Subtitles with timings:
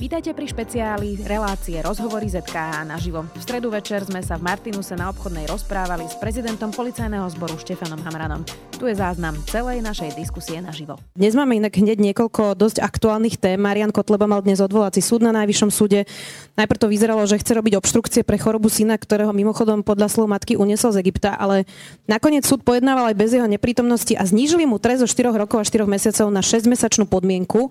[0.00, 3.20] Vítajte pri špeciáli relácie Rozhovory ZKH naživo.
[3.36, 8.00] V stredu večer sme sa v Martinuse na obchodnej rozprávali s prezidentom policajného zboru Štefanom
[8.08, 8.40] Hamranom.
[8.80, 10.96] Tu je záznam celej našej diskusie naživo.
[11.12, 13.60] Dnes máme inak hneď niekoľko dosť aktuálnych tém.
[13.60, 16.08] Marian Kotleba mal dnes odvolací súd na najvyššom súde.
[16.56, 20.56] Najprv to vyzeralo, že chce robiť obštrukcie pre chorobu syna, ktorého mimochodom podľa slov matky
[20.56, 21.68] uniesol z Egypta, ale
[22.08, 25.68] nakoniec súd pojednával aj bez jeho neprítomnosti a znížili mu trest zo 4 rokov a
[25.68, 27.68] 4 mesiacov na 6-mesačnú podmienku.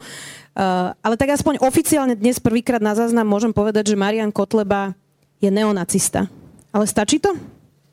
[0.59, 4.91] Uh, ale tak aspoň oficiálne dnes prvýkrát na záznam môžem povedať, že Marian Kotleba
[5.39, 6.27] je neonacista.
[6.75, 7.31] Ale stačí to?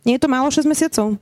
[0.02, 1.14] Nie je to málo 6 mesiacov?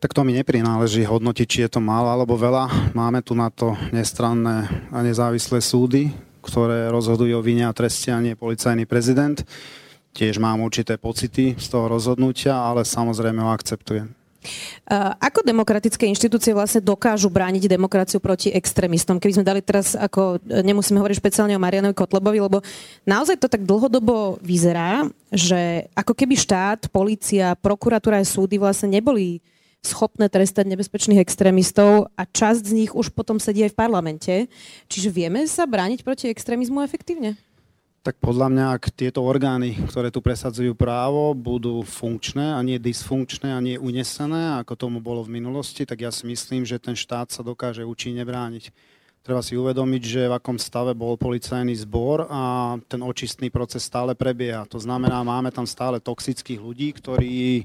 [0.00, 2.96] Tak to mi neprináleží hodnotiť, či je to málo alebo veľa.
[2.96, 6.08] Máme tu na to nestranné a nezávislé súdy,
[6.40, 9.44] ktoré rozhodujú o vine a treste a nie policajný prezident.
[10.16, 14.23] Tiež mám určité pocity z toho rozhodnutia, ale samozrejme ho akceptujem.
[15.20, 19.16] Ako demokratické inštitúcie vlastne dokážu brániť demokraciu proti extrémistom?
[19.16, 22.60] Keby sme dali teraz, ako nemusíme hovoriť špeciálne o Marianovi Kotlebovi, lebo
[23.08, 29.40] naozaj to tak dlhodobo vyzerá, že ako keby štát, policia, prokuratúra a súdy vlastne neboli
[29.84, 34.34] schopné trestať nebezpečných extrémistov a časť z nich už potom sedí aj v parlamente.
[34.88, 37.36] Čiže vieme sa brániť proti extrémizmu efektívne?
[38.04, 43.48] Tak podľa mňa, ak tieto orgány, ktoré tu presadzujú právo, budú funkčné a nie dysfunkčné
[43.48, 47.32] a nie unesené, ako tomu bolo v minulosti, tak ja si myslím, že ten štát
[47.32, 48.76] sa dokáže účinne brániť.
[49.24, 54.12] Treba si uvedomiť, že v akom stave bol policajný zbor a ten očistný proces stále
[54.12, 54.68] prebieha.
[54.68, 57.64] To znamená, máme tam stále toxických ľudí, ktorí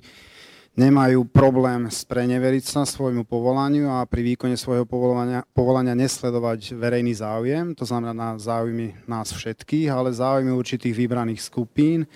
[0.77, 7.73] nemajú problém spreneveriť sa svojmu povolaniu a pri výkone svojho povolania, povolania nesledovať verejný záujem,
[7.75, 12.07] to znamená na záujmy nás všetkých, ale záujmy určitých vybraných skupín,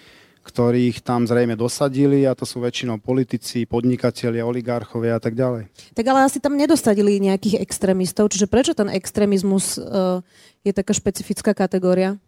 [0.44, 5.72] ktorých tam zrejme dosadili a to sú väčšinou politici, podnikatelia, oligarchovia a tak ďalej.
[5.96, 10.20] Tak ale asi tam nedosadili nejakých extrémistov, čiže prečo ten extrémizmus uh,
[10.68, 12.20] je taká špecifická kategória?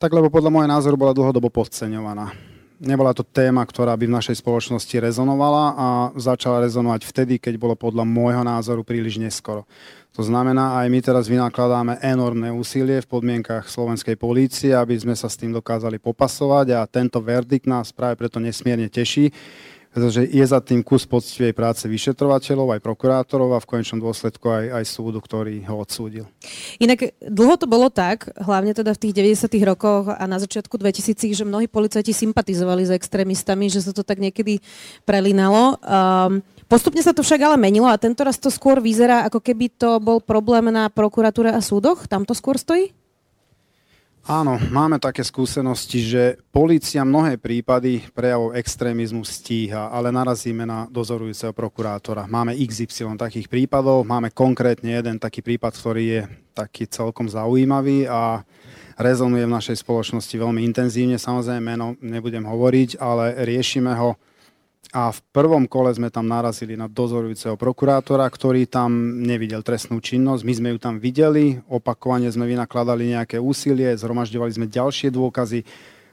[0.00, 4.40] Tak lebo podľa môjho názoru bola dlhodobo podceňovaná nebola to téma, ktorá by v našej
[4.42, 9.66] spoločnosti rezonovala a začala rezonovať vtedy, keď bolo podľa môjho názoru príliš neskoro.
[10.14, 15.26] To znamená, aj my teraz vynakladáme enormné úsilie v podmienkach slovenskej polície, aby sme sa
[15.26, 19.34] s tým dokázali popasovať a tento verdikt nás práve preto nesmierne teší
[19.94, 24.82] pretože je za tým kus poctivej práce vyšetrovateľov, aj prokurátorov a v konečnom dôsledku aj,
[24.82, 26.26] aj súdu, ktorý ho odsúdil.
[26.82, 29.54] Inak dlho to bolo tak, hlavne teda v tých 90.
[29.62, 34.18] rokoch a na začiatku 2000, že mnohí policajti sympatizovali s extrémistami, že sa to tak
[34.18, 34.58] niekedy
[35.06, 35.78] prelinalo.
[35.78, 39.70] Um, postupne sa to však ale menilo a tento raz to skôr vyzerá, ako keby
[39.78, 42.10] to bol problém na prokuratúre a súdoch.
[42.10, 42.90] Tam to skôr stojí?
[44.24, 51.52] Áno, máme také skúsenosti, že policia mnohé prípady prejavov extrémizmu stíha, ale narazíme na dozorujúceho
[51.52, 52.24] prokurátora.
[52.24, 56.22] Máme XY takých prípadov, máme konkrétne jeden taký prípad, ktorý je
[56.56, 58.40] taký celkom zaujímavý a
[58.96, 61.20] rezonuje v našej spoločnosti veľmi intenzívne.
[61.20, 64.16] Samozrejme, meno nebudem hovoriť, ale riešime ho
[64.94, 70.46] a v prvom kole sme tam narazili na dozorujúceho prokurátora, ktorý tam nevidel trestnú činnosť.
[70.46, 75.66] My sme ju tam videli, opakovane sme vynakladali nejaké úsilie, zhromažďovali sme ďalšie dôkazy.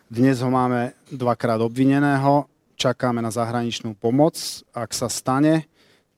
[0.10, 4.36] Dnes ho máme dvakrát obvineného, čakáme na zahraničnú pomoc.
[4.74, 5.71] Ak sa stane,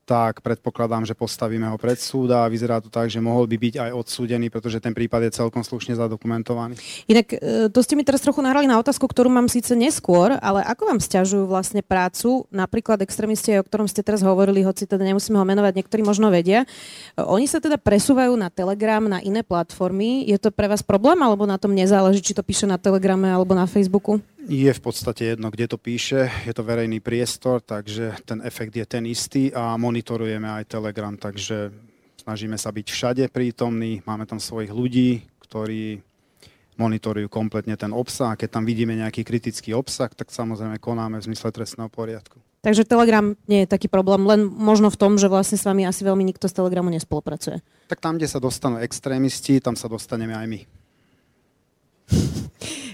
[0.04, 3.74] tak predpokladám, že postavíme ho pred súd a vyzerá to tak, že mohol by byť
[3.80, 6.76] aj odsúdený, pretože ten prípad je celkom slušne zadokumentovaný.
[7.08, 10.60] Inak e, to ste mi teraz trochu nahrali na otázku, ktorú mám síce neskôr, ale
[10.68, 15.40] ako vám stiažujú vlastne prácu, napríklad extrémisti, o ktorom ste teraz hovorili, hoci teda nemusíme
[15.40, 16.68] ho menovať, niektorí možno vedia.
[17.16, 20.28] Oni sa teda presúvajú na Telegram, na iné platformy.
[20.28, 23.56] Je to pre vás problém, alebo na tom nezáleží, či to píše na Telegrame alebo
[23.56, 24.20] na Facebooku?
[24.44, 28.84] Je v podstate jedno, kde to píše, je to verejný priestor, takže ten efekt je
[28.84, 31.72] ten istý a monitorujeme aj Telegram, takže
[32.20, 36.04] snažíme sa byť všade prítomní, máme tam svojich ľudí, ktorí
[36.76, 41.26] monitorujú kompletne ten obsah a keď tam vidíme nejaký kritický obsah, tak samozrejme konáme v
[41.32, 42.36] zmysle trestného poriadku.
[42.64, 46.00] Takže Telegram nie je taký problém, len možno v tom, že vlastne s vami asi
[46.00, 47.60] veľmi nikto z Telegramu nespolupracuje.
[47.92, 50.60] Tak tam, kde sa dostanú extrémisti, tam sa dostaneme aj my.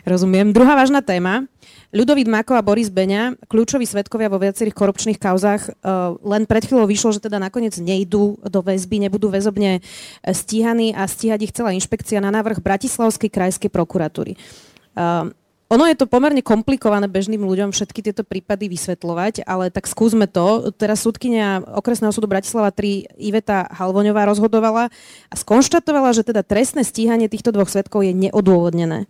[0.09, 0.53] Rozumiem.
[0.55, 1.45] Druhá vážna téma.
[1.91, 6.87] Ľudovít Mako a Boris Beňa, kľúčoví svetkovia vo viacerých korupčných kauzách, uh, len pred chvíľou
[6.87, 9.83] vyšlo, že teda nakoniec nejdú do väzby, nebudú väzobne
[10.23, 14.39] stíhaní a stíhať ich celá inšpekcia na návrh Bratislavskej krajskej prokuratúry.
[14.95, 15.35] Uh,
[15.71, 20.75] ono je to pomerne komplikované bežným ľuďom všetky tieto prípady vysvetľovať, ale tak skúsme to.
[20.75, 24.91] Teraz súdkynia okresného súdu Bratislava 3 Iveta Halvoňová rozhodovala
[25.31, 29.07] a skonštatovala, že teda trestné stíhanie týchto dvoch svetkov je neodôvodnené.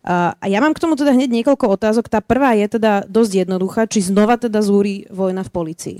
[0.00, 2.08] A ja mám k tomu teda hneď niekoľko otázok.
[2.08, 3.84] Tá prvá je teda dosť jednoduchá.
[3.84, 5.98] Či znova teda zúri vojna v policii?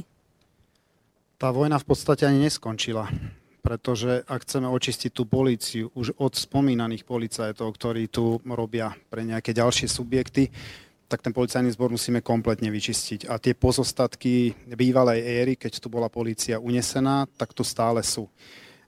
[1.37, 3.08] Tá vojna v podstate ani neskončila.
[3.61, 9.52] pretože ak chceme očistiť tú políciu už od spomínaných policajtov, ktorí tu robia pre nejaké
[9.52, 10.49] ďalšie subjekty,
[11.06, 13.29] tak ten policajný zbor musíme kompletne vyčistiť.
[13.29, 18.26] A tie pozostatky bývalej éry, keď tu bola polícia unesená, tak tu stále sú.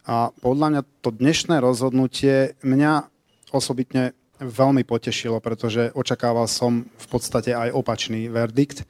[0.02, 3.06] A podľa mňa to dnešné rozhodnutie mňa
[3.54, 8.84] osobitne veľmi potešilo, pretože očakával som v podstate aj opačný verdikt,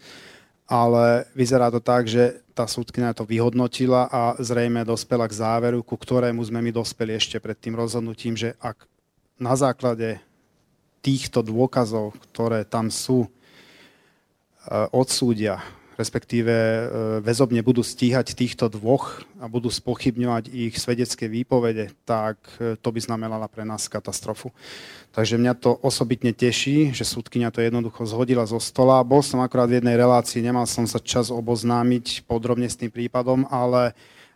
[0.67, 6.01] ale vyzerá to tak, že tá súdkina to vyhodnotila a zrejme dospela k záveru, ku
[6.01, 8.89] ktorému sme my dospeli ešte pred tým rozhodnutím, že ak
[9.37, 10.21] na základe
[11.05, 13.31] týchto dôkazov, ktoré tam sú, e,
[14.95, 15.59] odsúdia,
[16.01, 16.83] respektíve e,
[17.21, 23.01] väzobne budú stíhať týchto dvoch a budú spochybňovať ich svedecké výpovede, tak e, to by
[23.01, 24.51] znamenala pre nás katastrofu.
[25.13, 29.05] Takže mňa to osobitne teší, že súdkynia to jednoducho zhodila zo stola.
[29.05, 33.45] Bol som akurát v jednej relácii, nemal som sa čas oboznámiť podrobne s tým prípadom,
[33.53, 33.93] ale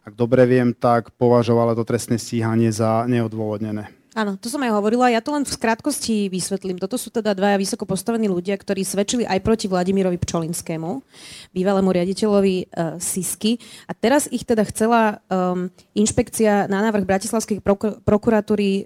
[0.07, 3.96] ak dobre viem, tak považovala to trestné stíhanie za neodôvodnené.
[4.17, 5.13] Áno, to som aj hovorila.
[5.13, 6.81] Ja to len v skrátkosti vysvetlím.
[6.81, 11.05] Toto sú teda dvaja vysoko postavení ľudia, ktorí svedčili aj proti Vladimirovi Pčolinskému,
[11.53, 13.61] bývalému riaditeľovi uh, Sisky.
[13.85, 18.85] A teraz ich teda chcela um, inšpekcia na návrh Bratislavskej prok- prokuratúry uh,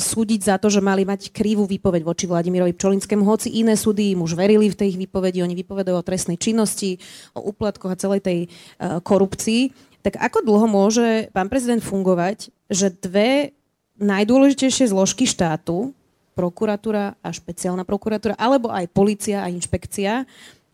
[0.00, 4.24] súdiť za to, že mali mať krivú výpoveď voči Vladimirovi Pčolinskému, hoci iné súdy im
[4.24, 6.96] už verili v tej výpovedi, oni vypovedajú o trestnej činnosti,
[7.36, 9.76] o úplatkoch a celej tej uh, korupcii.
[10.00, 13.59] Tak ako dlho môže pán prezident fungovať, že dve
[14.02, 15.94] najdôležitejšie zložky štátu,
[16.34, 20.26] prokuratúra a špeciálna prokuratúra, alebo aj policia a inšpekcia,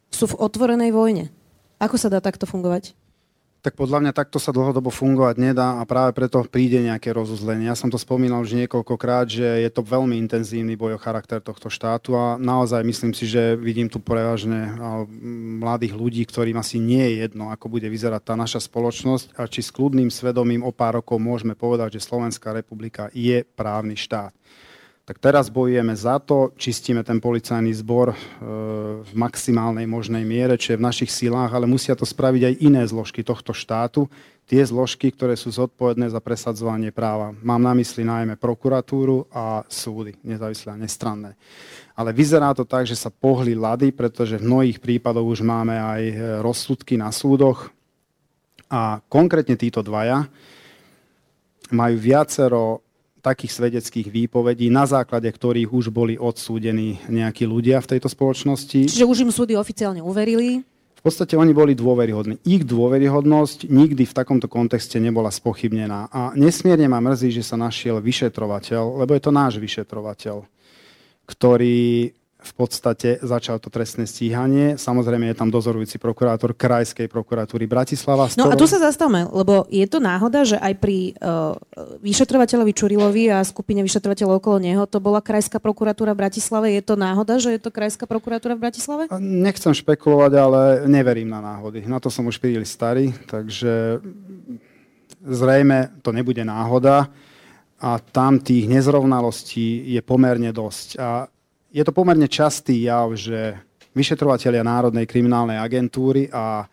[0.09, 1.29] sú v otvorenej vojne.
[1.77, 2.96] Ako sa dá takto fungovať?
[3.67, 7.67] Tak podľa mňa takto sa dlhodobo fungovať nedá a práve preto príde nejaké rozuzlenie.
[7.67, 11.67] Ja som to spomínal už niekoľkokrát, že je to veľmi intenzívny boj o charakter tohto
[11.67, 14.71] štátu a naozaj myslím si, že vidím tu prevažne
[15.59, 19.67] mladých ľudí, ktorým asi nie je jedno, ako bude vyzerať tá naša spoločnosť a či
[19.67, 24.31] s kľudným svedomím o pár rokov môžeme povedať, že Slovenská republika je právny štát.
[25.07, 28.17] Tak teraz bojujeme za to, čistíme ten policajný zbor e,
[29.07, 32.83] v maximálnej možnej miere, čo je v našich silách, ale musia to spraviť aj iné
[32.83, 34.11] zložky tohto štátu,
[34.51, 37.31] tie zložky, ktoré sú zodpovedné za presadzovanie práva.
[37.39, 41.39] Mám na mysli najmä prokuratúru a súdy, nezávislé a nestranné.
[41.95, 46.03] Ale vyzerá to tak, že sa pohli lady, pretože v mnohých prípadoch už máme aj
[46.03, 47.71] e, rozsudky na súdoch
[48.67, 50.27] a konkrétne títo dvaja
[51.71, 52.86] majú viacero
[53.27, 58.87] takých svedeckých výpovedí, na základe ktorých už boli odsúdení nejakí ľudia v tejto spoločnosti.
[58.87, 60.63] Čiže už im súdy oficiálne uverili?
[60.95, 62.39] V podstate oni boli dôveryhodní.
[62.47, 66.11] Ich dôveryhodnosť nikdy v takomto kontexte nebola spochybnená.
[66.11, 70.47] A nesmierne ma mrzí, že sa našiel vyšetrovateľ, lebo je to náš vyšetrovateľ,
[71.27, 72.11] ktorý
[72.47, 74.79] v podstate začal to trestné stíhanie.
[74.79, 78.31] Samozrejme je tam dozorujúci prokurátor Krajskej prokuratúry Bratislava.
[78.39, 81.59] No a tu sa zastavme, lebo je to náhoda, že aj pri uh,
[82.07, 86.71] vyšetrovateľovi Čurilovi a skupine vyšetrovateľov okolo neho to bola Krajská prokuratúra v Bratislave.
[86.71, 89.03] Je to náhoda, že je to Krajská prokuratúra v Bratislave?
[89.19, 91.83] Nechcem špekulovať, ale neverím na náhody.
[91.83, 93.99] Na to som už príliš starý, takže
[95.27, 97.11] zrejme to nebude náhoda
[97.77, 100.89] a tam tých nezrovnalostí je pomerne dosť.
[100.97, 101.29] A
[101.77, 103.61] je to pomerne častý jav, že
[103.93, 106.65] vyšetrovateľia Národnej kriminálnej agentúry a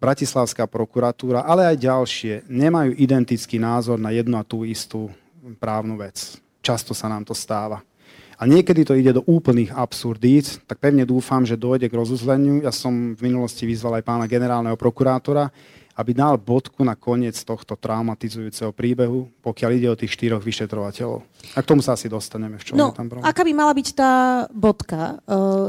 [0.00, 5.12] Bratislavská prokuratúra, ale aj ďalšie, nemajú identický názor na jednu a tú istú
[5.60, 6.40] právnu vec.
[6.64, 7.84] Často sa nám to stáva.
[8.40, 12.64] A niekedy to ide do úplných absurdít, tak pevne dúfam, že dojde k rozuzleniu.
[12.64, 15.52] Ja som v minulosti vyzval aj pána generálneho prokurátora,
[16.00, 21.20] aby dal bodku na koniec tohto traumatizujúceho príbehu, pokiaľ ide o tých štyroch vyšetrovateľov.
[21.52, 23.28] A k tomu sa asi dostaneme, v čom no, je tam problém.
[23.28, 24.12] aká by mala byť tá
[24.48, 25.20] bodka?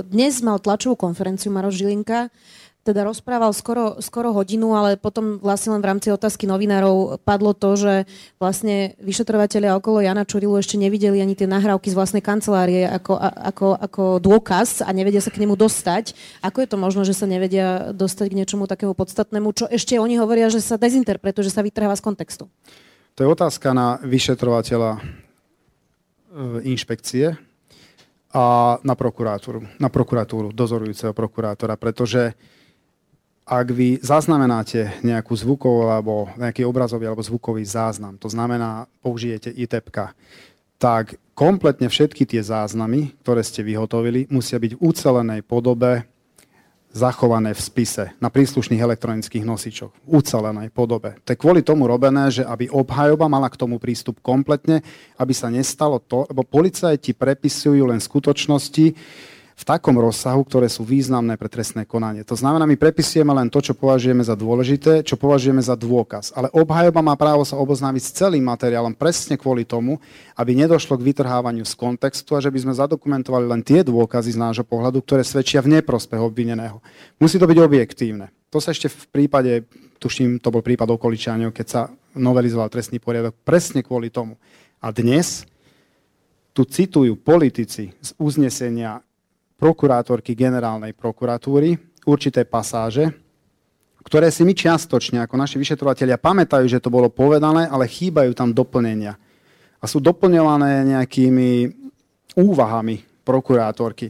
[0.08, 2.32] Dnes mal tlačovú konferenciu Maroš Žilinka,
[2.82, 7.78] teda rozprával skoro, skoro hodinu, ale potom vlastne len v rámci otázky novinárov padlo to,
[7.78, 7.94] že
[8.42, 13.68] vlastne vyšetrovateľia okolo Jana Čurilu ešte nevideli ani tie nahrávky z vlastnej kancelárie ako, ako,
[13.78, 16.18] ako dôkaz a nevedia sa k nemu dostať.
[16.42, 20.18] Ako je to možno, že sa nevedia dostať k niečomu takému podstatnému, čo ešte oni
[20.18, 22.50] hovoria, že sa dezinterpretuje, že sa vytrháva z kontextu?
[23.14, 25.00] To je otázka na vyšetrovateľa e,
[26.66, 27.38] inšpekcie
[28.32, 32.34] a na prokuratúru, na prokuratúru, dozorujúceho prokurátora, pretože
[33.46, 40.14] ak vy zaznamenáte nejakú zvukovú alebo nejaký obrazový alebo zvukový záznam, to znamená, použijete ITEPka,
[40.82, 46.06] tak kompletne všetky tie záznamy, ktoré ste vyhotovili, musia byť v ucelenej podobe
[46.92, 49.92] zachované v spise na príslušných elektronických nosičoch.
[49.96, 51.16] V ucelenej podobe.
[51.24, 54.84] To je kvôli tomu robené, že aby obhajoba mala k tomu prístup kompletne,
[55.16, 58.86] aby sa nestalo to, lebo policajti prepisujú len skutočnosti,
[59.62, 62.26] v takom rozsahu, ktoré sú významné pre trestné konanie.
[62.26, 66.34] To znamená, my prepisujeme len to, čo považujeme za dôležité, čo považujeme za dôkaz.
[66.34, 70.02] Ale obhajoba má právo sa oboznámiť s celým materiálom presne kvôli tomu,
[70.34, 74.42] aby nedošlo k vytrhávaniu z kontextu a že by sme zadokumentovali len tie dôkazy z
[74.42, 76.82] nášho pohľadu, ktoré svedčia v neprospech obvineného.
[77.22, 78.34] Musí to byť objektívne.
[78.50, 79.70] To sa ešte v prípade,
[80.02, 81.82] tuším, to bol prípad okoličania, keď sa
[82.18, 84.42] novelizoval trestný poriadok presne kvôli tomu.
[84.82, 85.46] A dnes
[86.52, 89.06] tu citujú politici z uznesenia
[89.62, 91.78] prokurátorky generálnej prokuratúry
[92.10, 93.14] určité pasáže,
[94.02, 98.50] ktoré si my čiastočne ako naši vyšetrovateľia pamätajú, že to bolo povedané, ale chýbajú tam
[98.50, 99.14] doplnenia.
[99.78, 101.70] A sú doplňované nejakými
[102.34, 104.10] úvahami prokurátorky.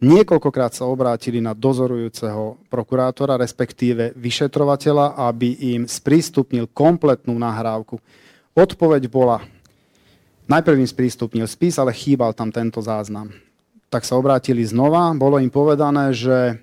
[0.00, 8.00] Niekoľkokrát sa obrátili na dozorujúceho prokurátora, respektíve vyšetrovateľa, aby im sprístupnil kompletnú nahrávku.
[8.56, 9.44] Odpoveď bola,
[10.48, 13.32] najprv im sprístupnil spis, ale chýbal tam tento záznam
[13.88, 15.12] tak sa obrátili znova.
[15.16, 16.58] Bolo im povedané, že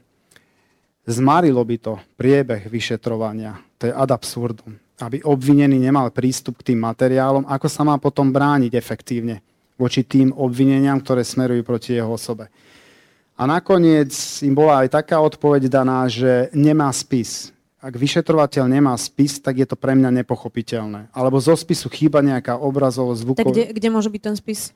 [1.08, 3.58] zmarilo by to priebeh vyšetrovania.
[3.82, 4.78] To je ad absurdum.
[5.02, 9.42] Aby obvinený nemal prístup k tým materiálom, ako sa má potom brániť efektívne
[9.82, 12.54] voči tým obvineniam, ktoré smerujú proti jeho osobe.
[13.34, 14.14] A nakoniec
[14.46, 17.50] im bola aj taká odpoveď daná, že nemá spis.
[17.82, 21.10] Ak vyšetrovateľ nemá spis, tak je to pre mňa nepochopiteľné.
[21.10, 23.42] Alebo zo spisu chýba nejaká obrazovo zvuková.
[23.42, 24.70] Tak kde, kde môže byť ten spis?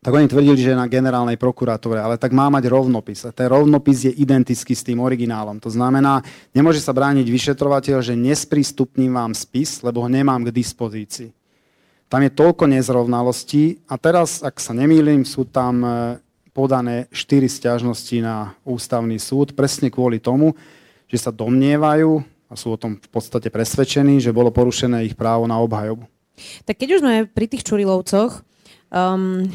[0.00, 3.28] Tak oni tvrdili, že je na generálnej prokuratúre, ale tak má mať rovnopis.
[3.28, 5.60] A ten rovnopis je identický s tým originálom.
[5.60, 6.24] To znamená,
[6.56, 11.36] nemôže sa brániť vyšetrovateľ, že nesprístupním vám spis, lebo ho nemám k dispozícii.
[12.08, 15.88] Tam je toľko nezrovnalostí a teraz, ak sa nemýlim, sú tam e,
[16.50, 20.56] podané štyri stiažnosti na ústavný súd presne kvôli tomu,
[21.06, 25.46] že sa domnievajú a sú o tom v podstate presvedčení, že bolo porušené ich právo
[25.46, 26.08] na obhajobu.
[26.64, 28.42] Tak keď už sme pri tých Čurilovcoch,
[28.90, 29.46] um,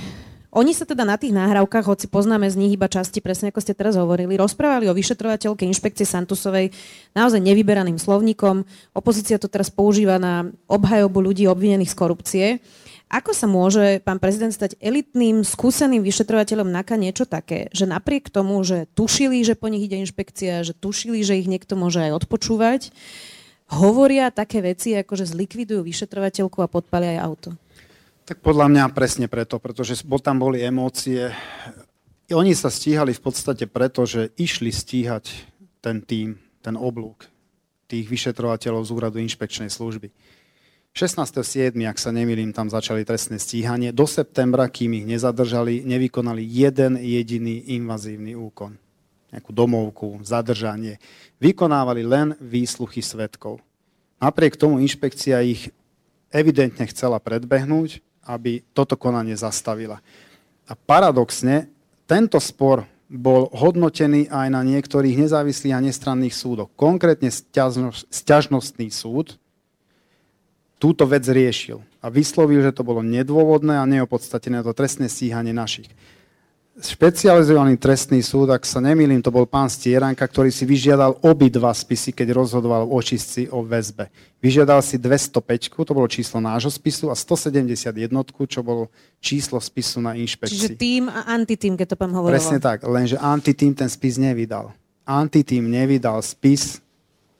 [0.55, 3.75] oni sa teda na tých náhrávkach, hoci poznáme z nich iba časti, presne ako ste
[3.75, 6.71] teraz hovorili, rozprávali o vyšetrovateľke inšpekcie Santusovej
[7.11, 8.63] naozaj nevyberaným slovníkom.
[8.95, 12.45] Opozícia to teraz používa na obhajobu ľudí obvinených z korupcie.
[13.11, 18.57] Ako sa môže pán prezident stať elitným, skúseným vyšetrovateľom NAKA niečo také, že napriek tomu,
[18.63, 22.95] že tušili, že po nich ide inšpekcia, že tušili, že ich niekto môže aj odpočúvať,
[23.75, 27.49] hovoria také veci, ako že zlikvidujú vyšetrovateľku a podpalia aj auto?
[28.25, 31.29] Tak podľa mňa presne preto, pretože tam boli emócie.
[32.33, 35.29] Oni sa stíhali v podstate preto, že išli stíhať
[35.77, 37.29] ten tým, ten oblúk
[37.85, 40.09] tých vyšetrovateľov z úradu inšpekčnej služby.
[40.97, 43.93] 16.7., ak sa nemýlim, tam začali trestné stíhanie.
[43.93, 48.73] Do septembra, kým ich nezadržali, nevykonali jeden jediný invazívny úkon.
[49.29, 50.97] Nejakú domovku, zadržanie.
[51.37, 53.61] Vykonávali len výsluchy svetkov.
[54.17, 55.69] Napriek tomu inšpekcia ich
[56.33, 60.01] evidentne chcela predbehnúť aby toto konanie zastavila.
[60.65, 61.69] A paradoxne,
[62.09, 66.73] tento spor bol hodnotený aj na niektorých nezávislých a nestranných súdoch.
[66.73, 67.29] Konkrétne
[68.09, 69.37] sťažnostný súd
[70.81, 75.89] túto vec riešil a vyslovil, že to bolo nedôvodné a neopodstatené to trestné stíhanie našich
[76.75, 82.11] špecializovaný trestný súd, ak sa nemýlim, to bol pán Stieranka, ktorý si vyžiadal obidva spisy,
[82.11, 84.11] keď rozhodoval o očistci o väzbe.
[84.43, 88.91] Vyžiadal si 205, to bolo číslo nášho spisu, a 171, čo bolo
[89.23, 90.51] číslo spisu na inšpekcii.
[90.51, 92.35] Čiže tým a antitým, keď to pán hovoril.
[92.35, 94.75] Presne tak, lenže antitým ten spis nevydal.
[95.07, 96.83] Antitým nevydal spis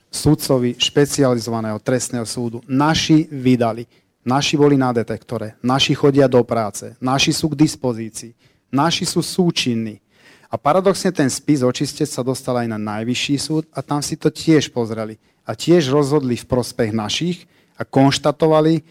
[0.08, 2.64] sudcovi špecializovaného trestného súdu.
[2.72, 3.84] Naši vydali.
[4.26, 5.60] Naši boli na detektore.
[5.60, 6.96] Naši chodia do práce.
[7.04, 10.04] Naši sú k dispozícii Naši sú súčinní.
[10.52, 14.28] A paradoxne ten spis očistec sa dostal aj na najvyšší súd a tam si to
[14.28, 15.16] tiež pozreli.
[15.48, 17.48] A tiež rozhodli v prospech našich
[17.80, 18.84] a konštatovali,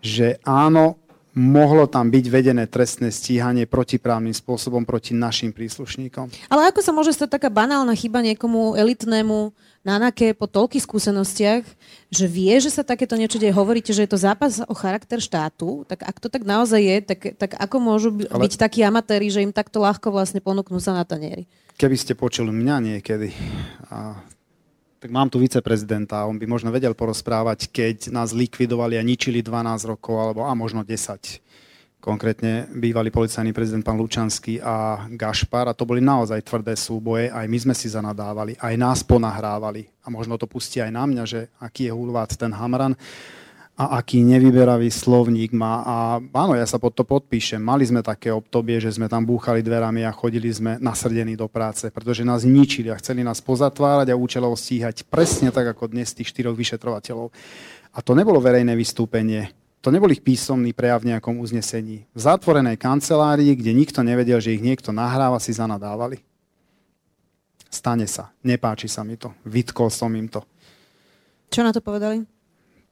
[0.00, 0.96] že áno,
[1.36, 6.32] mohlo tam byť vedené trestné stíhanie protiprávnym spôsobom proti našim príslušníkom.
[6.48, 9.52] Ale ako sa môže stať taká banálna chyba niekomu elitnému
[9.84, 11.62] na NAKE po toľkých skúsenostiach,
[12.08, 13.52] že vie, že sa takéto niečo deje.
[13.52, 17.20] Hovoríte, že je to zápas o charakter štátu, tak ak to tak naozaj je, tak,
[17.36, 18.48] tak ako môžu Ale...
[18.48, 21.44] byť takí amatéri, že im takto ľahko vlastne ponúknú sa na tanieri?
[21.76, 23.36] Keby ste počuli mňa niekedy,
[23.92, 24.16] a
[24.96, 29.92] tak mám tu viceprezidenta, on by možno vedel porozprávať, keď nás likvidovali a ničili 12
[29.92, 31.44] rokov, alebo a možno 10.
[32.00, 37.46] Konkrétne bývalý policajný prezident pán Lučanský a Gašpar a to boli naozaj tvrdé súboje, aj
[37.50, 41.40] my sme si zanadávali, aj nás ponahrávali a možno to pustí aj na mňa, že
[41.58, 42.94] aký je hulvát ten Hamran
[43.76, 45.84] a aký nevyberavý slovník má.
[45.84, 47.60] A áno, ja sa pod to podpíšem.
[47.60, 51.92] Mali sme také obdobie, že sme tam búchali dverami a chodili sme nasrdení do práce,
[51.92, 56.32] pretože nás ničili a chceli nás pozatvárať a účelov stíhať presne tak, ako dnes tých
[56.32, 57.28] štyroch vyšetrovateľov.
[57.92, 59.52] A to nebolo verejné vystúpenie.
[59.84, 62.08] To nebol ich písomný prejav v nejakom uznesení.
[62.16, 66.24] V zatvorenej kancelárii, kde nikto nevedel, že ich niekto nahráva, si zanadávali.
[67.68, 68.32] Stane sa.
[68.40, 69.36] Nepáči sa mi to.
[69.44, 70.40] Vytkol som im to.
[71.52, 72.35] Čo na to povedali?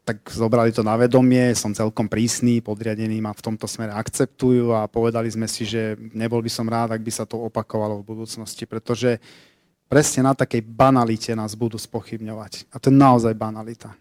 [0.04, 4.84] Tak zobrali to na vedomie, som celkom prísny, podriadení ma v tomto smere akceptujú a
[4.84, 8.68] povedali sme si, že nebol by som rád, ak by sa to opakovalo v budúcnosti,
[8.68, 9.16] pretože
[9.88, 12.68] presne na takej banalite nás budú spochybňovať.
[12.68, 13.96] A to je naozaj banalita.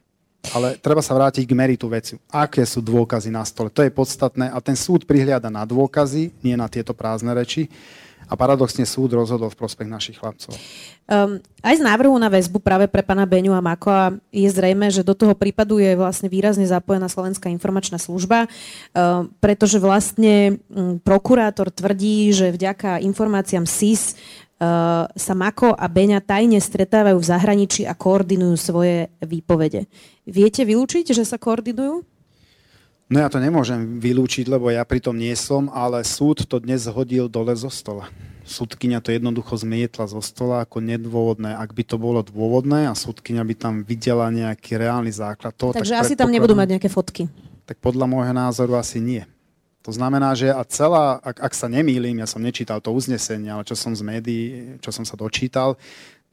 [0.51, 2.19] Ale treba sa vrátiť k meritu veci.
[2.27, 3.71] Aké sú dôkazy na stole?
[3.71, 7.71] To je podstatné a ten súd prihliada na dôkazy, nie na tieto prázdne reči
[8.27, 10.55] a paradoxne súd rozhodol v prospech našich chlapcov.
[11.03, 15.03] Um, aj z návrhu na väzbu práve pre pana Beňu a Makoa je zrejme, že
[15.03, 21.75] do toho prípadu je vlastne výrazne zapojená Slovenská informačná služba, um, pretože vlastne um, prokurátor
[21.75, 24.15] tvrdí, že vďaka informáciám SIS
[24.63, 29.91] uh, sa Mako a Beňa tajne stretávajú v zahraničí a koordinujú svoje výpovede.
[30.23, 32.12] Viete vylúčiť, že sa koordinujú?
[33.11, 37.27] No ja to nemôžem vylúčiť, lebo ja pritom nie som, ale súd to dnes hodil
[37.27, 38.07] dole zo stola.
[38.43, 41.55] Súdkynia to jednoducho zmietla zo stola ako nedôvodné.
[41.55, 45.95] Ak by to bolo dôvodné a súdkynia by tam videla nejaký reálny základ toho, Takže
[45.95, 47.31] tak asi tam nebudú mať nejaké fotky.
[47.63, 49.23] Tak podľa môjho názoru asi nie.
[49.83, 53.67] To znamená, že a celá, ak, ak sa nemýlim, ja som nečítal to uznesenie, ale
[53.67, 54.43] čo som z médií,
[54.79, 55.75] čo som sa dočítal,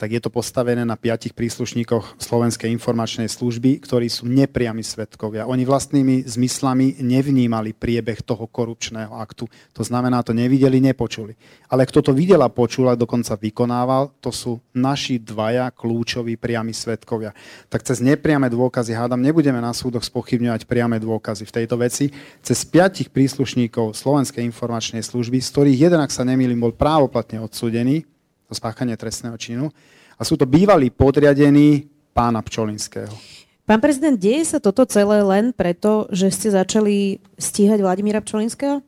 [0.00, 5.44] tak je to postavené na piatich príslušníkoch Slovenskej informačnej služby, ktorí sú nepriami svetkovia.
[5.44, 9.44] Oni vlastnými zmyslami nevnímali priebeh toho korupčného aktu.
[9.76, 11.36] To znamená, to nevideli, nepočuli.
[11.68, 16.72] Ale kto to videl a počul a dokonca vykonával, to sú naši dvaja kľúčoví priami
[16.72, 17.36] svetkovia.
[17.68, 22.08] Tak cez nepriame dôkazy, hádam, nebudeme na súdoch spochybňovať priame dôkazy v tejto veci.
[22.40, 28.08] Cez piatich príslušníkov Slovenskej informačnej služby, z ktorých jeden, ak sa nemýlim, bol právoplatne odsúdený,
[28.50, 29.70] to spáchanie trestného činu.
[30.18, 33.14] A sú to bývalí podriadení pána Pčolinského.
[33.62, 38.82] Pán prezident, deje sa toto celé len preto, že ste začali stíhať Vladimíra Pčolinského?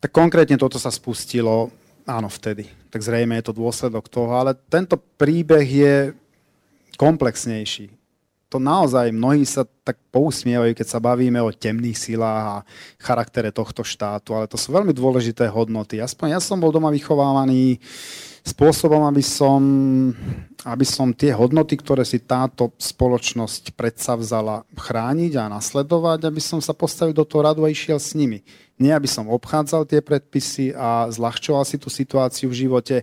[0.00, 1.68] Tak konkrétne toto sa spustilo,
[2.08, 2.64] áno, vtedy.
[2.88, 5.94] Tak zrejme je to dôsledok toho, ale tento príbeh je
[6.96, 7.97] komplexnejší.
[8.48, 12.56] To naozaj mnohí sa tak pousmievajú, keď sa bavíme o temných silách a
[12.96, 16.00] charaktere tohto štátu, ale to sú veľmi dôležité hodnoty.
[16.00, 17.76] Aspoň ja som bol doma vychovávaný
[18.48, 19.60] spôsobom, aby som,
[20.64, 26.64] aby som tie hodnoty, ktoré si táto spoločnosť predsa vzala chrániť a nasledovať, aby som
[26.64, 28.40] sa postavil do toho radu a išiel s nimi.
[28.80, 32.96] Nie, aby som obchádzal tie predpisy a zľahčoval si tú situáciu v živote.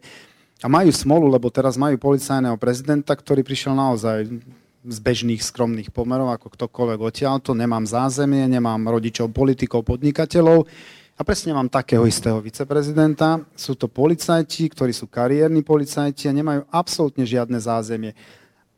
[0.63, 4.25] A majú smolu, lebo teraz majú policajného prezidenta, ktorý prišiel naozaj
[4.85, 7.41] z bežných skromných pomerov, ako ktokoľvek odtiaľ.
[7.41, 10.69] To nemám zázemie, nemám rodičov, politikov, podnikateľov.
[11.15, 13.39] A presne mám takého istého viceprezidenta.
[13.55, 18.11] Sú to policajti, ktorí sú kariérni policajti a nemajú absolútne žiadne zázemie.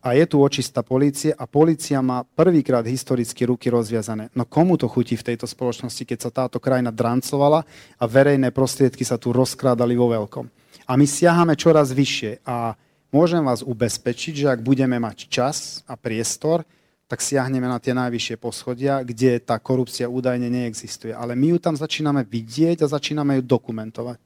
[0.05, 4.29] A je tu očistá polície a polícia má prvýkrát historicky ruky rozviazané.
[4.37, 7.65] No komu to chutí v tejto spoločnosti, keď sa táto krajina drancovala
[7.97, 10.45] a verejné prostriedky sa tu rozkrádali vo veľkom.
[10.87, 12.77] A my siahame čoraz vyššie a
[13.17, 16.61] môžem vás ubezpečiť, že ak budeme mať čas a priestor,
[17.09, 21.15] tak siahneme na tie najvyššie poschodia, kde tá korupcia údajne neexistuje.
[21.15, 24.19] Ale my ju tam začíname vidieť a začíname ju dokumentovať.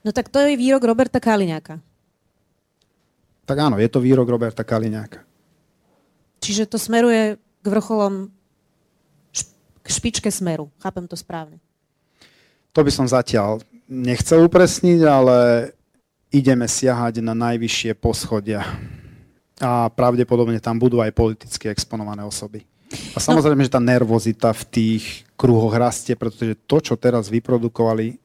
[0.00, 1.82] No tak to je výrok Roberta Kaliňáka.
[3.42, 5.26] Tak áno, je to výrok Roberta Kaliňáka.
[6.38, 8.30] Čiže to smeruje k vrcholom,
[9.82, 10.70] k špičke smeru.
[10.78, 11.58] Chápem to správne.
[12.72, 15.36] To by som zatiaľ nechcel upresniť, ale
[16.32, 18.64] ideme siahať na najvyššie poschodia.
[19.62, 22.64] A pravdepodobne tam budú aj politicky exponované osoby.
[23.14, 25.04] A samozrejme, že tá nervozita v tých
[25.38, 28.18] kruhoch rastie, pretože to, čo teraz vyprodukovali,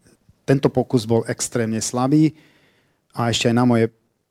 [0.48, 2.34] tento pokus bol extrémne slabý.
[3.12, 3.86] A ešte aj na moje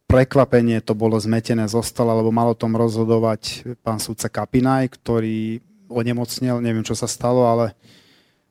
[0.09, 5.61] prekvapenie to bolo zmetené zo stola, lebo mal o tom rozhodovať pán súdca Kapinaj, ktorý
[5.91, 7.75] onemocnel, neviem, čo sa stalo, ale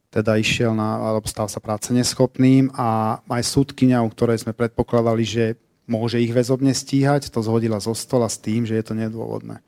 [0.09, 5.23] teda išiel na, alebo stal sa práce neschopným a aj súdkyňa, u ktorej sme predpokladali,
[5.27, 5.45] že
[5.85, 9.61] môže ich väzobne stíhať, to zhodila zo stola s tým, že je to nedôvodné.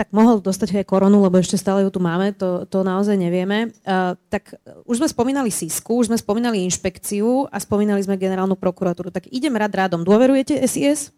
[0.00, 3.68] Tak mohol dostať aj koronu, lebo ešte stále ju tu máme, to, to naozaj nevieme.
[3.84, 4.56] Uh, tak
[4.88, 9.12] už sme spomínali SISku, už sme spomínali inšpekciu a spomínali sme generálnu prokuratúru.
[9.12, 10.00] Tak idem rád rádom.
[10.00, 11.12] Dôverujete SIS?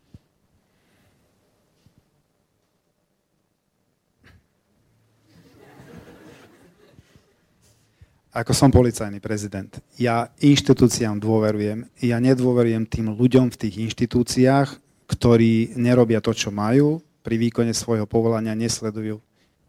[8.33, 9.69] Ako som policajný prezident.
[10.01, 11.85] Ja inštitúciám dôverujem.
[12.01, 14.69] Ja nedôverujem tým ľuďom v tých inštitúciách,
[15.05, 19.21] ktorí nerobia to, čo majú, pri výkone svojho povolania nesledujú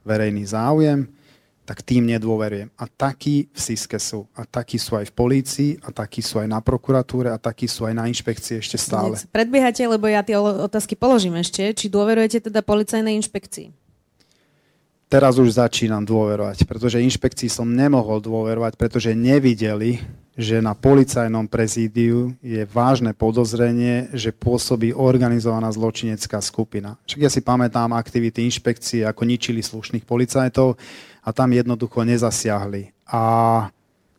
[0.08, 1.12] verejný záujem,
[1.64, 2.72] tak tým nedôverujem.
[2.76, 4.28] A takí v SISKE sú.
[4.36, 7.88] A takí sú aj v polícii, a takí sú aj na prokuratúre, a takí sú
[7.88, 9.16] aj na inšpekcii ešte stále.
[9.32, 11.72] Predbiehate, lebo ja tie otázky položím ešte.
[11.72, 13.83] Či dôverujete teda policajnej inšpekcii?
[15.14, 20.02] Teraz už začínam dôverovať, pretože inšpekcii som nemohol dôverovať, pretože nevideli,
[20.34, 26.98] že na policajnom prezídiu je vážne podozrenie, že pôsobí organizovaná zločinecká skupina.
[27.06, 30.82] Však ja si pamätám aktivity inšpekcie, ako ničili slušných policajtov
[31.22, 32.90] a tam jednoducho nezasiahli.
[33.06, 33.22] A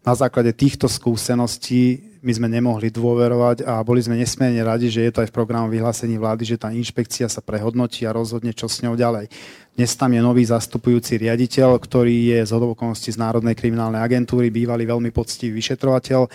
[0.04, 5.12] na základe týchto skúseností my sme nemohli dôverovať a boli sme nesmierne radi, že je
[5.12, 8.80] to aj v programu vyhlásení vlády, že tá inšpekcia sa prehodnotí a rozhodne, čo s
[8.80, 9.28] ňou ďalej.
[9.76, 14.88] Dnes tam je nový zastupujúci riaditeľ, ktorý je z hodovokonosti z Národnej kriminálnej agentúry, bývalý
[14.88, 16.28] veľmi poctivý vyšetrovateľ,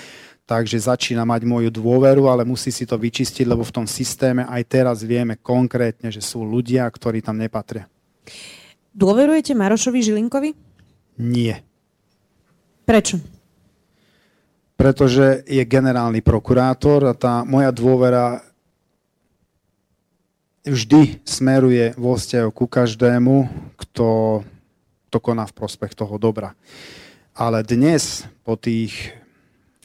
[0.46, 4.62] takže začína mať moju dôveru, ale musí si to vyčistiť, lebo v tom systéme aj
[4.66, 7.86] teraz vieme konkrétne, že sú ľudia, ktorí tam nepatria.
[8.94, 10.50] Dôverujete Marošovi Žilinkovi?
[11.22, 11.62] Nie.
[12.86, 13.39] Prečo?
[14.80, 18.40] Pretože je generálny prokurátor a tá moja dôvera
[20.64, 23.36] vždy smeruje vo vzťahu ku každému,
[23.76, 24.40] kto
[25.12, 26.56] to koná v prospech toho dobra.
[27.36, 29.12] Ale dnes, po tých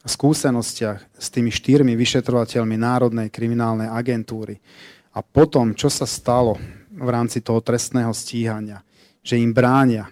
[0.07, 4.63] skúsenostiach s tými štyrmi vyšetrovateľmi Národnej kriminálnej agentúry
[5.11, 6.55] a potom, čo sa stalo
[6.95, 8.79] v rámci toho trestného stíhania,
[9.27, 10.07] že im bránia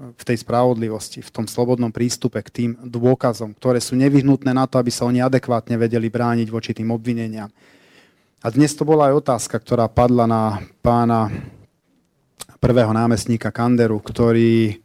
[0.00, 4.80] v tej spravodlivosti, v tom slobodnom prístupe k tým dôkazom, ktoré sú nevyhnutné na to,
[4.80, 7.52] aby sa oni adekvátne vedeli brániť voči tým obvineniam.
[8.40, 11.28] A dnes to bola aj otázka, ktorá padla na pána
[12.56, 14.80] prvého námestníka Kanderu, ktorý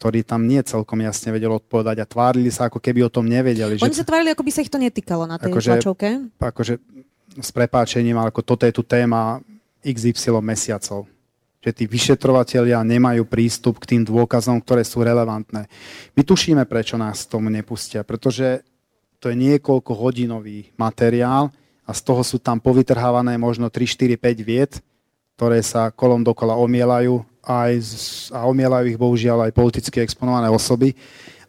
[0.00, 3.76] ktorý tam nie celkom jasne vedel odpovedať a tvárili sa, ako keby o tom nevedeli.
[3.76, 4.00] Oni že...
[4.00, 6.08] sa tvárili, ako by sa ich to netýkalo na tej akože, tlačovke.
[6.40, 6.80] Akože
[7.36, 9.44] s prepáčením, ale ako toto je tu téma
[9.84, 11.04] XY mesiacov
[11.60, 15.68] že tí vyšetrovatelia nemajú prístup k tým dôkazom, ktoré sú relevantné.
[16.16, 18.64] My tušíme, prečo nás tomu nepustia, pretože
[19.20, 21.52] to je niekoľko hodinový materiál
[21.84, 24.80] a z toho sú tam povytrhávané možno 3, 4, 5 viet,
[25.36, 27.72] ktoré sa kolom dokola omielajú aj
[28.32, 30.96] a omielajú ich bohužiaľ aj politicky exponované osoby,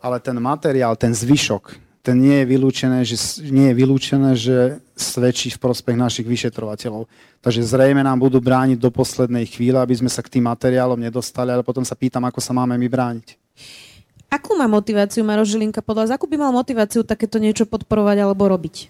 [0.03, 3.17] ale ten materiál, ten zvyšok, ten nie je vylúčené, že,
[3.53, 7.05] nie je vylúčené, že svedčí v prospech našich vyšetrovateľov.
[7.45, 11.53] Takže zrejme nám budú brániť do poslednej chvíle, aby sme sa k tým materiálom nedostali,
[11.53, 13.37] ale potom sa pýtam, ako sa máme my brániť.
[14.33, 16.15] Akú má motiváciu Maro Žilinka podľa vás?
[16.17, 18.89] Akú by mal motiváciu takéto niečo podporovať alebo robiť?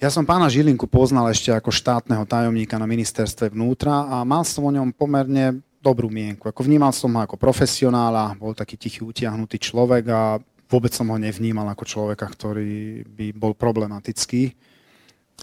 [0.00, 4.64] Ja som pána Žilinku poznal ešte ako štátneho tajomníka na ministerstve vnútra a mal som
[4.64, 6.48] o ňom pomerne dobrú mienku.
[6.48, 11.18] Ako vnímal som ho ako profesionála, bol taký tichý, utiahnutý človek a vôbec som ho
[11.18, 14.54] nevnímal ako človeka, ktorý by bol problematický.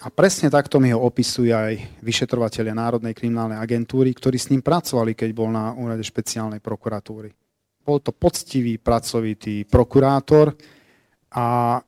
[0.06, 5.18] A presne takto mi ho opisuje aj vyšetrovateľia Národnej kriminálnej agentúry, ktorí s ním pracovali,
[5.18, 7.34] keď bol na úrade špeciálnej prokuratúry.
[7.82, 10.54] Bol to poctivý, pracovitý prokurátor
[11.34, 11.80] a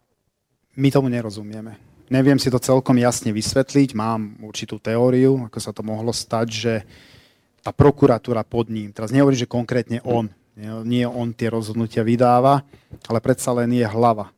[0.80, 1.78] my tomu nerozumieme.
[2.10, 6.74] Neviem si to celkom jasne vysvetliť, mám určitú teóriu, ako sa to mohlo stať, že
[7.62, 10.34] tá prokuratúra pod ním, teraz nehovorím, že konkrétne on,
[10.84, 12.62] nie on tie rozhodnutia vydáva,
[13.08, 14.30] ale predsa len je hlava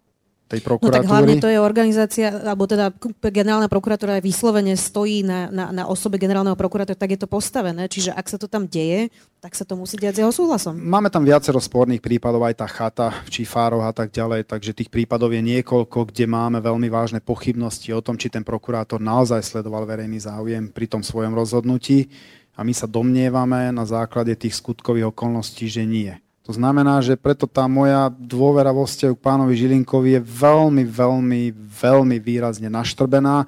[0.52, 1.00] tej prokuratúry.
[1.00, 2.92] No tak hlavne to je organizácia, alebo teda
[3.32, 7.88] generálna prokuratúra vyslovene stojí na, na, na osobe generálneho prokurátora, tak je to postavené.
[7.88, 9.08] Čiže ak sa to tam deje,
[9.40, 10.76] tak sa to musí diať s jeho súhlasom.
[10.76, 14.92] Máme tam viacero sporných prípadov, aj tá chata v Čífároch a tak ďalej, takže tých
[14.92, 19.88] prípadov je niekoľko, kde máme veľmi vážne pochybnosti o tom, či ten prokurátor naozaj sledoval
[19.88, 22.12] verejný záujem pri tom svojom rozhodnutí
[22.56, 26.14] a my sa domnievame na základe tých skutkových okolností, že nie.
[26.42, 31.42] To znamená, že preto tá moja dôvera vo vzťahu k pánovi Žilinkovi je veľmi, veľmi,
[31.54, 33.46] veľmi výrazne naštrbená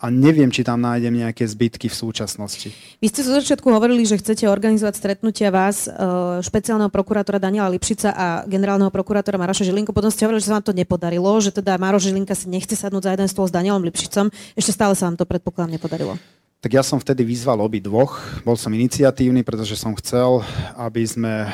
[0.00, 2.72] a neviem, či tam nájdem nejaké zbytky v súčasnosti.
[3.04, 5.92] Vy ste zo začiatku hovorili, že chcete organizovať stretnutia vás, e,
[6.40, 9.92] špeciálneho prokurátora Daniela Lipšica a generálneho prokurátora Maroša Žilinku.
[9.92, 13.04] Potom ste hovorili, že sa vám to nepodarilo, že teda Maroš Žilinka si nechce sadnúť
[13.04, 14.32] za jeden stôl s Danielom Lipšicom.
[14.56, 16.16] Ešte stále sa vám to predpokladám nepodarilo
[16.60, 18.20] tak ja som vtedy vyzval obi dvoch.
[18.44, 20.44] Bol som iniciatívny, pretože som chcel,
[20.76, 21.50] aby sme e,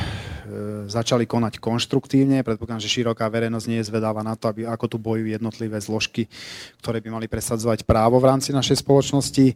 [0.90, 2.42] začali konať konštruktívne.
[2.42, 6.26] Predpokladám, že široká verejnosť nie je zvedáva na to, aby, ako tu bojujú jednotlivé zložky,
[6.82, 9.54] ktoré by mali presadzovať právo v rámci našej spoločnosti.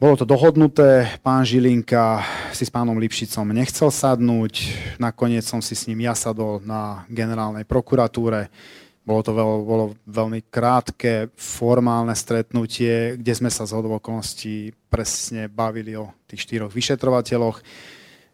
[0.00, 5.90] Bolo to dohodnuté, pán Žilinka si s pánom Lipšicom nechcel sadnúť, nakoniec som si s
[5.90, 8.48] ním ja sadol na generálnej prokuratúre
[9.08, 15.96] bolo to veľ, bolo veľmi krátke, formálne stretnutie, kde sme sa z okolností presne bavili
[15.96, 17.64] o tých štyroch vyšetrovateľoch,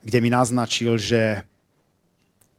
[0.03, 1.47] kde mi naznačil, že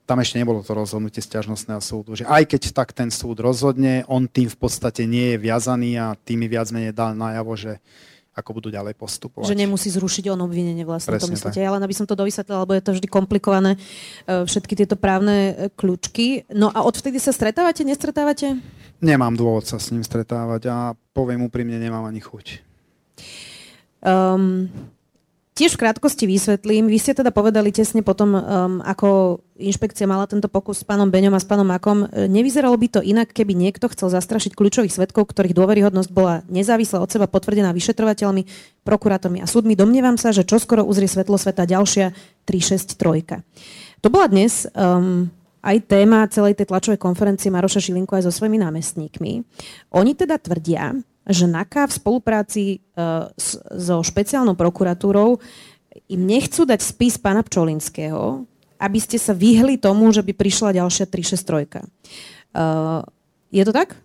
[0.08, 4.30] tam ešte nebolo to rozhodnutie stiažnostného súdu, že aj keď tak ten súd rozhodne, on
[4.30, 7.82] tým v podstate nie je viazaný a tým mi viac menej dal najavo, že
[8.36, 9.48] ako budú ďalej postupovať.
[9.48, 11.60] Že nemusí zrušiť on obvinenie vlastne, Presne to myslíte.
[11.63, 13.80] Ale aby som to dovysvetlila, lebo je to vždy komplikované,
[14.28, 16.43] e, všetky tieto právne e, kľúčky.
[16.52, 18.60] No a odvtedy sa stretávate, nestretávate?
[19.00, 20.78] Nemám dôvod sa s ním stretávať a
[21.15, 22.60] poviem úprimne, nemám ani chuť.
[24.04, 24.67] Um,
[25.56, 26.91] Tiež v krátkosti vysvetlím.
[26.91, 28.41] Vy ste teda povedali tesne potom, um,
[28.84, 32.12] ako inšpekcia mala tento pokus s pánom Beňom a s pánom Makom.
[32.12, 37.00] E, nevyzeralo by to inak, keby niekto chcel zastrašiť kľúčových svetkov, ktorých dôveryhodnosť bola nezávisle
[37.00, 38.44] od seba potvrdená vyšetrovateľmi,
[38.84, 39.80] prokurátormi a súdmi.
[39.80, 42.12] Domnievam sa, že čoskoro uzrie svetlo sveta ďalšia
[42.44, 44.04] 363.
[44.04, 45.32] To bola dnes um,
[45.63, 49.48] aj téma celej tej tlačovej konferencie Maroša Šilinku aj so svojimi námestníkmi.
[49.96, 55.42] Oni teda tvrdia, že NAKA v spolupráci uh, s, so špeciálnou prokuratúrou
[56.12, 58.46] im nechcú dať spis pána Pčolinského,
[58.78, 61.82] aby ste sa vyhli tomu, že by prišla ďalšia 363.
[62.54, 63.02] Uh,
[63.50, 63.96] je to tak?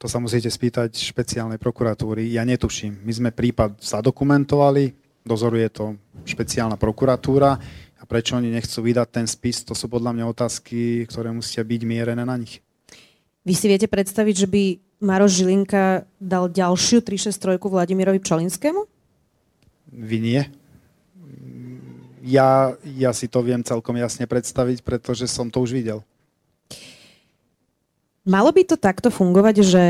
[0.00, 2.32] To sa musíte spýtať špeciálnej prokuratúry.
[2.32, 3.04] Ja netuším.
[3.04, 7.60] My sme prípad zadokumentovali, dozoruje to špeciálna prokuratúra
[8.00, 11.80] a prečo oni nechcú vydať ten spis, to sú podľa mňa otázky, ktoré musia byť
[11.84, 12.64] mierené na nich.
[13.44, 14.64] Vy si viete predstaviť, že by
[15.00, 18.84] Maroš Žilinka dal ďalšiu 363 Vladimirovi Pčolinskému?
[19.90, 20.42] Vy nie.
[22.20, 26.04] Ja, ja si to viem celkom jasne predstaviť, pretože som to už videl.
[28.28, 29.84] Malo by to takto fungovať, že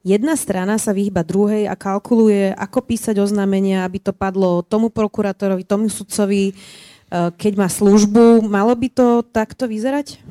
[0.00, 5.68] jedna strana sa vyhýba druhej a kalkuluje, ako písať oznámenia, aby to padlo tomu prokurátorovi,
[5.68, 8.48] tomu sudcovi, eh, keď má službu.
[8.48, 10.24] Malo by to takto vyzerať?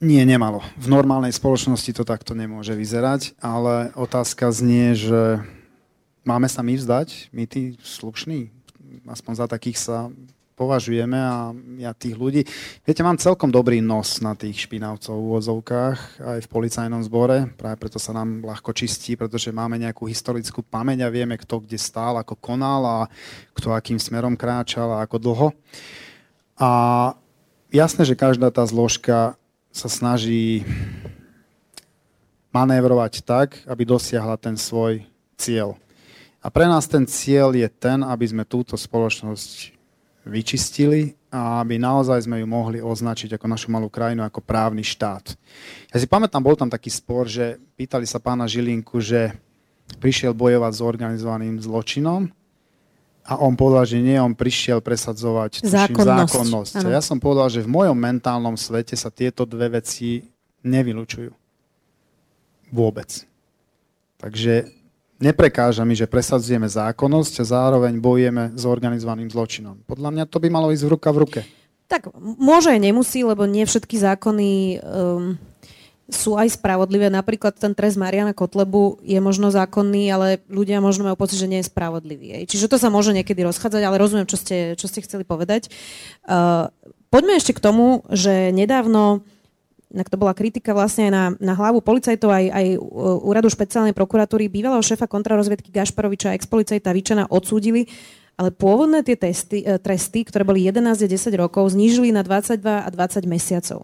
[0.00, 0.64] Nie, nemalo.
[0.80, 5.44] V normálnej spoločnosti to takto nemôže vyzerať, ale otázka znie, že
[6.24, 8.48] máme sa my vzdať, my tí slušní,
[9.04, 10.08] aspoň za takých sa
[10.56, 12.48] považujeme a ja tých ľudí...
[12.84, 17.76] Viete, mám celkom dobrý nos na tých špinavcov v úvodzovkách aj v policajnom zbore, práve
[17.76, 22.16] preto sa nám ľahko čistí, pretože máme nejakú historickú pamäť a vieme, kto kde stál,
[22.16, 22.98] ako konal a
[23.52, 25.48] kto akým smerom kráčal a ako dlho.
[26.56, 26.70] A
[27.68, 29.36] jasné, že každá tá zložka
[29.70, 30.66] sa snaží
[32.50, 35.06] manévrovať tak, aby dosiahla ten svoj
[35.38, 35.78] cieľ.
[36.42, 39.76] A pre nás ten cieľ je ten, aby sme túto spoločnosť
[40.26, 45.36] vyčistili a aby naozaj sme ju mohli označiť ako našu malú krajinu, ako právny štát.
[45.94, 49.32] Ja si pamätám, bol tam taký spor, že pýtali sa pána Žilinku, že
[50.02, 52.28] prišiel bojovať s organizovaným zločinom
[53.24, 56.32] a on povedal, že nie, on prišiel presadzovať zákonnosť.
[56.32, 56.74] zákonnosť.
[56.82, 60.24] A ja som povedal, že v mojom mentálnom svete sa tieto dve veci
[60.64, 61.32] nevylučujú.
[62.70, 63.10] Vôbec.
[64.20, 64.72] Takže
[65.20, 69.84] neprekáža mi, že presadzujeme zákonnosť a zároveň bojujeme s organizovaným zločinom.
[69.84, 71.40] Podľa mňa to by malo ísť v ruka v ruke.
[71.90, 75.34] Tak môže, nemusí, lebo nie všetky zákony um,
[76.10, 77.08] sú aj spravodlivé.
[77.08, 81.62] Napríklad ten trest Mariana Kotlebu je možno zákonný, ale ľudia možno majú pocit, že nie
[81.62, 82.46] je spravodlivý.
[82.46, 85.70] Čiže to sa môže niekedy rozchádzať, ale rozumiem, čo ste, čo ste chceli povedať.
[86.26, 86.68] Uh,
[87.08, 89.24] poďme ešte k tomu, že nedávno
[89.90, 92.66] Inak to bola kritika vlastne aj na, na hlavu policajtov, aj, aj
[93.26, 97.90] úradu špeciálnej prokuratúry, bývalého šéfa kontrarozviedky Gašparoviča a ex-policajta Vičana odsúdili,
[98.38, 102.86] ale pôvodné tie testy, e, tresty, ktoré boli 11 a 10 rokov, znížili na 22
[102.86, 103.82] a 20 mesiacov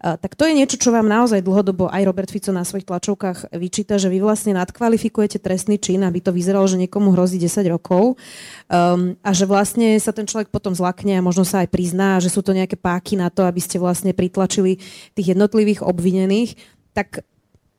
[0.00, 4.00] tak to je niečo, čo vám naozaj dlhodobo aj Robert Fico na svojich tlačovkách vyčíta,
[4.00, 9.12] že vy vlastne nadkvalifikujete trestný čin, aby to vyzeralo, že niekomu hrozí 10 rokov um,
[9.20, 12.40] a že vlastne sa ten človek potom zlakne a možno sa aj prizná, že sú
[12.40, 14.80] to nejaké páky na to, aby ste vlastne pritlačili
[15.12, 16.56] tých jednotlivých obvinených.
[16.96, 17.20] Tak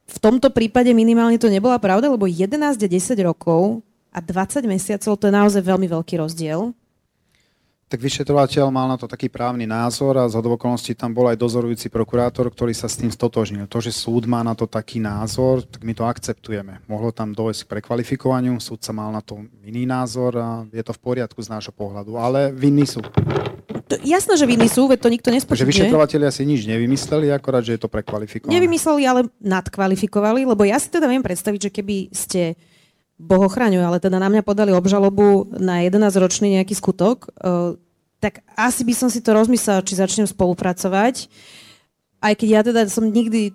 [0.05, 3.81] v tomto prípade minimálne to nebola pravda, lebo 11 a 10 rokov
[4.13, 6.77] a 20 mesiacov to je naozaj veľmi veľký rozdiel
[7.91, 11.91] tak vyšetrovateľ mal na to taký právny názor a z okolností tam bol aj dozorujúci
[11.91, 13.67] prokurátor, ktorý sa s tým stotožnil.
[13.67, 16.79] To, že súd má na to taký názor, tak my to akceptujeme.
[16.87, 20.95] Mohlo tam dojsť k prekvalifikovaniu, súd sa mal na to iný názor a je to
[20.95, 22.15] v poriadku z nášho pohľadu.
[22.15, 23.03] Ale vinní sú.
[23.91, 25.67] To, jasné, že vinní sú, veď to nikto nespočíta.
[25.67, 28.55] Takže vyšetrovateľia si nič nevymysleli, akorát, že je to prekvalifikované.
[28.55, 32.55] Nevymysleli, ale nadkvalifikovali, lebo ja si teda viem predstaviť, že keby ste
[33.21, 37.77] Boh ochraňuje, ale teda na mňa podali obžalobu na 11-ročný nejaký skutok, uh,
[38.17, 41.29] tak asi by som si to rozmyslela, či začnem spolupracovať.
[42.21, 43.49] Aj keď ja teda som nikdy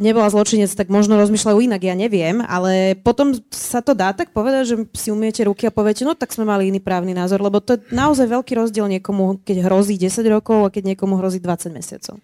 [0.00, 4.72] nebola zločinec, tak možno rozmýšľajú inak, ja neviem, ale potom sa to dá tak povedať,
[4.72, 7.76] že si umiete ruky a poviete, no tak sme mali iný právny názor, lebo to
[7.76, 12.16] je naozaj veľký rozdiel niekomu, keď hrozí 10 rokov a keď niekomu hrozí 20 mesiacov.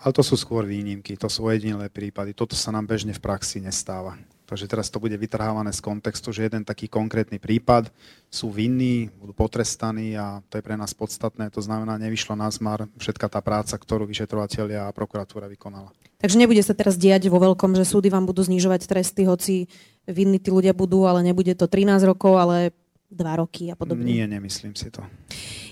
[0.00, 2.30] Ale to sú skôr výnimky, to sú jedinelé prípady.
[2.30, 4.14] Toto sa nám bežne v praxi nestáva.
[4.50, 7.86] Takže teraz to bude vytrhávané z kontextu, že jeden taký konkrétny prípad
[8.26, 11.54] sú vinní, budú potrestaní a to je pre nás podstatné.
[11.54, 15.94] To znamená, nevyšlo na zmar všetka tá práca, ktorú vyšetrovateľia a prokuratúra vykonala.
[16.18, 19.70] Takže nebude sa teraz diať vo veľkom, že súdy vám budú znižovať tresty, hoci
[20.10, 22.74] vinní tí ľudia budú, ale nebude to 13 rokov, ale
[23.14, 24.02] 2 roky a podobne.
[24.02, 25.06] Nie, nemyslím si to.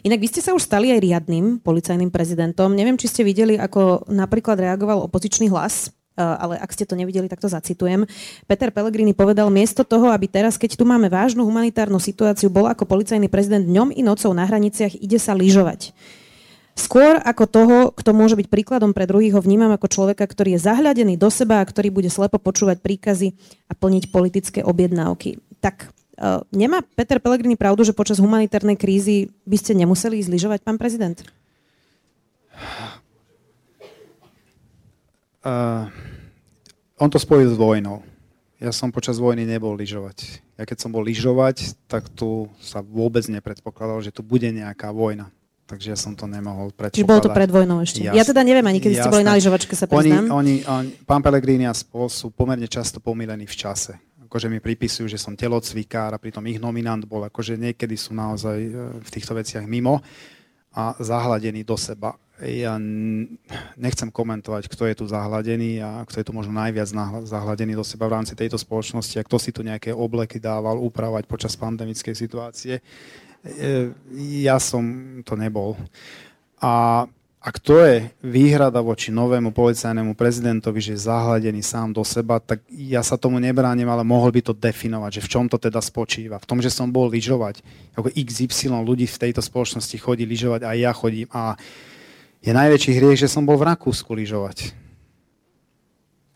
[0.07, 2.79] Inak vy ste sa už stali aj riadnym policajným prezidentom.
[2.79, 7.39] Neviem, či ste videli, ako napríklad reagoval opozičný hlas ale ak ste to nevideli, tak
[7.39, 8.11] to zacitujem.
[8.51, 12.85] Peter Pellegrini povedal, miesto toho, aby teraz, keď tu máme vážnu humanitárnu situáciu, bol ako
[12.85, 15.95] policajný prezident dňom i nocou na hraniciach, ide sa lyžovať.
[16.79, 20.63] Skôr ako toho, kto môže byť príkladom pre druhých, ho vnímam ako človeka, ktorý je
[20.63, 23.35] zahľadený do seba a ktorý bude slepo počúvať príkazy
[23.67, 25.43] a plniť politické objednávky.
[25.59, 30.61] Tak uh, nemá Peter Pellegrini pravdu, že počas humanitárnej krízy by ste nemuseli ísť lyžovať,
[30.63, 31.19] pán prezident?
[35.43, 35.91] Uh,
[36.99, 38.03] on to spojil s vojnou.
[38.59, 40.43] Ja som počas vojny nebol lyžovať.
[40.59, 45.31] Ja keď som bol lyžovať, tak tu sa vôbec nepredpokladalo, že tu bude nejaká vojna
[45.69, 46.97] takže ja som to nemohol predpokladať.
[46.97, 48.01] Čiže bolo to pred vojnou ešte.
[48.01, 48.17] Jasne.
[48.17, 50.33] Ja teda neviem ani, kedy ste boli na lyžovačke, sa priznám.
[50.33, 54.01] Oni, oni, oni, pán Pelegrini a spol sú pomerne často pomilení v čase.
[54.25, 58.59] Akože mi pripisujú, že som telocvikár a pritom ich nominant bol, akože niekedy sú naozaj
[58.61, 60.01] e, v týchto veciach mimo
[60.73, 62.17] a zahladení do seba.
[62.39, 62.79] Ja
[63.75, 66.87] nechcem komentovať, kto je tu zahladený a kto je tu možno najviac
[67.27, 71.27] zahladený do seba v rámci tejto spoločnosti a kto si tu nejaké obleky dával upravať
[71.27, 72.79] počas pandemickej situácie.
[72.79, 73.91] E,
[74.43, 74.83] ja som
[75.27, 75.75] to nebol.
[76.63, 77.07] A
[77.39, 82.67] ak to je výhrada voči novému policajnému prezidentovi, že je zahladený sám do seba, tak
[82.71, 86.43] ja sa tomu nebránim, ale mohol by to definovať, že v čom to teda spočíva.
[86.43, 87.63] V tom, že som bol lyžovať.
[87.95, 91.31] Ako XY ľudí v tejto spoločnosti chodí lyžovať a ja chodím.
[91.31, 91.55] A
[92.43, 94.73] je najväčší hriech, že som bol v Rakúsku lyžovať.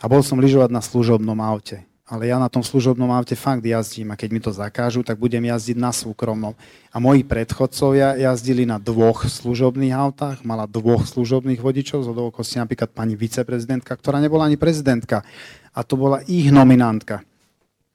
[0.02, 4.12] A bol som lyžovať na služobnom aute ale ja na tom služobnom aute fakt jazdím
[4.12, 6.52] a keď mi to zakážu, tak budem jazdiť na súkromnom.
[6.92, 12.92] A moji predchodcovia jazdili na dvoch služobných autách, mala dvoch služobných vodičov, z okolností napríklad
[12.92, 15.24] pani viceprezidentka, ktorá nebola ani prezidentka.
[15.72, 17.24] A to bola ich nominantka.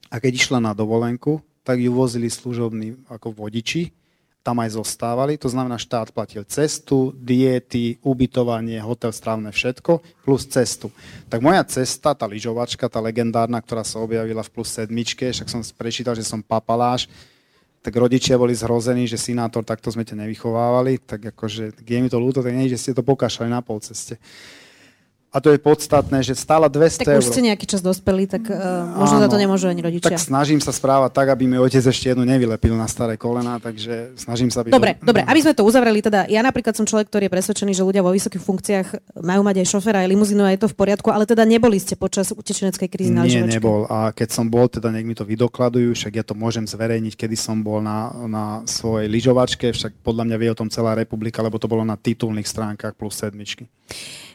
[0.10, 3.94] A keď išla na dovolenku, tak ju vozili služobní ako vodiči
[4.48, 5.36] tam aj zostávali.
[5.44, 10.88] To znamená, štát platil cestu, diety, ubytovanie, hotel, strávne, všetko, plus cestu.
[11.28, 15.60] Tak moja cesta, tá lyžovačka, tá legendárna, ktorá sa objavila v plus sedmičke, však som
[15.76, 17.12] prečítal, že som papaláš,
[17.84, 22.16] tak rodičia boli zhrození, že sinátor, takto sme ťa nevychovávali, tak akože, je mi to
[22.16, 24.16] ľúto, tak nie, že ste to pokašali na polceste.
[24.16, 24.67] ceste
[25.28, 27.20] a to je podstatné, že stála 200 tak eur.
[27.20, 28.58] Tak už ste nejaký čas dospeli, tak uh,
[28.96, 30.16] možno Áno, za to nemôžu ani rodičia.
[30.16, 34.16] Tak snažím sa správať tak, aby mi otec ešte jednu nevylepil na staré kolena, takže
[34.16, 34.72] snažím sa byť...
[34.72, 35.12] Dobre, do...
[35.12, 38.00] dobre, aby sme to uzavreli, teda ja napríklad som človek, ktorý je presvedčený, že ľudia
[38.02, 38.88] vo vysokých funkciách
[39.20, 42.00] majú mať aj šoféra, aj limuzínu a je to v poriadku, ale teda neboli ste
[42.00, 43.84] počas utečeneckej krízy na Nie, nebol.
[43.92, 47.36] A keď som bol, teda nech mi to vydokladujú, však ja to môžem zverejniť, kedy
[47.36, 51.60] som bol na, na svojej lyžovačke, však podľa mňa vie o tom celá republika, lebo
[51.60, 53.68] to bolo na titulných stránkach plus sedmičky.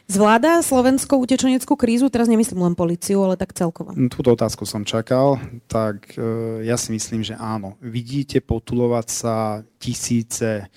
[0.03, 2.11] Zvláda Slovensko utečeneckú krízu?
[2.11, 3.95] Teraz nemyslím len policiu, ale tak celkovo.
[4.11, 5.39] Túto otázku som čakal,
[5.71, 7.79] tak e, ja si myslím, že áno.
[7.79, 9.35] Vidíte potulovať sa
[9.79, 10.67] tisíce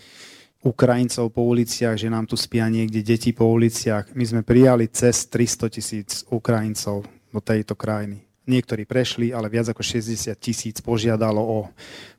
[0.62, 4.14] Ukrajincov po uliciach, že nám tu spia niekde deti po uliciach.
[4.14, 8.22] My sme prijali cez 300 tisíc Ukrajincov do tejto krajiny.
[8.46, 11.58] Niektorí prešli, ale viac ako 60 tisíc požiadalo o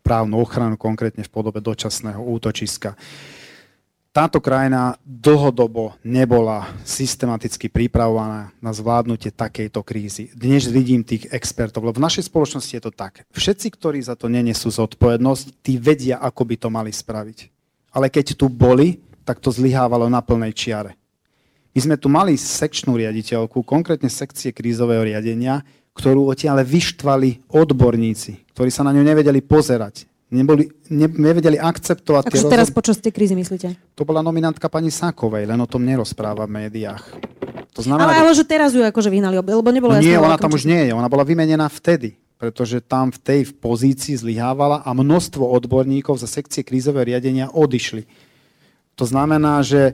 [0.04, 3.00] právnu ochranu, konkrétne v podobe dočasného útočiska
[4.18, 10.34] táto krajina dlhodobo nebola systematicky pripravovaná na zvládnutie takejto krízy.
[10.34, 13.30] Dnes vidím tých expertov, lebo v našej spoločnosti je to tak.
[13.30, 17.54] Všetci, ktorí za to nenesú zodpovednosť, tí vedia, ako by to mali spraviť.
[17.94, 20.98] Ale keď tu boli, tak to zlyhávalo na plnej čiare.
[21.78, 25.62] My sme tu mali sekčnú riaditeľku, konkrétne sekcie krízového riadenia,
[25.94, 32.46] ktorú odtiaľ vyštvali odborníci, ktorí sa na ňu nevedeli pozerať neboli, ne, nevedeli akceptovať Takže
[32.52, 32.78] teraz rozhod...
[32.78, 33.76] počas tej krízy myslíte?
[33.96, 37.04] To bola nominantka pani Sákovej, len o tom nerozpráva v médiách.
[37.78, 40.52] To znamená, ale, ale že teraz ju akože vyhnali, lebo nebolo no Nie, ona tam
[40.52, 45.46] už nie je, ona bola vymenená vtedy, pretože tam v tej pozícii zlyhávala a množstvo
[45.46, 48.10] odborníkov za sekcie krízového riadenia odišli.
[48.98, 49.94] To znamená, že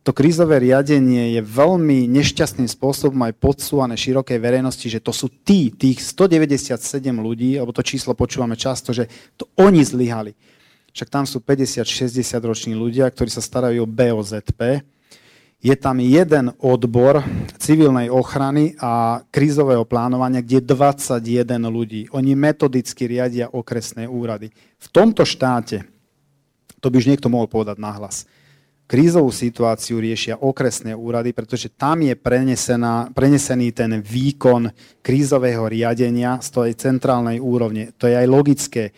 [0.00, 5.68] to krízové riadenie je veľmi nešťastným spôsobom aj podsúvané širokej verejnosti, že to sú tí,
[5.68, 6.80] tých 197
[7.20, 10.32] ľudí, alebo to číslo počúvame často, že to oni zlyhali.
[10.96, 14.82] Však tam sú 50-60 roční ľudia, ktorí sa starajú o BOZP.
[15.60, 17.20] Je tam jeden odbor
[17.60, 22.08] civilnej ochrany a krízového plánovania, kde 21 ľudí.
[22.16, 24.48] Oni metodicky riadia okresné úrady.
[24.80, 25.84] V tomto štáte,
[26.80, 28.24] to by už niekto mohol povedať nahlas,
[28.90, 34.66] krízovú situáciu riešia okresné úrady, pretože tam je prenesená, prenesený ten výkon
[34.98, 37.94] krízového riadenia z tej centrálnej úrovne.
[38.02, 38.90] To je aj logické.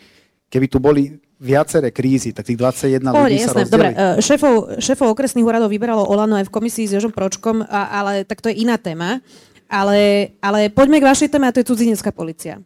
[0.49, 3.45] Keby tu boli viaceré krízy, tak tých 21 Pohode, ľudí jasné.
[3.45, 3.69] sa rozdeli.
[3.69, 8.01] Dobre, e, šéfov, šéfov okresných úradov vyberalo Olano aj v komisii s Jožom Pročkom, a,
[8.01, 9.21] ale tak to je iná téma.
[9.69, 12.61] Ale, ale poďme k vašej téme a to je cudzinecká policia.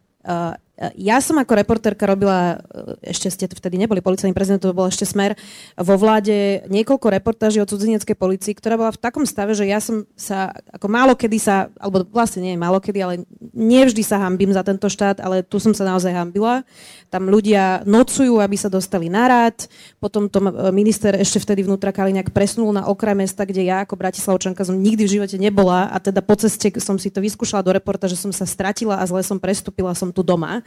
[0.93, 2.61] Ja som ako reportérka robila,
[3.01, 5.33] e, ešte ste vtedy neboli policajný prezident, to bol ešte smer,
[5.73, 10.05] vo vláde niekoľko reportáží o cudzineckej policii, ktorá bola v takom stave, že ja som
[10.13, 13.13] sa, ako málo kedy sa, alebo vlastne nie málo kedy, ale
[13.57, 16.61] nevždy sa hambím za tento štát, ale tu som sa naozaj hambila.
[17.09, 19.65] Tam ľudia nocujú, aby sa dostali na rád,
[19.97, 20.37] potom to
[20.69, 25.09] minister ešte vtedy vnútra Kaliňák presunul na okraj mesta, kde ja ako Bratislavčanka som nikdy
[25.09, 28.29] v živote nebola a teda po ceste som si to vyskúšala do reporta, že som
[28.29, 30.66] sa stratila a zle som prestúpila, som tu doma.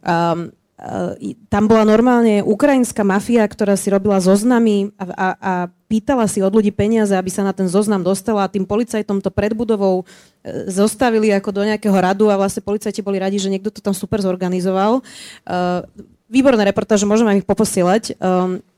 [0.00, 0.54] Um,
[1.52, 5.52] tam bola normálne ukrajinská mafia, ktorá si robila zoznamy a, a, a
[5.92, 9.28] pýtala si od ľudí peniaze, aby sa na ten zoznam dostala a tým policajtom to
[9.28, 10.04] pred budovou e,
[10.72, 14.24] zostavili ako do nejakého radu a vlastne policajti boli radi, že niekto to tam super
[14.24, 15.04] zorganizoval.
[15.44, 15.84] Uh,
[16.30, 18.14] výborné reportáže, môžeme ich poposielať.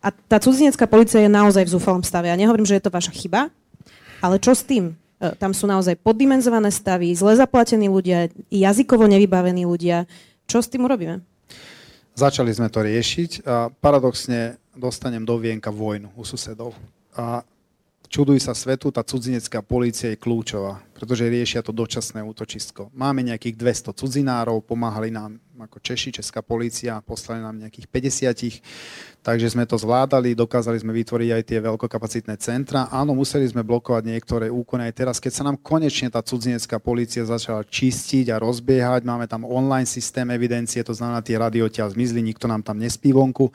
[0.00, 2.32] A tá cudzinecká policia je naozaj v zúfalom stave.
[2.32, 3.52] Ja nehovorím, že je to vaša chyba,
[4.24, 4.96] ale čo s tým?
[5.36, 10.08] Tam sú naozaj poddimenzované stavy, zle zaplatení ľudia, jazykovo nevybavení ľudia,
[10.52, 11.24] čo s tým urobíme?
[12.12, 16.76] Začali sme to riešiť a paradoxne dostanem do vienka vojnu u susedov.
[17.16, 17.40] A
[18.12, 22.92] čuduj sa svetu, tá cudzinecká polícia je kľúčová, pretože riešia to dočasné útočisko.
[22.92, 29.54] Máme nejakých 200 cudzinárov, pomáhali nám ako Češi, Česká polícia, poslali nám nejakých 50, takže
[29.54, 32.90] sme to zvládali, dokázali sme vytvoriť aj tie veľkokapacitné centra.
[32.90, 37.22] Áno, museli sme blokovať niektoré úkony aj teraz, keď sa nám konečne tá cudzinecká polícia
[37.22, 42.50] začala čistiť a rozbiehať, máme tam online systém evidencie, to znamená, tie radiotia zmizli, nikto
[42.50, 43.48] nám tam nespí vonku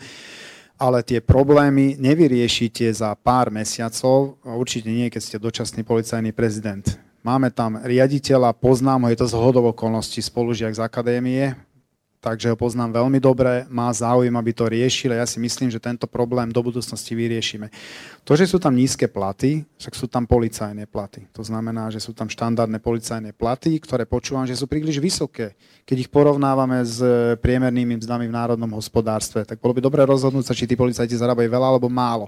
[0.77, 6.85] ale tie problémy nevyriešite za pár mesiacov, určite nie, keď ste dočasný policajný prezident.
[7.25, 11.57] Máme tam riaditeľa, poznám ho, je to z hodov okolností spolužiak z akadémie,
[12.19, 15.81] takže ho poznám veľmi dobre, má záujem, aby to riešil a ja si myslím, že
[15.81, 17.69] tento problém do budúcnosti vyriešime.
[18.25, 21.29] To, že sú tam nízke platy, však sú tam policajné platy.
[21.31, 25.55] To znamená, že sú tam štandardné policajné platy, ktoré počúvam, že sú príliš vysoké.
[25.87, 26.99] Keď ich porovnávame s
[27.39, 31.47] priemernými mzdami v národnom hospodárstve, tak bolo by dobre rozhodnúť sa, či tí policajti zarábajú
[31.47, 32.27] veľa alebo málo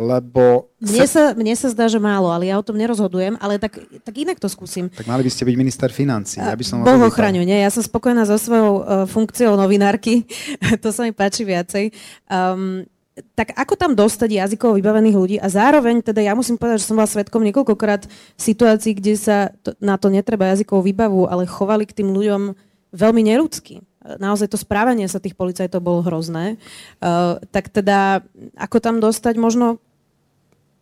[0.00, 0.72] lebo...
[0.80, 4.14] Mne sa, mne sa zdá, že málo, ale ja o tom nerozhodujem, ale tak, tak
[4.16, 4.88] inak to skúsim.
[4.88, 6.40] Tak mali by ste byť minister financí.
[6.40, 7.60] Ja by som boh ochraňu, nie?
[7.60, 10.24] Ja som spokojná so svojou uh, funkciou novinárky.
[10.82, 11.92] to sa mi páči viacej.
[12.32, 12.88] Um,
[13.36, 16.96] tak ako tam dostať jazykovo vybavených ľudí a zároveň teda ja musím povedať, že som
[16.96, 18.08] bola svetkom niekoľkokrát
[18.40, 22.56] situácií, kde sa to, na to netreba jazykovú výbavu, ale chovali k tým ľuďom
[22.96, 23.84] veľmi neľudsky.
[24.00, 26.56] Naozaj to správanie sa tých policajtov bolo hrozné.
[27.04, 28.24] Uh, tak teda
[28.56, 29.76] ako tam dostať možno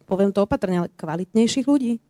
[0.09, 2.01] poviem to opatrne, ale kvalitnejších ľudí?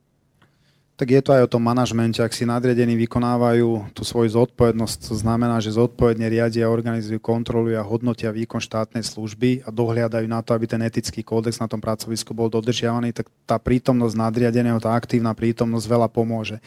[0.98, 2.18] Tak je to aj o tom manažmente.
[2.18, 7.86] Ak si nadriadení vykonávajú tú svoju zodpovednosť, to znamená, že zodpovedne riadia, organizujú, kontrolujú a
[7.86, 12.34] hodnotia výkon štátnej služby a dohliadajú na to, aby ten etický kódex na tom pracovisku
[12.34, 16.58] bol dodržiavaný, tak tá prítomnosť nadriadeného, tá aktívna prítomnosť veľa pomôže.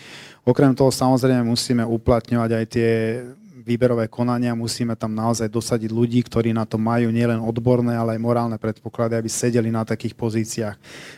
[0.48, 2.90] Okrem toho samozrejme musíme uplatňovať aj tie
[3.62, 8.22] výberové konania, musíme tam naozaj dosadiť ľudí, ktorí na to majú nielen odborné, ale aj
[8.22, 10.76] morálne predpoklady, aby sedeli na takých pozíciách.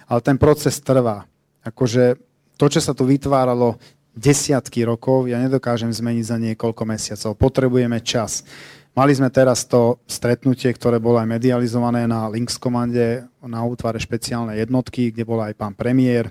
[0.08, 1.26] Ale ten proces trvá.
[1.64, 2.20] Akože
[2.60, 3.80] to, čo sa tu vytváralo
[4.14, 7.32] desiatky rokov, ja nedokážem zmeniť za niekoľko mesiacov.
[7.34, 8.46] Potrebujeme čas.
[8.94, 14.62] Mali sme teraz to stretnutie, ktoré bolo aj medializované na Links komande na útvare špeciálnej
[14.62, 16.30] jednotky, kde bol aj pán premiér,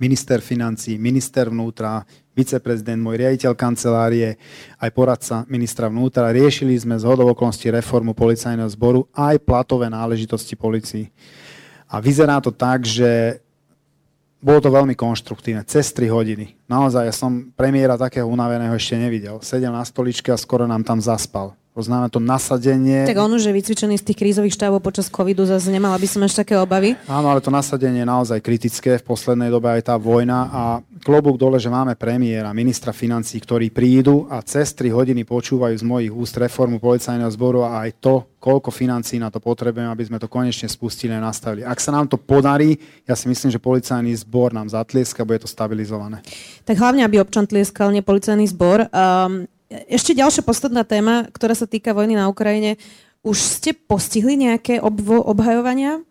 [0.00, 4.40] minister financí, minister vnútra, viceprezident, môj riaditeľ kancelárie,
[4.80, 6.32] aj poradca ministra vnútra.
[6.32, 11.12] Riešili sme z hodovokolnosti reformu policajného zboru aj platové náležitosti policii.
[11.92, 13.44] A vyzerá to tak, že
[14.40, 16.56] bolo to veľmi konštruktívne, cez 3 hodiny.
[16.64, 19.36] Naozaj, ja som premiéra takého unaveného ešte nevidel.
[19.44, 21.59] Sedel na stoličke a skoro nám tam zaspal.
[21.80, 23.08] To znamená to nasadenie...
[23.08, 26.20] Tak on už je vycvičený z tých krízových štábov počas covidu, zase nemal, aby som
[26.20, 26.92] ešte také obavy.
[27.08, 29.00] Áno, ale to nasadenie je naozaj kritické.
[29.00, 30.62] V poslednej dobe aj tá vojna a
[31.00, 35.80] klobúk dole, že máme premiéra, ministra financí, ktorí prídu a cez 3 hodiny počúvajú z
[35.80, 40.20] mojich úst reformu policajného zboru a aj to, koľko financí na to potrebujeme, aby sme
[40.20, 41.64] to konečne spustili a nastavili.
[41.64, 42.76] Ak sa nám to podarí,
[43.08, 46.20] ja si myslím, že policajný zbor nám zatlieska, bude to stabilizované.
[46.68, 48.84] Tak hlavne, aby občan tlieskal, nie policajný zbor.
[48.92, 52.74] Um, ešte ďalšia posledná téma, ktorá sa týka vojny na Ukrajine.
[53.22, 56.02] Už ste postihli nejaké obvo- obhajovania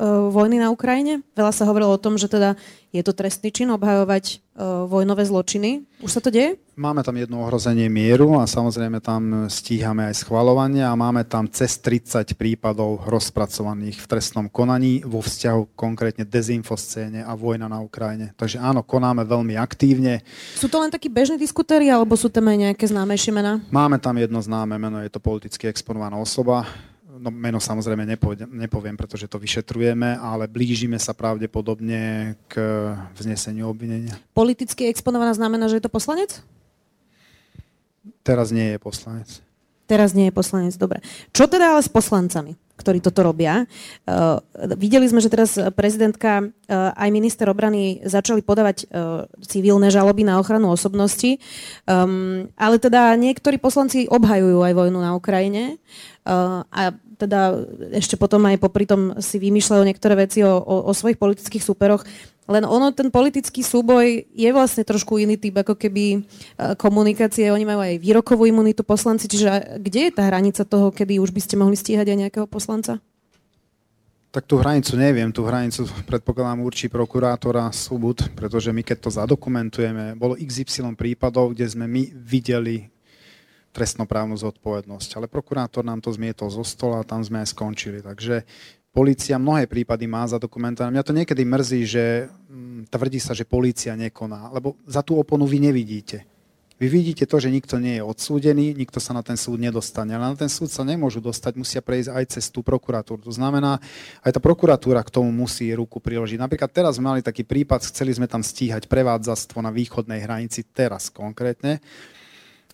[0.00, 1.20] vojny na Ukrajine?
[1.36, 2.56] Veľa sa hovorilo o tom, že teda
[2.92, 5.88] je to trestný čin obhajovať uh, vojnové zločiny.
[6.04, 6.60] Už sa to deje?
[6.76, 11.80] Máme tam jedno ohrozenie mieru a samozrejme tam stíhame aj schvalovanie a máme tam cez
[11.80, 18.36] 30 prípadov rozpracovaných v trestnom konaní vo vzťahu konkrétne dezinfoscéne a vojna na Ukrajine.
[18.36, 20.24] Takže áno, konáme veľmi aktívne.
[20.56, 23.60] Sú to len takí bežní diskutéri alebo sú tam aj nejaké známejšie mená?
[23.72, 26.68] Máme tam jedno známe meno, je to politicky exponovaná osoba
[27.22, 32.58] no meno samozrejme nepoviem, nepoviem, pretože to vyšetrujeme, ale blížime sa pravdepodobne k
[33.14, 34.18] vzneseniu obvinenia.
[34.34, 36.42] Politicky exponovaná znamená, že je to poslanec?
[38.26, 39.30] Teraz nie je poslanec.
[39.86, 40.98] Teraz nie je poslanec, dobre.
[41.30, 43.68] Čo teda ale s poslancami, ktorí toto robia?
[44.08, 44.40] Uh,
[44.78, 50.40] videli sme, že teraz prezidentka uh, aj minister obrany začali podávať uh, civilné žaloby na
[50.40, 51.36] ochranu osobnosti,
[51.84, 55.76] um, ale teda niektorí poslanci obhajujú aj vojnu na Ukrajine
[56.22, 57.54] a teda
[57.94, 62.02] ešte potom aj popri tom si vymýšľajú niektoré veci o, o, o svojich politických súperoch.
[62.50, 66.18] Len ono, ten politický súboj je vlastne trošku iný typ, ako keby e,
[66.74, 67.54] komunikácie.
[67.54, 71.38] Oni majú aj výrokovú imunitu poslanci, čiže kde je tá hranica toho, kedy už by
[71.38, 72.98] ste mohli stíhať aj nejakého poslanca?
[74.32, 80.16] Tak tú hranicu neviem, tú hranicu predpokladám určí prokurátora súbud, pretože my keď to zadokumentujeme,
[80.16, 82.91] bolo XY prípadov, kde sme my videli
[83.72, 88.04] trestnoprávnu zodpovednosť, ale prokurátor nám to zmietol zo stola a tam sme aj skončili.
[88.04, 88.44] Takže
[88.92, 90.92] Polícia mnohé prípady má zadokumentované.
[90.92, 95.48] Mňa to niekedy mrzí, že mm, tvrdí sa, že polícia nekoná, lebo za tú oponu
[95.48, 96.28] vy nevidíte.
[96.76, 100.12] Vy vidíte to, že nikto nie je odsúdený, nikto sa na ten súd nedostane.
[100.12, 103.24] Ale na ten súd sa nemôžu dostať, musia prejsť aj cez tú prokuratúru.
[103.24, 103.80] To znamená,
[104.20, 106.36] aj tá prokuratúra k tomu musí ruku priložiť.
[106.36, 111.08] Napríklad teraz sme mali taký prípad, chceli sme tam stíhať prevádzastvo na východnej hranici, teraz
[111.08, 111.80] konkrétne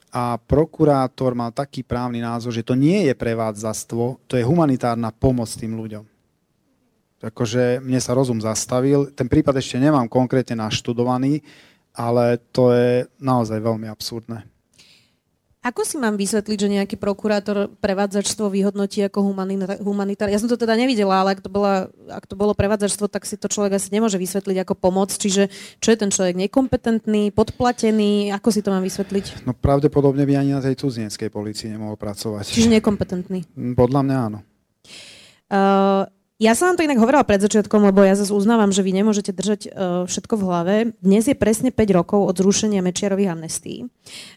[0.08, 5.48] a prokurátor mal taký právny názor, že to nie je prevádzastvo, to je humanitárna pomoc
[5.52, 6.04] tým ľuďom.
[7.18, 9.10] Takže mne sa rozum zastavil.
[9.10, 11.42] Ten prípad ešte nemám konkrétne naštudovaný,
[11.90, 14.46] ale to je naozaj veľmi absurdné.
[15.68, 19.20] Ako si mám vysvetliť, že nejaký prokurátor prevádzačstvo vyhodnotí ako
[19.84, 20.32] humanitár?
[20.32, 23.36] Ja som to teda nevidela, ale ak to, bola, ak to bolo prevádzačstvo, tak si
[23.36, 25.12] to človek asi nemôže vysvetliť ako pomoc.
[25.12, 28.32] Čiže čo je ten človek nekompetentný, podplatený?
[28.32, 29.44] Ako si to mám vysvetliť?
[29.44, 32.48] No pravdepodobne by ani na tej cudzineckej policii nemohol pracovať.
[32.48, 33.44] Čiže nekompetentný?
[33.76, 34.38] Podľa mňa áno.
[35.52, 36.08] Uh,
[36.38, 39.34] ja som vám to inak hovorila pred začiatkom, lebo ja zase uznávam, že vy nemôžete
[39.34, 39.70] držať uh,
[40.06, 40.74] všetko v hlave.
[41.02, 43.90] Dnes je presne 5 rokov od zrušenia Mečiarových amnestí.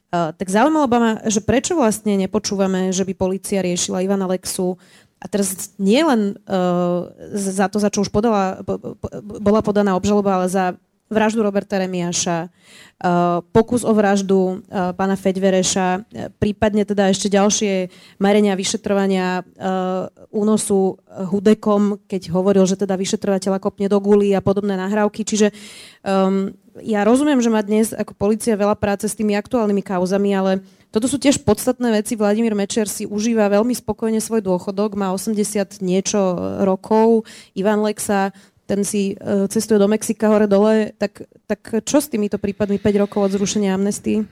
[0.09, 4.81] Uh, tak zaujímalo by ma, že prečo vlastne nepočúvame, že by policia riešila Ivana Lexu
[5.21, 7.05] a teraz nie len uh,
[7.37, 10.73] za to, za čo už podala, po, po, bola podaná obžaloba, ale za
[11.11, 17.91] vraždu Roberta Remiaša, uh, pokus o vraždu uh, pána Feďvereša, uh, prípadne teda ešte ďalšie
[18.23, 19.43] merenia vyšetrovania
[20.31, 25.27] únosu Hudekom, keď hovoril, že teda vyšetrovateľa kopne do guli a podobné nahrávky.
[25.27, 25.51] Čiže
[26.01, 30.51] um, ja rozumiem, že má dnes ako policia veľa práce s tými aktuálnymi kauzami, ale
[30.91, 32.19] toto sú tiež podstatné veci.
[32.19, 36.19] Vladimír Mečer si užíva veľmi spokojne svoj dôchodok, má 80 niečo
[36.67, 37.23] rokov.
[37.55, 38.35] Ivan Lexa
[38.71, 43.27] ten si uh, cestuje do Mexika hore-dole, tak, tak čo s týmito prípadmi 5 rokov
[43.27, 44.23] od zrušenia amnestii?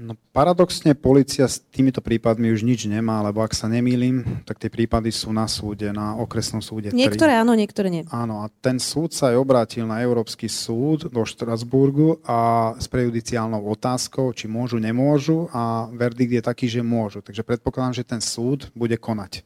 [0.00, 4.72] No paradoxne policia s týmito prípadmi už nič nemá, lebo ak sa nemýlim, tak tie
[4.72, 6.88] prípady sú na súde, na okresnom súde.
[6.88, 7.44] Niektoré 3.
[7.44, 8.08] áno, niektoré nie.
[8.08, 13.60] Áno, a ten súd sa aj obrátil na Európsky súd do Štrasburgu a s prejudiciálnou
[13.60, 17.20] otázkou, či môžu, nemôžu a verdikt je taký, že môžu.
[17.20, 19.44] Takže predpokladám, že ten súd bude konať.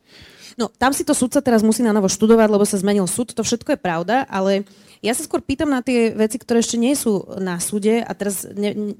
[0.55, 3.43] No, tam si to sudca teraz musí na novo študovať, lebo sa zmenil súd, to
[3.43, 4.63] všetko je pravda, ale
[5.05, 8.49] ja sa skôr pýtam na tie veci, ktoré ešte nie sú na súde a teraz
[8.49, 8.95] ne, ne,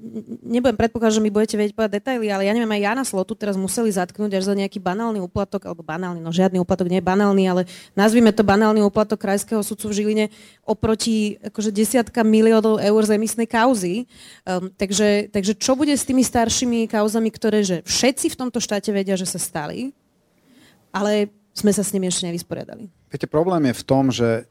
[0.45, 3.57] nebudem predpokladať, že mi budete vedieť povedať detaily, ale ja neviem, aj Jana Slotu teraz
[3.57, 7.43] museli zatknúť až za nejaký banálny úplatok, alebo banálny, no žiadny úplatok nie je banálny,
[7.49, 7.61] ale
[7.97, 10.25] nazvime to banálny úplatok krajského sudcu v Žiline
[10.61, 14.05] oproti akože desiatka miliónov eur z emisnej kauzy.
[14.45, 18.93] Um, takže, takže čo bude s tými staršími kauzami, ktoré že všetci v tomto štáte
[18.93, 19.89] vedia, že sa stali,
[20.93, 22.91] ale sme sa s nimi ešte nevysporiadali.
[23.09, 24.45] Viete, problém je v tom, že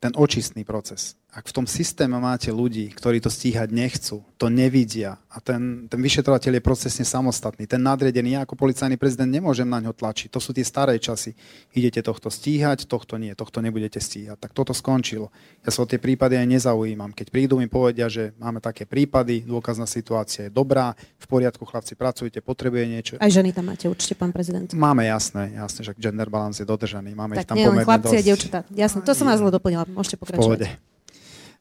[0.00, 5.20] ten očistný proces ak v tom systéme máte ľudí, ktorí to stíhať nechcú, to nevidia
[5.28, 9.84] a ten, ten vyšetrovateľ je procesne samostatný, ten nadredený, ja ako policajný prezident nemôžem na
[9.84, 10.32] ňo tlačiť.
[10.32, 11.36] To sú tie staré časy.
[11.76, 14.40] Idete tohto stíhať, tohto nie, tohto nebudete stíhať.
[14.40, 15.28] Tak toto skončilo.
[15.60, 17.12] Ja sa o tie prípady aj nezaujímam.
[17.12, 22.00] Keď prídu mi povedia, že máme také prípady, dôkazná situácia je dobrá, v poriadku, chlapci,
[22.00, 23.14] pracujte, potrebuje niečo.
[23.20, 24.72] Aj ženy tam máte určite, pán prezident.
[24.72, 27.12] Máme, jasné, jasné, že gender balance je dodržaný.
[27.12, 28.16] Máme tak, ich tam pomerne chlapci dosť.
[28.16, 28.58] a dievčatá.
[28.72, 29.84] Jasné, to som vás zle doplnila.
[29.84, 30.40] Môžete pokračovať.
[30.40, 30.95] V pohode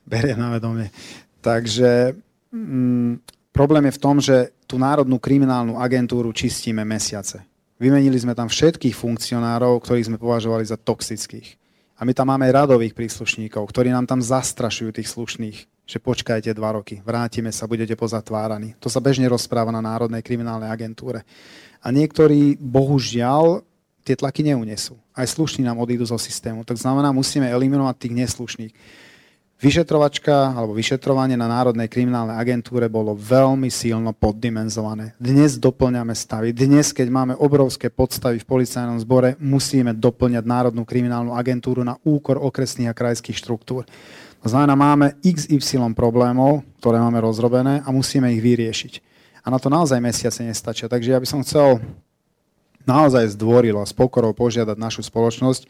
[0.06, 0.89] berie na vedomie.
[1.41, 2.16] Takže
[2.53, 7.45] mm, problém je v tom, že tú Národnú kriminálnu agentúru čistíme mesiace.
[7.76, 11.60] Vymenili sme tam všetkých funkcionárov, ktorých sme považovali za toxických.
[11.95, 16.76] A my tam máme radových príslušníkov, ktorí nám tam zastrašujú tých slušných, že počkajte dva
[16.76, 18.76] roky, vrátime sa, budete pozatváraní.
[18.84, 21.24] To sa bežne rozpráva na Národnej kriminálnej agentúre.
[21.80, 23.64] A niektorí, bohužiaľ,
[24.06, 24.99] tie tlaky neunesú.
[25.16, 26.68] Aj slušní nám odídu zo systému.
[26.68, 28.74] Tak znamená, musíme eliminovať tých neslušných.
[29.56, 35.16] Vyšetrovačka alebo vyšetrovanie na Národnej kriminálnej agentúre bolo veľmi silno poddimenzované.
[35.16, 36.51] Dnes doplňame stavy.
[36.51, 42.36] Dnes, keď máme obrovské podstavy v policajnom zbore, musíme doplňať Národnú kriminálnu agentúru na úkor
[42.36, 43.88] okresných a krajských štruktúr.
[44.43, 48.93] To znamená, máme XY problémov, ktoré máme rozrobené a musíme ich vyriešiť.
[49.39, 50.91] A na to naozaj mesiace nestačia.
[50.91, 51.80] Takže ja by som chcel
[52.84, 55.64] naozaj zdvorilo a s pokorou požiadať našu spoločnosť,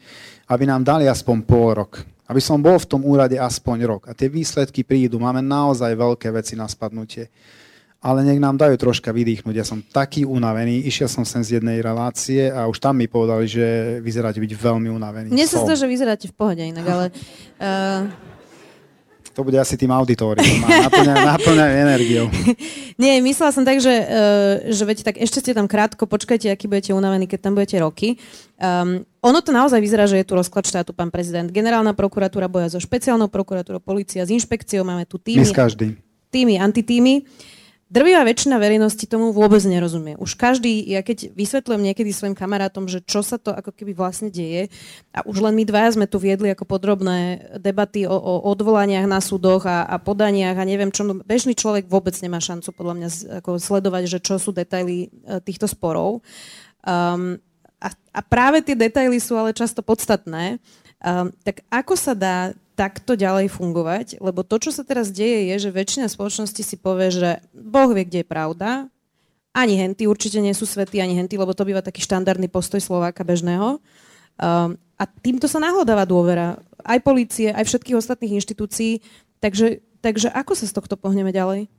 [0.50, 2.15] aby nám dali aspoň pol rok.
[2.26, 4.02] Aby som bol v tom úrade aspoň rok.
[4.10, 5.22] A tie výsledky prídu.
[5.22, 7.30] Máme naozaj veľké veci na spadnutie.
[8.02, 9.54] Ale nech nám dajú troška vydýchnuť.
[9.56, 10.84] Ja som taký unavený.
[10.86, 14.90] Išiel som sem z jednej relácie a už tam mi povedali, že vyzeráte byť veľmi
[14.92, 15.28] unavený.
[15.32, 17.06] Mne sa zdá, že vyzeráte v pohode inak, ale...
[17.58, 18.06] Uh
[19.36, 20.64] to bude asi tým auditorium.
[20.64, 22.26] Naplňajú, naplňajú energiou.
[22.96, 26.64] Nie, myslela som tak, že, uh, že veď tak ešte ste tam krátko, počkajte, aký
[26.64, 28.16] budete unavení, keď tam budete roky.
[28.56, 31.52] Um, ono to naozaj vyzerá, že je tu rozklad štátu, pán prezident.
[31.52, 35.44] Generálna prokuratúra boja so špeciálnou prokuratúrou, policia s inšpekciou, máme tu týmy.
[35.44, 35.92] My s každým.
[36.32, 37.28] Týmy, antitýmy.
[37.86, 40.18] Drvivá väčšina verejnosti tomu vôbec nerozumie.
[40.18, 44.26] Už každý, ja keď vysvetľujem niekedy svojim kamarátom, že čo sa to ako keby vlastne
[44.26, 44.74] deje,
[45.14, 49.22] a už len my dvaja sme tu viedli ako podrobné debaty o, o odvolaniach na
[49.22, 53.08] súdoch a, a podaniach a neviem čo, bežný človek vôbec nemá šancu podľa mňa
[53.38, 56.26] ako sledovať, že čo sú detaily e, týchto sporov.
[56.82, 57.38] Um,
[57.78, 60.58] a, a práve tie detaily sú ale často podstatné.
[60.98, 65.66] Um, tak ako sa dá takto ďalej fungovať, lebo to, čo sa teraz deje, je,
[65.66, 68.68] že väčšina spoločnosti si povie, že Boh vie, kde je pravda,
[69.56, 73.24] ani henty určite nie sú svety, ani henty, lebo to býva taký štandardný postoj Slováka
[73.24, 73.80] bežného.
[74.36, 79.00] Um, a týmto sa nahodáva dôvera aj policie, aj všetkých ostatných inštitúcií.
[79.40, 81.72] Takže, takže ako sa z tohto pohneme ďalej?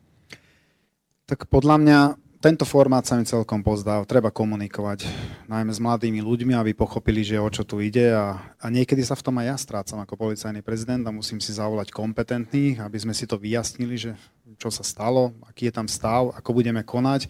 [1.30, 2.00] Tak podľa mňa
[2.38, 3.98] tento formát sa mi celkom pozdá.
[4.06, 5.10] Treba komunikovať,
[5.50, 8.14] najmä s mladými ľuďmi, aby pochopili, že o čo tu ide.
[8.14, 11.50] A, a niekedy sa v tom aj ja strácam ako policajný prezident a musím si
[11.54, 14.12] zavolať kompetentných, aby sme si to vyjasnili, že
[14.62, 17.30] čo sa stalo, aký je tam stav, ako budeme konať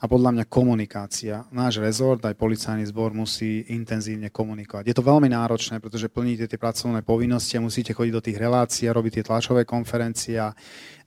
[0.00, 1.44] a podľa mňa komunikácia.
[1.52, 4.88] Náš rezort, aj policajný zbor musí intenzívne komunikovať.
[4.88, 8.88] Je to veľmi náročné, pretože plníte tie pracovné povinnosti a musíte chodiť do tých relácií
[8.88, 10.40] a robiť tie tlačové konferencie.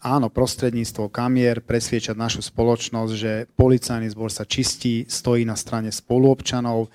[0.06, 6.86] Áno, prostredníctvo kamier presviečať našu spoločnosť, že policajný zbor sa čistí, stojí na strane spoluobčanov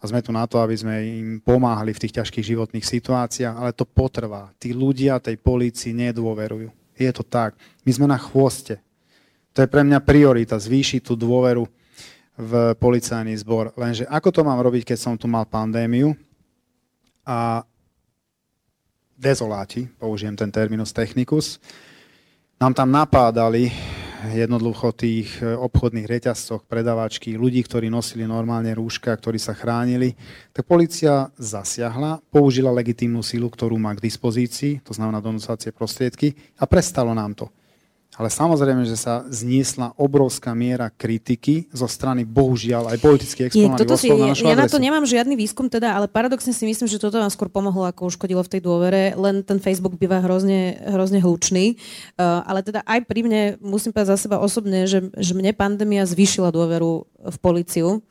[0.00, 3.76] a sme tu na to, aby sme im pomáhali v tých ťažkých životných situáciách, ale
[3.76, 4.56] to potrvá.
[4.56, 6.72] Tí ľudia tej polícii nedôverujú.
[6.96, 7.60] Je to tak.
[7.84, 8.80] My sme na chvoste
[9.52, 11.68] to je pre mňa priorita, zvýšiť tú dôveru
[12.36, 13.76] v policajný zbor.
[13.76, 16.16] Lenže ako to mám robiť, keď som tu mal pandémiu
[17.28, 17.62] a
[19.14, 21.60] dezoláti, použijem ten terminus technicus,
[22.58, 23.70] nám tam napádali
[24.22, 30.14] jednoducho tých obchodných reťazcoch, predavačky, ľudí, ktorí nosili normálne rúška, ktorí sa chránili,
[30.54, 36.70] tak policia zasiahla, použila legitímnu sílu, ktorú má k dispozícii, to znamená donúcacie prostriedky a
[36.70, 37.46] prestalo nám to.
[38.12, 44.36] Ale samozrejme, že sa zniesla obrovská miera kritiky zo strany, bohužiaľ, aj exponovaných osôb na
[44.36, 44.60] Ja adresu.
[44.60, 47.88] na to nemám žiadny výskum teda, ale paradoxne si myslím, že toto vám skôr pomohlo,
[47.88, 49.16] ako uškodilo v tej dôvere.
[49.16, 51.80] Len ten Facebook býva hrozne, hrozne hlučný.
[52.20, 56.04] Uh, ale teda aj pri mne, musím povedať za seba osobne, že, že mne pandémia
[56.04, 58.04] zvýšila dôveru v policiu.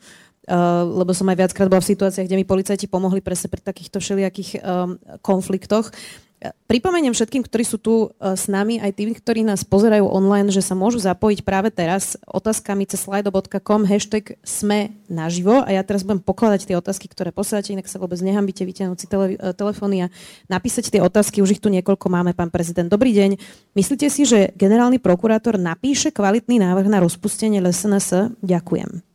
[0.49, 4.01] Uh, lebo som aj viackrát bola v situáciách, kde mi policajti pomohli presne pri takýchto
[4.01, 5.93] všelijakých um, konfliktoch.
[6.41, 10.65] Pripomeniem všetkým, ktorí sú tu e, s nami, aj tým, ktorí nás pozerajú online, že
[10.65, 16.17] sa môžu zapojiť práve teraz otázkami cez slido.com hashtag sme naživo a ja teraz budem
[16.17, 20.11] pokladať tie otázky, ktoré posielate, inak sa vôbec nehambite vytiahnuť si tele, e, telefóny a
[20.49, 22.89] napísať tie otázky, už ich tu niekoľko máme, pán prezident.
[22.89, 23.37] Dobrý deň.
[23.77, 28.41] Myslíte si, že generálny prokurátor napíše kvalitný návrh na rozpustenie LSNS?
[28.41, 29.05] Ďakujem.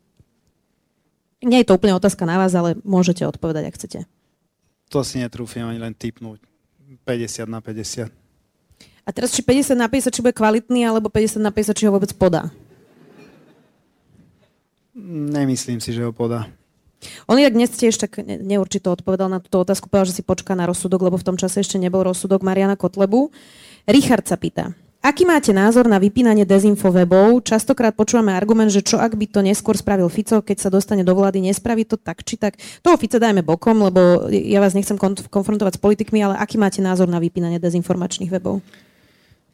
[1.42, 3.98] Nie je to úplne otázka na vás, ale môžete odpovedať, ak chcete.
[4.94, 6.54] To si netrúfim ani len typnúť
[7.06, 8.10] 50 na 50.
[9.06, 11.94] A teraz či 50 na 50, či bude kvalitný, alebo 50 na 50, či ho
[11.94, 12.50] vôbec podá?
[14.98, 16.50] Nemyslím si, že ho podá.
[17.30, 20.66] On inak dnes tiež tak neurčito odpovedal na túto otázku, povedal, že si počká na
[20.66, 23.30] rozsudok, lebo v tom čase ešte nebol rozsudok Mariana Kotlebu.
[23.86, 24.74] Richard sa pýta,
[25.06, 27.46] Aký máte názor na vypínanie dezinfovebov?
[27.46, 31.14] Častokrát počúvame argument, že čo ak by to neskôr spravil Fico, keď sa dostane do
[31.14, 32.58] vlády, nespraví to tak či tak.
[32.82, 34.98] Toho Fica dajme bokom, lebo ja vás nechcem
[35.30, 38.58] konfrontovať s politikmi, ale aký máte názor na vypínanie dezinformačných webov?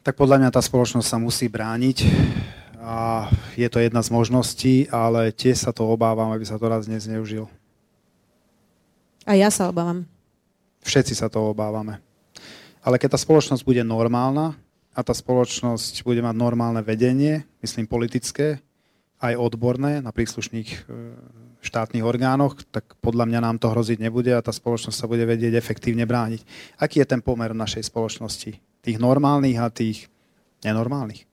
[0.01, 2.01] Tak podľa mňa tá spoločnosť sa musí brániť
[2.81, 6.89] a je to jedna z možností, ale tiež sa to obávam, aby sa to raz
[6.89, 7.45] nezneužil.
[9.29, 10.09] A ja sa obávam.
[10.81, 12.01] Všetci sa to obávame.
[12.81, 14.57] Ale keď tá spoločnosť bude normálna,
[14.93, 18.61] a tá spoločnosť bude mať normálne vedenie, myslím politické,
[19.23, 20.77] aj odborné na príslušných e,
[21.63, 25.55] štátnych orgánoch, tak podľa mňa nám to hroziť nebude a tá spoločnosť sa bude vedieť
[25.55, 26.43] efektívne brániť.
[26.75, 28.59] Aký je ten pomer našej spoločnosti?
[28.83, 30.11] Tých normálnych a tých
[30.67, 31.23] nenormálnych?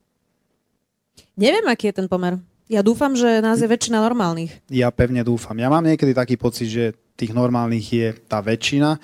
[1.35, 2.39] Neviem, aký je ten pomer.
[2.71, 4.55] Ja dúfam, že nás je väčšina normálnych.
[4.71, 5.59] Ja pevne dúfam.
[5.59, 8.95] Ja mám niekedy taký pocit, že tých normálnych je tá väčšina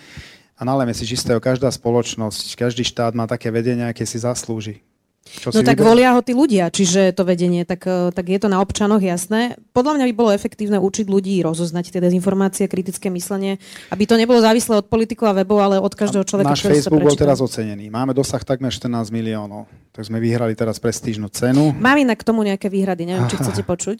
[0.57, 4.81] a nalejme si čistého, každá spoločnosť, každý štát má také vedenie, aké si zaslúži.
[5.27, 5.87] Čo no tak vyber...
[5.91, 9.59] volia ho tí ľudia, čiže to vedenie, tak, e, tak je to na občanoch jasné.
[9.75, 13.59] Podľa mňa by bolo efektívne učiť ľudí rozoznať tie dezinformácie, kritické myslenie,
[13.91, 17.19] aby to nebolo závislé od politikov a webov, ale od každého človeka, Náš Facebook bol
[17.19, 17.91] teraz ocenený.
[17.91, 19.67] Máme dosah takmer 14 miliónov.
[19.91, 21.75] Tak sme vyhrali teraz prestížnu cenu.
[21.75, 23.99] Mám inak k tomu nejaké výhrady, neviem, či chcete počuť.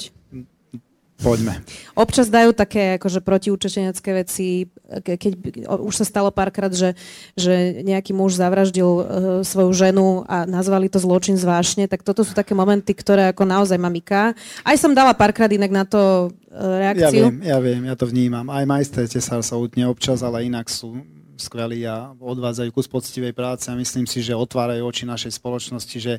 [1.18, 1.66] Poďme.
[1.98, 5.34] Občas dajú také akože protiúčečenecké veci, keď
[5.66, 6.94] už sa stalo párkrát, že,
[7.34, 9.04] že nejaký muž zavraždil uh,
[9.42, 13.82] svoju ženu a nazvali to zločin zvášne, tak toto sú také momenty, ktoré ako naozaj
[13.82, 14.38] mamiká.
[14.62, 17.02] Aj som dala párkrát inak na to uh, reakciu.
[17.02, 18.54] Ja viem, ja viem, ja to vnímam.
[18.54, 21.02] Aj majster tesár sa utne občas, ale inak sú
[21.40, 26.14] skvelí a odvádzajú kus poctivej práce a myslím si, že otvárajú oči našej spoločnosti, že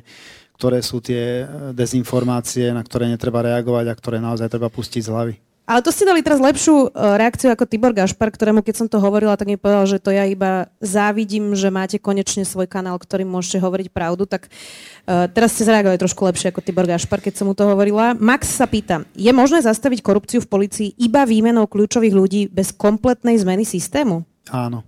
[0.59, 5.11] ktoré sú tie e, dezinformácie, na ktoré netreba reagovať a ktoré naozaj treba pustiť z
[5.11, 5.35] hlavy.
[5.69, 8.97] Ale to ste dali teraz lepšiu e, reakciu ako Tibor Gašpar, ktorému keď som to
[8.97, 13.29] hovorila, tak mi povedal, že to ja iba závidím, že máte konečne svoj kanál, ktorým
[13.29, 14.25] môžete hovoriť pravdu.
[14.25, 18.17] Tak uh, teraz ste zareagovali trošku lepšie ako Tibor Gašpar, keď som mu to hovorila.
[18.17, 23.37] Max sa pýta, je možné zastaviť korupciu v policii iba výmenou kľúčových ľudí bez kompletnej
[23.37, 24.25] zmeny systému?
[24.49, 24.81] Áno.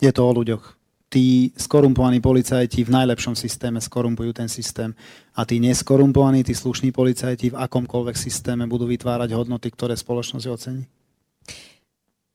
[0.00, 0.80] Je to o ľuďoch
[1.10, 4.94] tí skorumpovaní policajti v najlepšom systéme skorumpujú ten systém
[5.34, 10.86] a tí neskorumpovaní, tí slušní policajti v akomkoľvek systéme budú vytvárať hodnoty, ktoré spoločnosť ocení.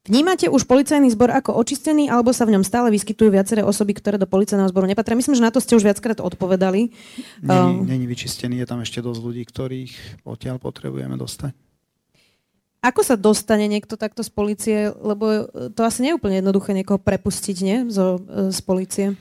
[0.06, 4.22] Vnímate už policajný zbor ako očistený, alebo sa v ňom stále vyskytujú viaceré osoby, ktoré
[4.22, 5.18] do policajného zboru nepatria?
[5.18, 6.94] Myslím, že na to ste už viackrát odpovedali.
[7.42, 11.65] Není, um, není vyčistený, je tam ešte dosť ľudí, ktorých odtiaľ potrebujeme dostať.
[12.86, 14.94] Ako sa dostane niekto takto z policie?
[14.94, 17.78] Lebo to asi nie je úplne jednoduché niekoho prepustiť, nie?
[17.90, 18.22] Zo,
[18.54, 19.18] z policie.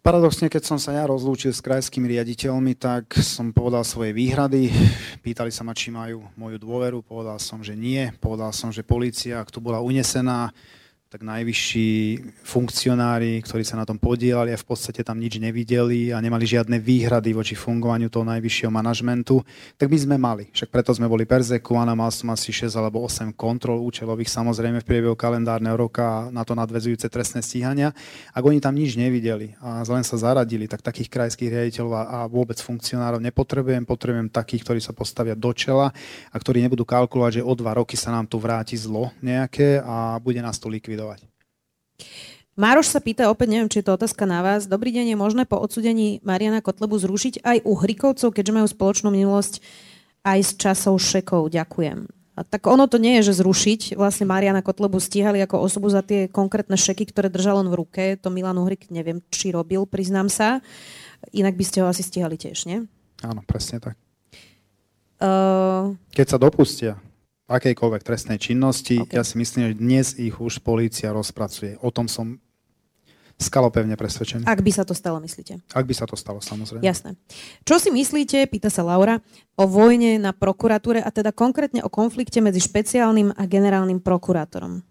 [0.00, 4.70] Paradoxne, keď som sa ja rozlúčil s krajskými riaditeľmi, tak som povedal svoje výhrady.
[5.20, 7.02] Pýtali sa ma, či majú moju dôveru.
[7.02, 8.08] Povedal som, že nie.
[8.22, 10.54] Povedal som, že policia, ak tu bola unesená,
[11.10, 16.22] tak najvyšší funkcionári, ktorí sa na tom podielali a v podstate tam nič nevideli a
[16.22, 19.42] nemali žiadne výhrady voči fungovaniu toho najvyššieho manažmentu,
[19.74, 20.46] tak my sme mali.
[20.54, 24.86] Však preto sme boli perzekovaní, mal som asi 6 alebo 8 kontrol účelových samozrejme v
[24.86, 27.90] priebehu kalendárneho roka na to nadvezujúce trestné stíhania.
[28.30, 32.62] Ak oni tam nič nevideli a len sa zaradili, tak takých krajských riaditeľov a vôbec
[32.62, 33.82] funkcionárov nepotrebujem.
[33.82, 35.90] Potrebujem takých, ktorí sa postavia do čela
[36.30, 40.14] a ktorí nebudú kalkulovať, že o dva roky sa nám tu vráti zlo nejaké a
[40.22, 41.20] bude nás to likvidovať likvidovať.
[42.60, 44.68] Mároš sa pýta, opäť neviem, či je to otázka na vás.
[44.68, 49.08] Dobrý deň, je možné po odsudení Mariana Kotlebu zrušiť aj u Hrikovcov, keďže majú spoločnú
[49.08, 49.64] minulosť
[50.28, 51.48] aj s časov šekov.
[51.48, 52.04] Ďakujem.
[52.36, 53.96] A tak ono to nie je, že zrušiť.
[53.96, 58.04] Vlastne Mariana Kotlebu stíhali ako osobu za tie konkrétne šeky, ktoré držal on v ruke.
[58.20, 60.60] To Milan Uhrik neviem, či robil, priznám sa.
[61.32, 62.84] Inak by ste ho asi stíhali tiež, nie?
[63.24, 63.96] Áno, presne tak.
[65.20, 65.96] Uh...
[66.12, 67.00] Keď sa dopustia
[67.50, 69.02] akejkoľvek trestnej činnosti.
[69.02, 69.18] Okay.
[69.18, 71.74] Ja si myslím, že dnes ich už polícia rozpracuje.
[71.82, 72.38] O tom som
[73.40, 74.44] skalopevne presvedčený.
[74.44, 75.64] Ak by sa to stalo, myslíte?
[75.72, 76.84] Ak by sa to stalo, samozrejme.
[76.84, 77.16] Jasné.
[77.64, 79.24] Čo si myslíte, pýta sa Laura,
[79.56, 84.84] o vojne na prokuratúre a teda konkrétne o konflikte medzi špeciálnym a generálnym prokurátorom?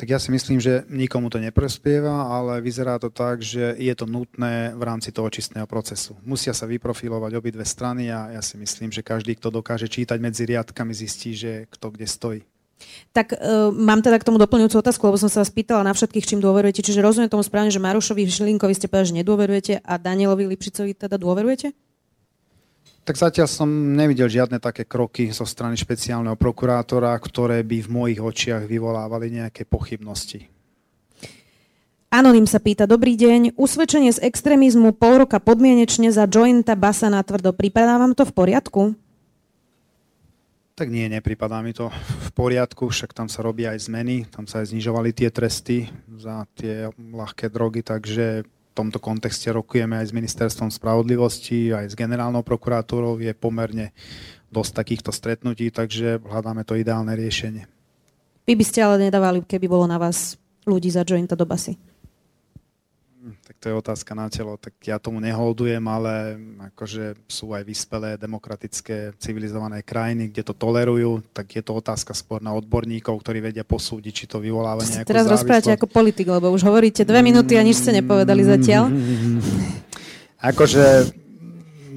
[0.00, 4.08] Tak ja si myslím, že nikomu to neprospieva, ale vyzerá to tak, že je to
[4.08, 6.16] nutné v rámci toho čistného procesu.
[6.24, 10.48] Musia sa vyprofilovať obidve strany a ja si myslím, že každý, kto dokáže čítať medzi
[10.48, 12.40] riadkami, zistí, že kto kde stojí.
[13.12, 16.24] Tak uh, mám teda k tomu doplňujúcu otázku, lebo som sa vás pýtala na všetkých,
[16.24, 16.80] čím dôverujete.
[16.80, 21.20] Čiže rozumiem tomu správne, že Marušovi Šilinkovi ste povedali, že nedôverujete a Danielovi Lipšicovi teda
[21.20, 21.76] dôverujete?
[23.10, 23.66] Tak zatiaľ som
[23.98, 29.66] nevidel žiadne také kroky zo strany špeciálneho prokurátora, ktoré by v mojich očiach vyvolávali nejaké
[29.66, 30.46] pochybnosti.
[32.14, 37.18] Anonym sa pýta, dobrý deň, usvedčenie z extrémizmu pol roka podmienečne za jointa basa na
[37.26, 38.94] tvrdo, pripadá vám to v poriadku?
[40.78, 44.62] Tak nie, nepripadá mi to v poriadku, však tam sa robia aj zmeny, tam sa
[44.62, 50.70] aj znižovali tie tresty za tie ľahké drogy, takže tomto kontexte rokujeme aj s Ministerstvom
[50.70, 53.18] spravodlivosti, aj s generálnou prokuratúrou.
[53.18, 53.90] Je pomerne
[54.50, 57.66] dosť takýchto stretnutí, takže hľadáme to ideálne riešenie.
[58.46, 60.34] Vy by ste ale nedávali, keby bolo na vás
[60.66, 61.78] ľudí za jointa do basy?
[63.60, 64.56] To je otázka na telo.
[64.56, 66.40] Tak ja tomu neholdujem, ale
[66.72, 72.40] akože sú aj vyspelé, demokratické, civilizované krajiny, kde to tolerujú, tak je to otázka skôr
[72.40, 75.36] na odborníkov, ktorí vedia posúdiť, či to vyvoláva nejakú Teraz závislosť.
[75.44, 78.88] rozprávate ako politik, lebo už hovoríte dve minúty a nič ste nepovedali zatiaľ.
[80.40, 81.12] Akože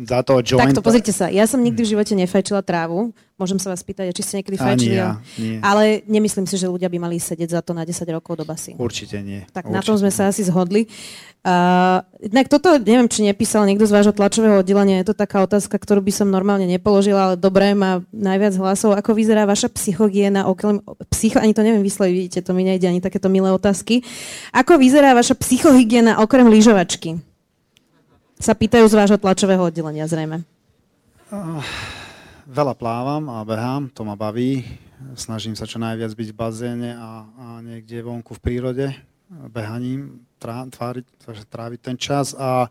[0.04, 0.68] za toho jointa...
[0.68, 3.16] Takto, pozrite sa, ja som nikdy v živote nefajčila trávu.
[3.44, 4.96] Môžem sa vás pýtať, či ste niekedy fajčili.
[4.96, 5.60] Ja, nie.
[5.60, 8.72] Ale nemyslím si, že ľudia by mali sedieť za to na 10 rokov do basy.
[8.80, 9.44] Určite nie.
[9.52, 10.88] Tak Určite na tom sme sa asi zhodli.
[11.44, 15.76] Uh, inak toto, neviem, či nepísal niekto z vášho tlačového oddelenia, je to taká otázka,
[15.76, 18.96] ktorú by som normálne nepoložila, ale dobré, má najviac hlasov.
[18.96, 20.80] Ako vyzerá vaša psychogiena okrem...
[21.12, 24.08] Psycho, ani to neviem vysloviť, vidíte, to mi nejde ani takéto milé otázky.
[24.56, 27.20] Ako vyzerá vaša psychohygiena okrem lyžovačky?
[28.40, 30.48] Sa pýtajú z vášho tlačového oddelenia zrejme.
[31.28, 31.60] Uh,
[32.54, 34.62] veľa plávam a behám, to ma baví.
[35.18, 38.88] Snažím sa čo najviac byť v bazéne a, a niekde vonku v prírode
[39.50, 41.06] behaním trá, tváriť,
[41.50, 42.70] tráviť ten čas a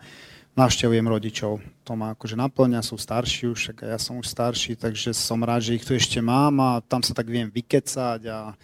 [0.55, 1.59] navštevujem rodičov.
[1.83, 5.75] To ma akože naplňa, sú starší už, ja som už starší, takže som rád, že
[5.75, 8.55] ich tu ešte mám a tam sa tak viem vykecať a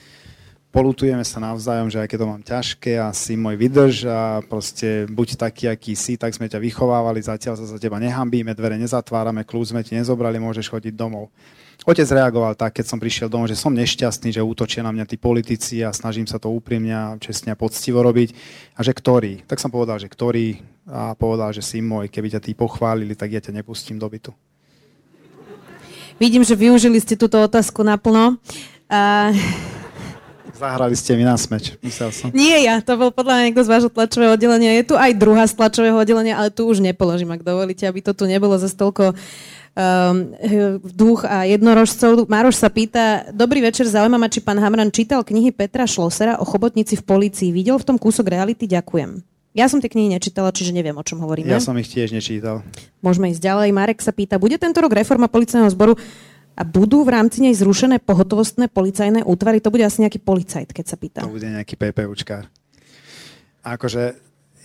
[0.68, 5.08] polutujeme sa navzájom, že aj keď to mám ťažké a si môj vydrž a proste
[5.08, 9.48] buď taký, aký si, tak sme ťa vychovávali, zatiaľ sa za teba nehambíme, dvere nezatvárame,
[9.48, 11.32] kľúč sme ti nezobrali, môžeš chodiť domov.
[11.88, 15.16] Otec reagoval tak, keď som prišiel domov, že som nešťastný, že útočia na mňa tí
[15.16, 18.34] politici a snažím sa to úprimne a čestne a poctivo robiť.
[18.76, 19.46] A že ktorý?
[19.48, 23.32] Tak som povedal, že ktorý a povedal, že si môj, keby ťa tí pochválili, tak
[23.32, 24.36] ja ťa nepustím do bytu.
[26.18, 28.36] Vidím, že využili ste túto otázku naplno.
[28.90, 29.77] Uh...
[30.58, 32.34] Zahrali ste mi na smeč, musel som.
[32.34, 34.74] Nie ja, to bol podľa mňa niekto z vášho tlačového oddelenia.
[34.74, 38.10] Je tu aj druhá z tlačového oddelenia, ale tu už nepoložím, ak dovolíte, aby to
[38.10, 40.34] tu nebolo za toľko um,
[40.82, 42.26] duch a jednorožcov.
[42.26, 46.44] Mároš sa pýta, dobrý večer, zaujíma ma, či pán Hamran čítal knihy Petra Šlosera o
[46.44, 47.54] chobotnici v policii.
[47.54, 48.66] Videl v tom kúsok reality?
[48.66, 49.22] Ďakujem.
[49.56, 51.50] Ja som tie knihy nečítala, čiže neviem, o čom hovoríme.
[51.50, 52.62] Ja som ich tiež nečítal.
[53.02, 53.74] Môžeme ísť ďalej.
[53.74, 55.94] Marek sa pýta, bude tento rok reforma policajného zboru
[56.58, 59.62] a budú v rámci nej zrušené pohotovostné policajné útvary?
[59.62, 61.22] To bude asi nejaký policajt, keď sa pýta.
[61.22, 62.50] To bude nejaký PPUčkár.
[63.62, 64.18] Akože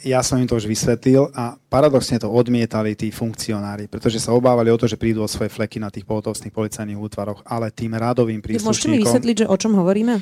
[0.04, 4.74] ja som im to už vysvetlil a paradoxne to odmietali tí funkcionári, pretože sa obávali
[4.74, 8.42] o to, že prídu o svoje fleky na tých pohotovostných policajných útvaroch, ale tým radovým
[8.44, 8.74] príslušníkom...
[8.74, 10.20] Môžete mi vysvetliť, že o čom hovoríme?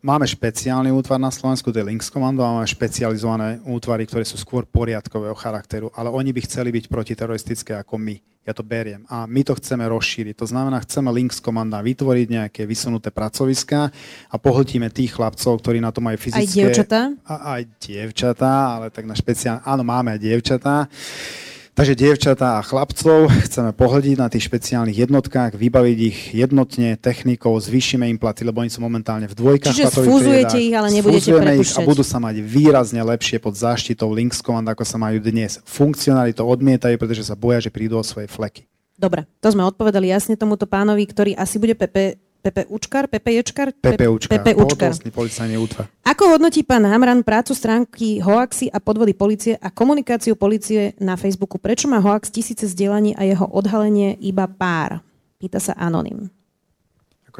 [0.00, 4.40] Máme špeciálny útvar na Slovensku, to je Links Commando, a máme špecializované útvary, ktoré sú
[4.40, 8.16] skôr poriadkového charakteru, ale oni by chceli byť protiteroristické ako my.
[8.40, 9.04] Ja to beriem.
[9.12, 10.32] A my to chceme rozšíriť.
[10.40, 13.92] To znamená, chceme Links Commanda vytvoriť nejaké vysunuté pracoviská
[14.32, 16.40] a pohltíme tých chlapcov, ktorí na to majú fyzické...
[16.40, 17.00] Aj dievčatá?
[17.28, 19.60] A, aj dievčatá, ale tak na špeciálne...
[19.60, 20.88] Áno, máme aj dievčatá.
[21.70, 28.10] Takže dievčatá a chlapcov chceme pohľadiť na tých špeciálnych jednotkách, vybaviť ich jednotne technikou, zvýšime
[28.10, 29.70] im platy, lebo oni sú momentálne v dvojkách.
[29.70, 34.42] Čiže sfúzujete ich, ale nebudete ich a budú sa mať výrazne lepšie pod záštitou Links
[34.42, 35.62] Command, ako sa majú dnes.
[35.62, 38.66] Funkcionári to odmietajú, pretože sa boja, že prídu o svoje fleky.
[39.00, 43.68] Dobre, to sme odpovedali jasne tomuto pánovi, ktorý asi bude PP Pepe Učkar, Pepe Ječkar?
[43.76, 44.96] Pepe Učkar, Pepe Učkar.
[45.12, 45.92] policajný útvar.
[46.08, 51.60] Ako hodnotí pán Hamran prácu stránky Hoaxy a podvody policie a komunikáciu policie na Facebooku?
[51.60, 55.04] Prečo má Hoax tisíce zdieľaní a jeho odhalenie iba pár?
[55.36, 56.32] Pýta sa Anonym.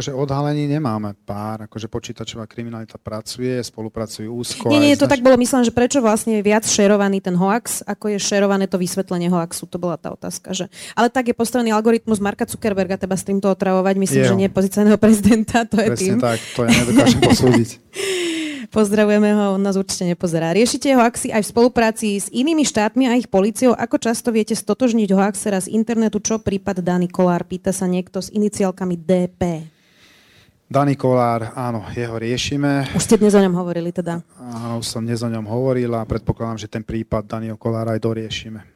[0.00, 4.72] Akože odhalení nemáme pár, akože počítačová kriminalita pracuje, spolupracujú úzko.
[4.72, 5.12] Nie, nie, to znač...
[5.12, 8.80] tak bolo myslené, že prečo vlastne je viac šerovaný ten hoax, ako je šerované to
[8.80, 10.56] vysvetlenie hoaxu, to bola tá otázka.
[10.56, 10.72] Že...
[10.96, 14.32] Ale tak je postavený algoritmus Marka Zuckerberga, teba s týmto otravovať, myslím, Jeho.
[14.32, 16.24] že nie pozícianého prezidenta, to je Presne tým.
[16.24, 17.68] tak, to ja nedokážem posúdiť.
[18.72, 20.56] Pozdravujeme ho, on nás určite nepozerá.
[20.56, 23.76] Riešite hoaxy aj v spolupráci s inými štátmi a ich policiou.
[23.76, 26.24] Ako často viete stotožniť hoaxera z internetu?
[26.24, 27.44] Čo prípad Dani Kolár?
[27.44, 29.42] Pýta sa niekto s iniciálkami DP.
[30.70, 32.94] Daný Kolár, áno, jeho riešime.
[32.94, 34.22] Už ste dnes o ňom hovorili teda?
[34.38, 38.06] Áno, už som dnes o ňom hovoril a predpokladám, že ten prípad Daného Kolára aj
[38.06, 38.69] doriešime.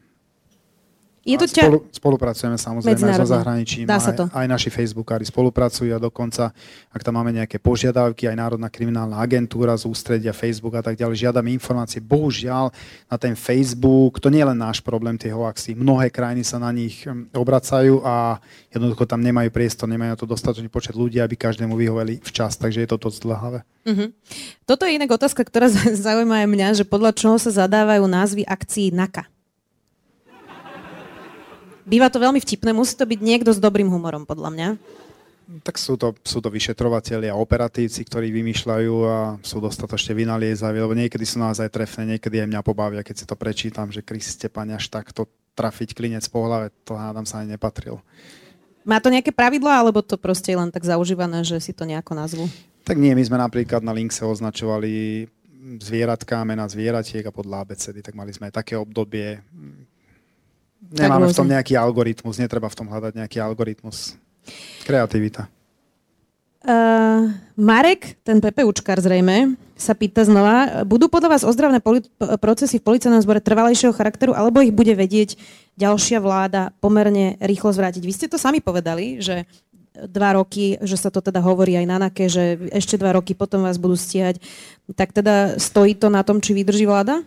[1.25, 1.64] Je to ťa...
[1.64, 3.89] Spolu, spolupracujeme samozrejme aj so zahraničím.
[3.89, 4.29] Dá sa to.
[4.29, 6.53] Aj, aj naši Facebookári spolupracujú a dokonca,
[6.93, 11.25] ak tam máme nejaké požiadavky, aj Národná kriminálna agentúra z ústredia Facebook a tak ďalej,
[11.25, 12.05] žiadame informácie.
[12.05, 12.68] Bohužiaľ,
[13.09, 15.72] na ten Facebook, to nie je len náš problém, tie hoaxy.
[15.72, 18.37] Mnohé krajiny sa na nich hm, obracajú a
[18.68, 22.85] jednoducho tam nemajú priestor, nemajú na to dostatočný počet ľudí, aby každému vyhoveli včas, takže
[22.85, 23.61] je to dosť dlhavé.
[23.85, 24.12] Uh-huh.
[24.68, 25.72] Toto je inak otázka, ktorá
[26.05, 29.34] zaujíma aj mňa, že podľa čoho sa zadávajú názvy akcií NAKA.
[31.85, 34.68] Býva to veľmi vtipné, musí to byť niekto s dobrým humorom, podľa mňa.
[35.61, 40.97] Tak sú to, sú to vyšetrovateľi a operatívci, ktorí vymýšľajú a sú dostatočne vynaliezaví, lebo
[40.97, 44.72] niekedy sú naozaj trefné, niekedy aj mňa pobavia, keď si to prečítam, že Kriste, pane,
[44.72, 48.01] až takto trafiť klinec po hlave, to hádam sa ani nepatril.
[48.89, 52.16] Má to nejaké pravidlá, alebo to proste je len tak zaužívané, že si to nejako
[52.16, 52.45] nazvu?
[52.85, 55.24] Tak nie, my sme napríklad na Linkse označovali
[55.80, 59.41] zvieratka, mena zvieratiek a podľa ABCD, tak mali sme aj také obdobie,
[60.93, 64.18] Nemáme v tom nejaký algoritmus, netreba v tom hľadať nejaký algoritmus.
[64.85, 65.49] Kreativita.
[66.64, 67.28] Uh,
[67.61, 72.09] Marek, ten Pepe Učkar zrejme, sa pýta znova, budú podľa vás ozdravné poli-
[72.41, 75.37] procesy v policajnom zbore trvalejšieho charakteru, alebo ich bude vedieť
[75.76, 78.01] ďalšia vláda pomerne rýchlo zvrátiť?
[78.01, 79.45] Vy ste to sami povedali, že
[79.95, 83.62] dva roky, že sa to teda hovorí aj na NAKE, že ešte dva roky potom
[83.62, 84.43] vás budú stiať.
[84.97, 87.22] Tak teda stojí to na tom, či vydrží vláda?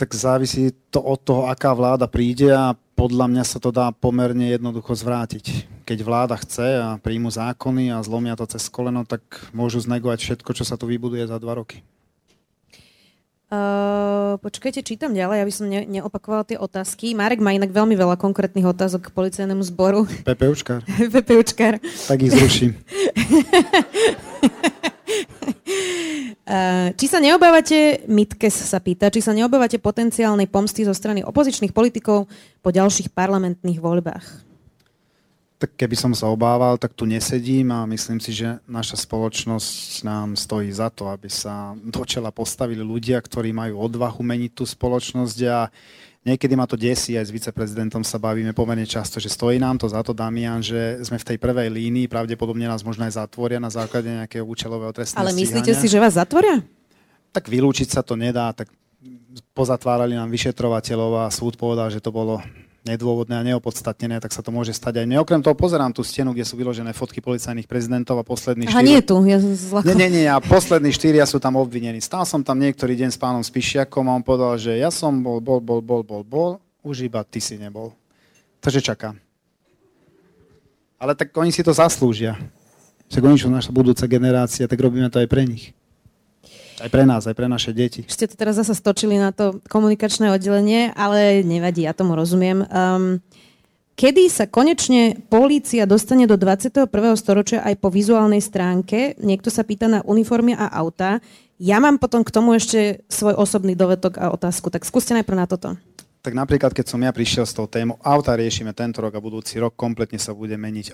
[0.00, 4.48] Tak závisí to od toho, aká vláda príde a podľa mňa sa to dá pomerne
[4.48, 5.68] jednoducho zvrátiť.
[5.84, 9.20] Keď vláda chce a príjmu zákony a zlomia to cez koleno, tak
[9.52, 11.84] môžu znegovať všetko, čo sa tu vybuduje za dva roky.
[13.50, 17.18] Uh, počkajte, čítam ďalej, aby som ne, neopakovala tie otázky.
[17.18, 20.06] Marek má inak veľmi veľa konkrétnych otázok k policajnému zboru.
[20.24, 20.86] Pepeučkár.
[21.18, 21.82] Pepeučkár.
[21.82, 22.72] Tak ich zruším.
[26.46, 31.74] Uh, či sa neobávate, Mitkes sa pýta, či sa neobávate potenciálnej pomsty zo strany opozičných
[31.74, 32.30] politikov
[32.60, 34.50] po ďalších parlamentných voľbách?
[35.60, 40.32] Tak keby som sa obával, tak tu nesedím a myslím si, že naša spoločnosť nám
[40.32, 45.38] stojí za to, aby sa do čela postavili ľudia, ktorí majú odvahu meniť tú spoločnosť
[45.52, 45.68] a
[46.24, 49.88] niekedy ma to desí, aj s viceprezidentom sa bavíme pomerne často, že stojí nám to
[49.88, 53.72] za to, Damian, že sme v tej prvej línii, pravdepodobne nás možno aj zatvoria na
[53.72, 55.80] základe nejakého účelového trestného Ale myslíte stíhania.
[55.80, 56.60] si, že vás zatvoria?
[57.30, 58.68] Tak vylúčiť sa to nedá, tak
[59.54, 62.42] pozatvárali nám vyšetrovateľov a súd povedal, že to bolo
[62.80, 65.20] nedôvodné a neopodstatnené, tak sa to môže stať aj mne.
[65.20, 68.84] Okrem toho pozerám tú stenu, kde sú vyložené fotky policajných prezidentov a poslední štyri...
[68.88, 69.84] nie tu, ja zlako...
[69.92, 72.00] Nie, nie, nie, a poslední štyria sú tam obvinení.
[72.00, 75.44] Stál som tam niektorý deň s pánom Spišiakom a on povedal, že ja som bol,
[75.44, 76.50] bol, bol, bol, bol, bol,
[76.80, 77.92] už iba ty si nebol.
[78.64, 79.16] Takže čakám.
[81.00, 82.36] Ale tak oni si to zaslúžia.
[83.08, 85.72] Však oni sú naša budúca generácia, tak robíme to aj pre nich.
[86.80, 88.08] Aj pre nás, aj pre naše deti.
[88.08, 92.64] Ste to teraz zase stočili na to komunikačné oddelenie, ale nevadí, ja tomu rozumiem.
[92.72, 93.20] Um,
[94.00, 96.88] Kedy sa konečne polícia dostane do 21.
[97.20, 99.12] storočia aj po vizuálnej stránke?
[99.20, 101.20] Niekto sa pýta na uniformy a auta.
[101.60, 105.44] Ja mám potom k tomu ešte svoj osobný dovetok a otázku, tak skúste najprv na
[105.44, 105.76] toto
[106.20, 109.56] tak napríklad, keď som ja prišiel s tou témou, auta riešime tento rok a budúci
[109.56, 110.92] rok, kompletne sa bude meniť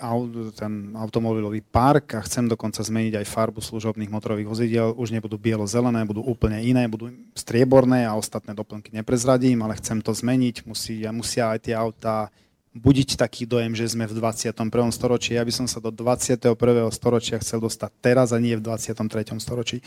[0.54, 4.94] ten automobilový park a chcem dokonca zmeniť aj farbu služobných motorových vozidiel.
[4.94, 10.14] Už nebudú bielo-zelené, budú úplne iné, budú strieborné a ostatné doplnky neprezradím, ale chcem to
[10.14, 10.62] zmeniť.
[10.62, 12.30] Musí, musia aj tie autá
[12.76, 14.52] budiť taký dojem, že sme v 21.
[14.92, 15.32] storočí.
[15.32, 16.52] Ja by som sa do 21.
[16.92, 19.00] storočia chcel dostať teraz a nie v 23.
[19.40, 19.80] storočí.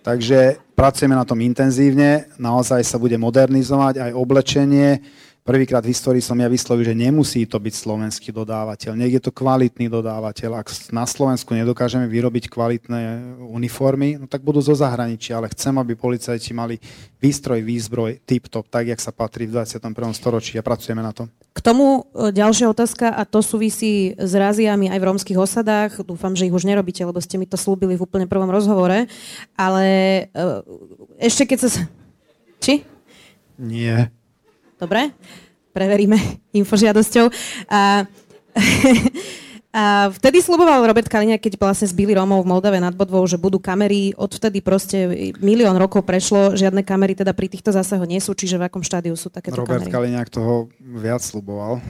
[0.00, 5.04] Takže pracujeme na tom intenzívne, naozaj sa bude modernizovať aj oblečenie,
[5.40, 8.92] Prvýkrát v histórii som ja vyslovil, že nemusí to byť slovenský dodávateľ.
[8.92, 10.60] Nech je to kvalitný dodávateľ.
[10.60, 13.00] Ak na Slovensku nedokážeme vyrobiť kvalitné
[13.48, 16.76] uniformy, no tak budú zo zahraničia, ale chcem, aby policajti mali
[17.24, 19.96] výstroj, výzbroj, tip-top, tak, jak sa patrí v 21.
[20.12, 21.32] storočí a pracujeme na tom.
[21.56, 26.04] K tomu e, ďalšia otázka a to súvisí s ráziami aj v rómskych osadách.
[26.04, 29.08] Dúfam, že ich už nerobíte, lebo ste mi to slúbili v úplne prvom rozhovore.
[29.56, 29.84] Ale
[30.36, 30.44] e,
[31.16, 31.88] ešte keď sa...
[32.60, 32.84] Či?
[33.56, 34.12] Nie.
[34.80, 35.12] Dobre,
[35.76, 36.16] preveríme
[36.60, 37.28] infožiadosťou.
[37.68, 38.08] A,
[39.76, 39.84] a
[40.16, 44.16] vtedy sluboval Robert Kaliňák, keď vlastne zbili Rómov v Moldave nad Bodvou, že budú kamery.
[44.16, 48.66] Odvtedy proste milión rokov prešlo, žiadne kamery teda pri týchto zásahoch nie sú, čiže v
[48.66, 49.92] akom štádiu sú takéto Robert kamery?
[49.92, 51.84] Robert Kaliňák toho viac sluboval.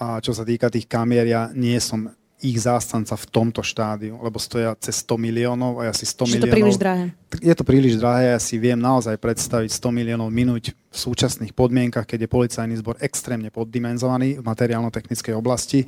[0.00, 2.08] A čo sa týka tých kamier, ja nie som
[2.40, 6.24] ich zástanca v tomto štádiu, lebo stoja cez 100 miliónov a ja si 100 Čiže
[6.24, 6.40] miliónov...
[6.40, 7.04] je to príliš drahé.
[7.38, 12.08] Je to príliš drahé, ja si viem naozaj predstaviť 100 miliónov minúť v súčasných podmienkach,
[12.08, 15.86] keď je policajný zbor extrémne poddimenzovaný v materiálno-technickej oblasti,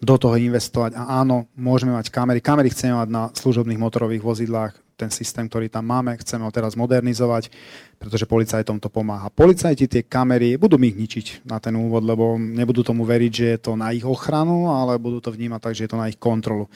[0.00, 0.96] do toho investovať.
[0.96, 2.40] A áno, môžeme mať kamery.
[2.40, 6.76] Kamery chceme mať na služobných motorových vozidlách, ten systém, ktorý tam máme, chceme ho teraz
[6.76, 7.48] modernizovať,
[7.96, 9.32] pretože policajtom to pomáha.
[9.32, 13.58] Policajti tie kamery budú ich ničiť na ten úvod, lebo nebudú tomu veriť, že je
[13.64, 16.68] to na ich ochranu, ale budú to vnímať tak, že je to na ich kontrolu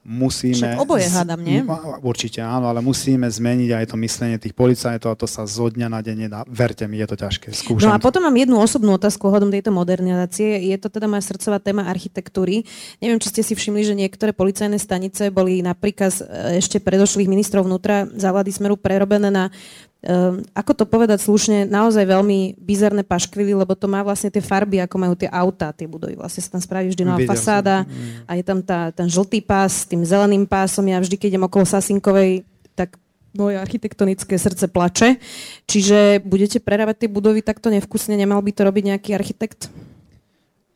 [0.00, 0.56] musíme...
[0.56, 1.60] Však oboje hádam, nie?
[2.00, 5.88] Určite áno, ale musíme zmeniť aj to myslenie tých policajtov a to sa zo dňa
[5.92, 6.40] na deň nedá.
[6.48, 7.52] Verte mi, je to ťažké.
[7.52, 10.72] Skúšam no a potom mám jednu osobnú otázku ohľadom tejto modernizácie.
[10.72, 12.64] Je to teda moja srdcová téma architektúry.
[13.04, 16.16] Neviem, či ste si všimli, že niektoré policajné stanice boli napríklad
[16.56, 19.52] ešte predošlých ministrov vnútra za vlády Smeru prerobené na
[20.00, 24.80] Um, ako to povedať slušne, naozaj veľmi bizarné paškvily, lebo to má vlastne tie farby,
[24.80, 26.16] ako majú tie autá, tie budovy.
[26.16, 28.24] Vlastne sa tam spraví vždy nová fasáda som.
[28.24, 30.88] a je tam tá, ten žltý pás s tým zeleným pásom.
[30.88, 32.96] Ja vždy, keď idem okolo Sasinkovej, tak
[33.36, 35.20] moje architektonické srdce plače.
[35.68, 39.68] Čiže budete prerábať tie budovy takto nevkusne, nemal by to robiť nejaký architekt?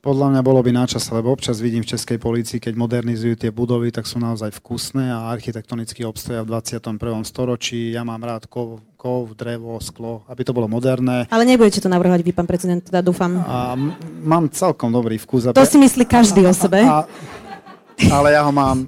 [0.04, 3.48] Podľa mňa bolo by na čas, lebo občas vidím v Českej polícii, keď modernizujú tie
[3.48, 7.00] budovy, tak sú naozaj vkusné a architektonicky obstoja v 21.
[7.24, 7.96] storočí.
[7.96, 11.24] Ja mám rád kov, kov, drevo, sklo, aby to bolo moderné.
[11.32, 13.40] Ale nebudete to navrhovať vy, pán prezident, teda dúfam.
[13.48, 15.48] A m- mám celkom dobrý vkus.
[15.56, 16.84] To si myslí každý a, o sebe.
[16.84, 17.08] A, a,
[18.10, 18.86] ale ja ho mám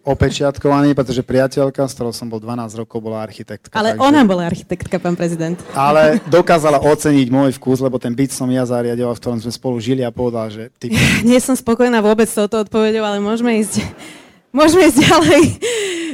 [0.00, 3.76] opečiatkovaný, pretože priateľka, s ktorou som bol 12 rokov, bola architektka.
[3.76, 4.02] Ale takže...
[4.02, 5.60] ona bola architektka, pán prezident.
[5.76, 9.76] Ale dokázala oceniť môj vkus, lebo ten byt som ja zariadila, v ktorom sme spolu
[9.76, 10.88] žili a povedala, že ty...
[11.28, 13.84] Nie som spokojná vôbec s touto odpovedou, ale môžeme ísť,
[14.50, 15.42] môžeme ísť ďalej.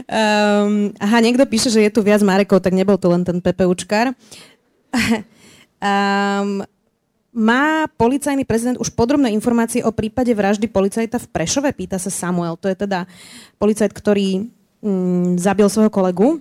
[0.06, 3.66] Um, aha, niekto píše, že je tu viac Marekov, tak nebol to len ten Pepe
[3.66, 4.14] Učkár.
[5.78, 6.62] Um,
[7.36, 11.68] Má policajný prezident už podrobné informácie o prípade vraždy policajta v Prešove?
[11.76, 12.56] Pýta sa Samuel.
[12.56, 13.04] To je teda
[13.60, 14.48] policajt, ktorý
[14.80, 16.40] mm, zabil svojho kolegu.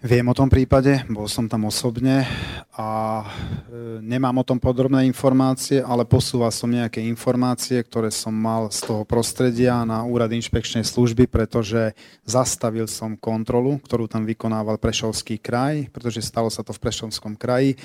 [0.00, 2.24] Viem o tom prípade, bol som tam osobne
[2.72, 8.72] a e, nemám o tom podrobné informácie, ale posúval som nejaké informácie, ktoré som mal
[8.72, 11.92] z toho prostredia na úrad inšpekčnej služby, pretože
[12.24, 17.76] zastavil som kontrolu, ktorú tam vykonával Prešovský kraj, pretože stalo sa to v Prešovskom kraji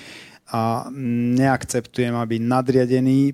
[0.52, 0.88] a
[1.36, 3.34] neakceptujem, aby nadriadení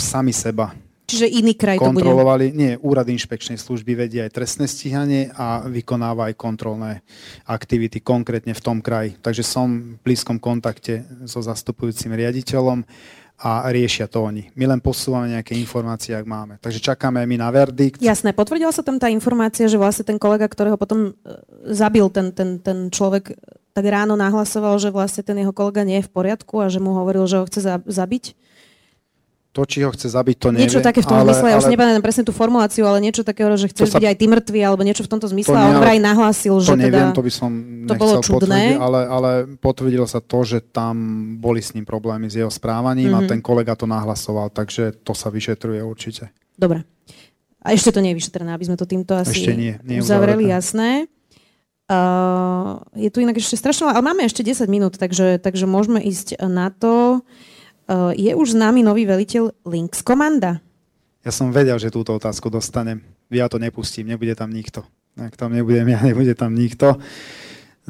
[0.00, 0.72] sami seba
[1.10, 2.06] Čiže iný kraj to bude?
[2.06, 7.02] Kontrolovali, nie, úrad inšpekčnej služby vedie aj trestné stíhanie a vykonáva aj kontrolné
[7.50, 9.18] aktivity konkrétne v tom kraji.
[9.18, 12.86] Takže som v blízkom kontakte so zastupujúcim riaditeľom
[13.40, 14.52] a riešia to oni.
[14.54, 16.54] My len posúvame nejaké informácie, ak máme.
[16.62, 17.98] Takže čakáme aj my na verdikt.
[17.98, 21.12] Jasné, potvrdila sa tam tá informácia, že vlastne ten kolega, ktorého potom e,
[21.72, 23.32] zabil ten, ten, ten človek,
[23.70, 26.94] tak ráno nahlasoval, že vlastne ten jeho kolega nie je v poriadku a že mu
[26.94, 28.24] hovoril, že ho chce zabiť?
[29.50, 30.70] to, či ho chce zabiť, to neviem.
[30.70, 33.50] Niečo také v tom ale, zmysle, ja už nepamätám presne tú formuláciu, ale niečo takého,
[33.58, 35.98] že chceš sa, byť aj ty mŕtvy, alebo niečo v tomto zmysle, a on vraj
[35.98, 37.18] nahlásil, to že neviem, teda...
[37.18, 37.50] to by som
[37.82, 38.78] to bolo čudné.
[38.78, 40.94] ale, ale potvrdilo sa to, že tam
[41.42, 43.18] boli s ním problémy s jeho správaním mm-hmm.
[43.18, 43.30] a mhm.
[43.34, 46.30] ten kolega to nahlasoval, takže to sa vyšetruje určite.
[46.54, 46.86] Dobre.
[47.60, 50.46] A ešte to nie je vyšetrené, aby sme to týmto asi ešte nie, nie uzavreli,
[50.46, 51.09] jasné.
[51.90, 56.38] Uh, je tu inak ešte strašne, ale máme ešte 10 minút, takže, takže môžeme ísť
[56.46, 57.26] na to.
[57.90, 60.62] Uh, je už známy nový veliteľ Lynx Komanda?
[61.26, 63.02] Ja som vedel, že túto otázku dostanem.
[63.26, 64.86] Ja to nepustím, nebude tam nikto.
[65.18, 66.94] Ak tam nebudem ja, nebude tam nikto.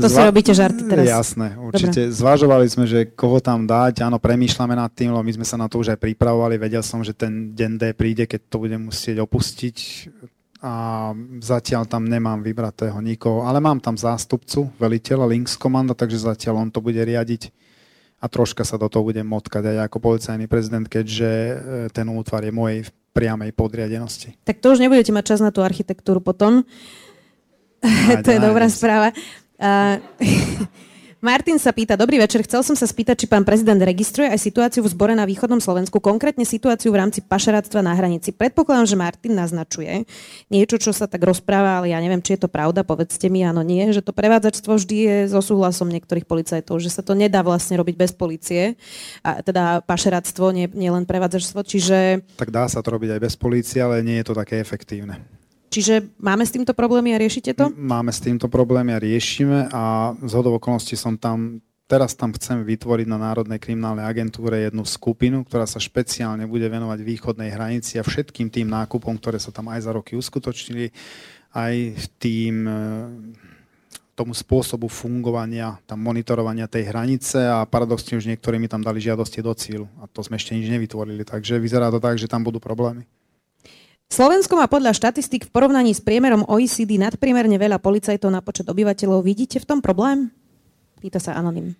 [0.00, 1.04] To Zva- si robíte žarty teraz.
[1.04, 2.08] Jasné, určite.
[2.08, 2.16] Dobre.
[2.16, 4.00] Zvažovali sme, že koho tam dať.
[4.00, 6.56] Áno, premýšľame nad tým, lebo my sme sa na to už aj pripravovali.
[6.56, 9.76] Vedel som, že ten deň D príde, keď to budem musieť opustiť.
[10.60, 13.48] A zatiaľ tam nemám vybratého nikoho.
[13.48, 17.48] Ale mám tam zástupcu, veliteľa Lynx Komanda, takže zatiaľ on to bude riadiť
[18.20, 21.54] a troška sa do toho budem motkať aj ako policajný prezident, keďže e,
[21.88, 22.84] ten útvar je mojej
[23.16, 24.36] priamej podriadenosti.
[24.44, 26.62] Tak to už nebudete mať čas na tú architektúru potom.
[28.24, 29.16] to je dobrá správa.
[29.56, 29.96] Uh,
[31.20, 34.80] Martin sa pýta, dobrý večer, chcel som sa spýtať, či pán prezident registruje aj situáciu
[34.80, 38.32] v zbore na východnom Slovensku, konkrétne situáciu v rámci pašeráctva na hranici.
[38.32, 40.08] Predpokladám, že Martin naznačuje
[40.48, 43.60] niečo, čo sa tak rozpráva, ale ja neviem, či je to pravda, povedzte mi, áno,
[43.60, 47.76] nie, že to prevádzačstvo vždy je so súhlasom niektorých policajtov, že sa to nedá vlastne
[47.76, 48.80] robiť bez policie,
[49.20, 52.24] a teda pašeráctvo, nie, nie len prevádzačstvo, čiže...
[52.40, 55.39] Tak dá sa to robiť aj bez policie, ale nie je to také efektívne.
[55.70, 57.70] Čiže máme s týmto problémy a riešite to?
[57.78, 62.62] Máme s týmto problémy a riešime a z hodov okolností som tam Teraz tam chcem
[62.62, 68.06] vytvoriť na Národnej kriminálnej agentúre jednu skupinu, ktorá sa špeciálne bude venovať východnej hranici a
[68.06, 70.94] všetkým tým nákupom, ktoré sa tam aj za roky uskutočnili,
[71.50, 71.74] aj
[72.22, 72.74] tým e,
[74.14, 79.42] tomu spôsobu fungovania, tam monitorovania tej hranice a paradoxne už niektorí mi tam dali žiadosti
[79.42, 82.62] do cílu a to sme ešte nič nevytvorili, takže vyzerá to tak, že tam budú
[82.62, 83.02] problémy.
[84.10, 89.22] Slovensko má podľa štatistik v porovnaní s priemerom OECD nadpriemerne veľa policajtov na počet obyvateľov.
[89.22, 90.34] Vidíte v tom problém?
[90.98, 91.78] Pýta sa Anonym.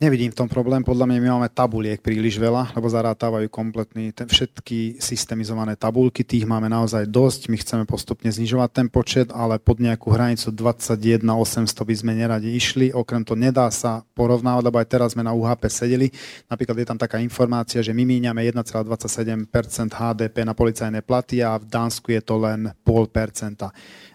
[0.00, 4.24] Nevidím v tom problém, podľa mňa my máme tabuliek príliš veľa, lebo zarátávajú kompletný, ten,
[4.24, 9.76] všetky systemizované tabulky, tých máme naozaj dosť, my chceme postupne znižovať ten počet, ale pod
[9.76, 14.88] nejakú hranicu 21 800 by sme neradi išli, okrem to nedá sa porovnávať, lebo aj
[14.88, 16.08] teraz sme na UHP sedeli,
[16.48, 19.52] napríklad je tam taká informácia, že my míňame 1,27%
[19.92, 23.68] HDP na policajné platy a v Dánsku je to len 0,5%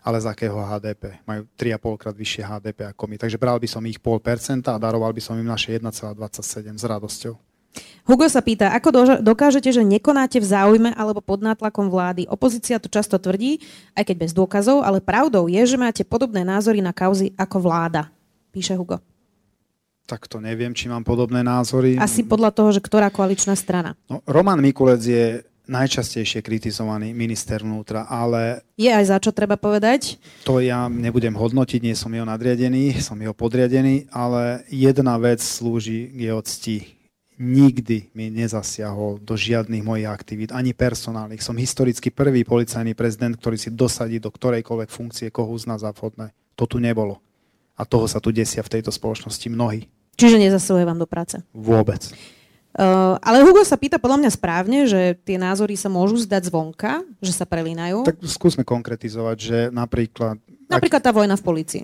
[0.05, 1.17] ale z akého HDP.
[1.25, 3.15] Majú 3,5 krát vyššie HDP ako my.
[3.17, 7.33] Takže bral by som ich 0,5% a daroval by som im naše 1,27 s radosťou.
[8.05, 12.29] Hugo sa pýta, ako dokážete, že nekonáte v záujme alebo pod nátlakom vlády?
[12.29, 13.59] Opozícia to často tvrdí,
[13.97, 18.07] aj keď bez dôkazov, ale pravdou je, že máte podobné názory na kauzy ako vláda,
[18.55, 19.01] píše Hugo.
[20.05, 21.97] Tak to neviem, či mám podobné názory.
[21.97, 23.97] Asi podľa toho, že ktorá koaličná strana.
[24.05, 28.65] No, Roman Mikulec je najčastejšie kritizovaný minister vnútra, ale...
[28.77, 30.17] Je aj za čo treba povedať?
[30.45, 36.09] To ja nebudem hodnotiť, nie som jeho nadriadený, som jeho podriadený, ale jedna vec slúži
[36.13, 36.77] k jeho cti.
[37.35, 41.43] Nikdy mi nezasiahol do žiadnych mojich aktivít, ani personálnych.
[41.43, 46.31] Som historicky prvý policajný prezident, ktorý si dosadí do ktorejkoľvek funkcie, koho uzná za vhodné.
[46.55, 47.19] To tu nebolo.
[47.75, 49.91] A toho sa tu desia v tejto spoločnosti mnohí.
[50.15, 51.43] Čiže nezasahuje vám do práce?
[51.51, 52.07] Vôbec.
[52.75, 57.07] Uh, ale Hugo sa pýta podľa mňa správne, že tie názory sa môžu zdať zvonka,
[57.23, 58.03] že sa prelínajú.
[58.03, 60.35] Tak skúsme konkretizovať, že napríklad...
[60.67, 61.83] Napríklad tá vojna v policii.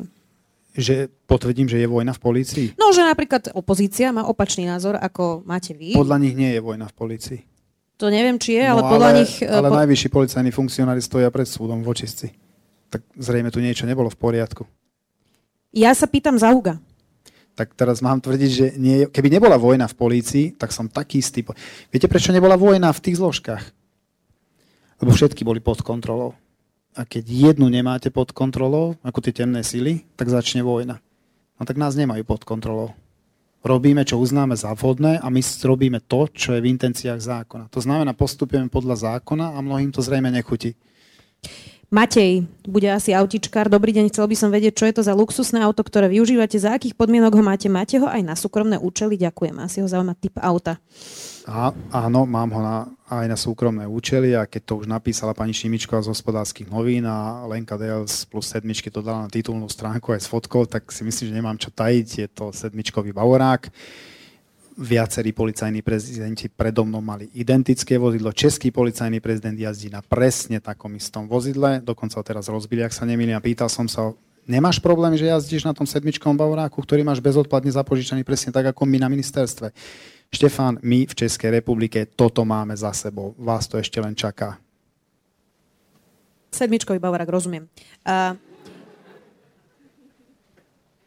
[0.76, 2.68] Že potvrdím, že je vojna v polícii?
[2.76, 5.96] No, že napríklad opozícia má opačný názor, ako máte vy.
[5.96, 7.40] Podľa nich nie je vojna v polícii.
[7.96, 9.34] To neviem, či je, no, ale podľa ale, nich...
[9.40, 9.78] E, ale po...
[9.80, 12.36] najvyšší policajní funkcionári stoja pred súdom v očistci.
[12.92, 14.68] Tak zrejme tu niečo nebolo v poriadku.
[15.72, 16.84] Ja sa pýtam za Huga
[17.62, 21.46] tak teraz mám tvrdiť, že nie, keby nebola vojna v polícii, tak som taký istý.
[21.94, 23.62] Viete, prečo nebola vojna v tých zložkách?
[24.98, 26.34] Lebo všetky boli pod kontrolou.
[26.92, 27.24] a keď
[27.54, 31.00] jednu nemáte pod kontrolou, ako tie temné sily, tak začne vojna.
[31.56, 32.92] No tak nás nemajú pod kontrolou.
[33.62, 37.70] Robíme, čo uznáme za vhodné a my robíme to, čo je v intenciách zákona.
[37.70, 40.74] To znamená, postupujeme podľa zákona a mnohým to zrejme nechutí.
[41.92, 43.68] Matej, bude asi autičkár.
[43.68, 46.72] Dobrý deň, chcel by som vedieť, čo je to za luxusné auto, ktoré využívate, za
[46.72, 47.68] akých podmienok ho máte.
[47.68, 49.20] Máte ho aj na súkromné účely?
[49.20, 49.60] Ďakujem.
[49.60, 50.80] Asi ho zaujíma typ auta.
[51.44, 55.52] A, áno, mám ho na, aj na súkromné účely a keď to už napísala pani
[55.52, 60.24] Šimičková z hospodárskych novín a Lenka Dels plus sedmičky to dala na titulnú stránku aj
[60.24, 62.08] s fotkou, tak si myslím, že nemám čo tajiť.
[62.08, 63.68] Je to sedmičkový bavorák
[64.82, 68.34] viacerí policajní prezidenti predo mnou mali identické vozidlo.
[68.34, 73.06] Český policajný prezident jazdí na presne takom istom vozidle, dokonca ho teraz rozbili, ak sa
[73.06, 73.38] nemýlim.
[73.38, 74.18] A pýtal som sa,
[74.50, 78.90] nemáš problém, že jazdíš na tom sedmičkom bavoráku, ktorý máš bezodplatne zapožičaný presne tak, ako
[78.90, 79.70] my na ministerstve.
[80.34, 83.38] Štefán, my v Českej republike toto máme za sebou.
[83.38, 84.58] Vás to ešte len čaká.
[86.52, 87.70] Sedmičkový bavorák, rozumiem.
[88.04, 88.36] Uh,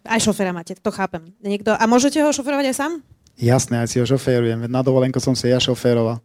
[0.05, 1.33] aj šoféra máte, to chápem.
[1.41, 2.93] Niekto, a môžete ho šoferovať aj sám?
[3.35, 4.71] Jasné, aj si ho šoférujem.
[4.71, 6.23] Na dovolenku som si ja šoféroval.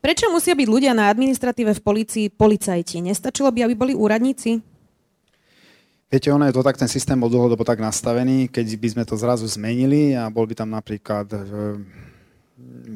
[0.00, 3.04] Prečo musia byť ľudia na administratíve v policii policajti?
[3.04, 4.64] Nestačilo by, aby boli úradníci?
[6.10, 9.14] Viete, ono je to tak, ten systém bol dlhodobo tak nastavený, keď by sme to
[9.14, 11.38] zrazu zmenili a bol by tam napríklad e,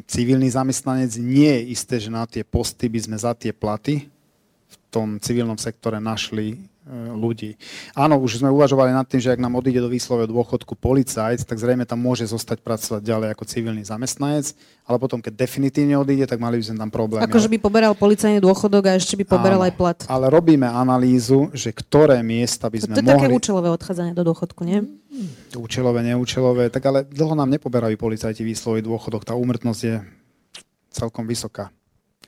[0.09, 4.11] civilný zamestnanec, nie je isté, že na tie posty by sme za tie platy
[4.67, 6.59] v tom civilnom sektore našli
[7.17, 7.57] ľudí.
[7.97, 11.57] Áno, už sme uvažovali nad tým, že ak nám odíde do výslove dôchodku policajt, tak
[11.57, 14.53] zrejme tam môže zostať pracovať ďalej ako civilný zamestnanec,
[14.85, 17.25] ale potom, keď definitívne odíde, tak mali by sme tam problém.
[17.25, 19.99] Akože by poberal policajný dôchodok a ešte by poberal Áno, aj plat.
[20.13, 23.33] Ale robíme analýzu, že ktoré miesta by sme to, to je mohli...
[23.33, 24.85] také účelové odchádzanie do dôchodku, nie?
[25.57, 29.25] Účelové, neúčelové, tak ale dlho nám nepoberajú policajti výslový dôchodok.
[29.25, 30.05] Tá úmrtnosť je
[30.93, 31.73] celkom vysoká,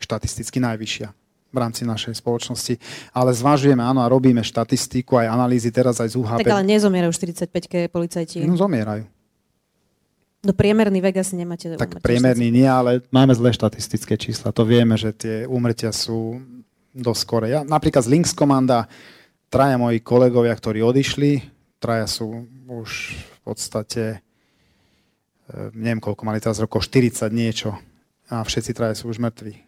[0.00, 1.25] štatisticky najvyššia
[1.56, 2.76] v rámci našej spoločnosti.
[3.16, 6.44] Ale zvažujeme, áno, a robíme štatistiku, aj analýzy teraz aj z UHP.
[6.44, 8.44] Tak ale nezomierajú 45-ke policajti.
[8.44, 9.08] No zomierajú.
[10.46, 11.74] No priemerný vek asi nemáte.
[11.74, 14.54] Tak priemerný nie, ale máme zlé štatistické čísla.
[14.54, 16.38] To vieme, že tie úmrtia sú
[16.94, 17.46] dosť skore.
[17.50, 18.86] Ja, napríklad z Links komanda,
[19.50, 21.42] traja moji kolegovia, ktorí odišli,
[21.82, 24.04] traja sú už v podstate,
[25.50, 27.74] e, neviem koľko mali teraz rokov, 40 niečo.
[28.30, 29.65] A všetci traja sú už mŕtvi.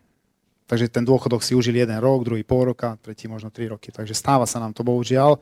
[0.68, 3.88] Takže ten dôchodok si užil jeden rok, druhý pol roka, tretí možno tri roky.
[3.88, 5.40] Takže stáva sa nám to bohužiaľ.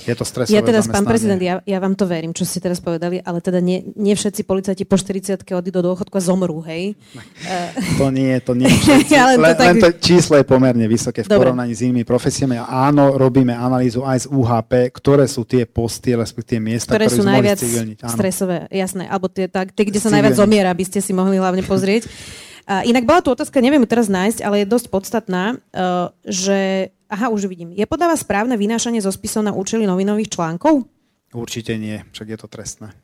[0.00, 2.80] Je to stresové Ja teda, pán prezident, ja, ja vám to verím, čo ste teraz
[2.80, 6.96] povedali, ale teda nie, nie všetci policajti po 40 odídu do dôchodku a zomrú, hej?
[8.00, 8.64] To nie, to nie.
[9.20, 9.66] ale to len, tak...
[9.68, 11.52] len to číslo je pomerne vysoké v Dobre.
[11.52, 12.56] porovnaní s inými profesiami.
[12.56, 17.18] A áno, robíme analýzu aj z UHP, ktoré sú tie posty, respektíve miesta, ktoré, ktoré
[17.20, 17.60] sú najviac
[18.08, 19.04] stresové, jasné.
[19.04, 22.08] Alebo tie, tak, tie kde sa najviac zomiera, aby ste si mohli hlavne pozrieť.
[22.70, 26.94] A inak bola tu otázka, neviem ju teraz nájsť, ale je dosť podstatná, uh, že...
[27.10, 27.74] Aha, už vidím.
[27.74, 30.86] Je podáva správne vynášanie zo spisov na účely novinových článkov?
[31.34, 32.94] Určite nie, však je to trestné.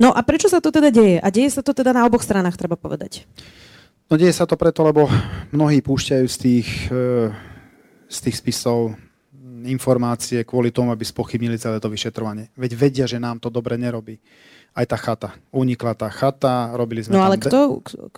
[0.00, 1.20] No a prečo sa to teda deje?
[1.20, 3.28] A deje sa to teda na oboch stranách, treba povedať.
[4.08, 5.12] No deje sa to preto, lebo
[5.52, 7.28] mnohí púšťajú z tých, e,
[8.08, 8.96] z tých spisov
[9.68, 12.48] informácie kvôli tomu, aby spochybnili celé to vyšetrovanie.
[12.56, 14.16] Veď vedia, že nám to dobre nerobí
[14.72, 15.28] aj tá chata.
[15.52, 17.48] Unikla tá chata, robili sme No ale tam...
[17.48, 17.58] kto,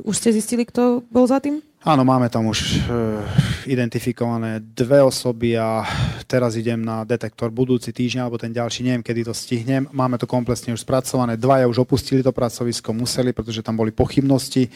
[0.06, 1.58] už ste zistili, kto bol za tým?
[1.84, 3.20] Áno, máme tam už uh,
[3.68, 5.84] identifikované dve osoby a
[6.24, 9.84] teraz idem na detektor budúci týždeň, alebo ten ďalší, neviem, kedy to stihnem.
[9.92, 11.36] Máme to komplexne už spracované.
[11.36, 14.72] Dvaja už opustili to pracovisko, museli, pretože tam boli pochybnosti.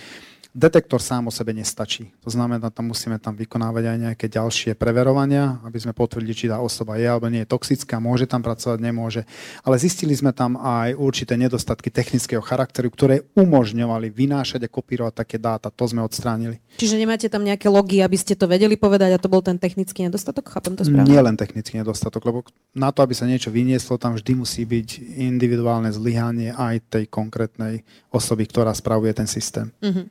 [0.56, 2.08] Detektor sám o sebe nestačí.
[2.24, 6.58] To znamená, tam musíme tam vykonávať aj nejaké ďalšie preverovania, aby sme potvrdili, či tá
[6.58, 9.28] osoba je alebo nie je toxická, môže tam pracovať, nemôže.
[9.60, 15.36] Ale zistili sme tam aj určité nedostatky technického charakteru, ktoré umožňovali vynášať a kopírovať také
[15.36, 15.68] dáta.
[15.68, 16.58] To sme odstránili.
[16.80, 20.08] Čiže nemáte tam nejaké logy, aby ste to vedeli povedať a to bol ten technický
[20.08, 20.48] nedostatok?
[20.48, 21.12] Chápem to správne?
[21.12, 25.20] Nie len technický nedostatok, lebo na to, aby sa niečo vynieslo, tam vždy musí byť
[25.22, 29.68] individuálne zlyhanie aj tej konkrétnej osoby, ktorá spravuje ten systém.
[29.84, 30.08] Uh-huh.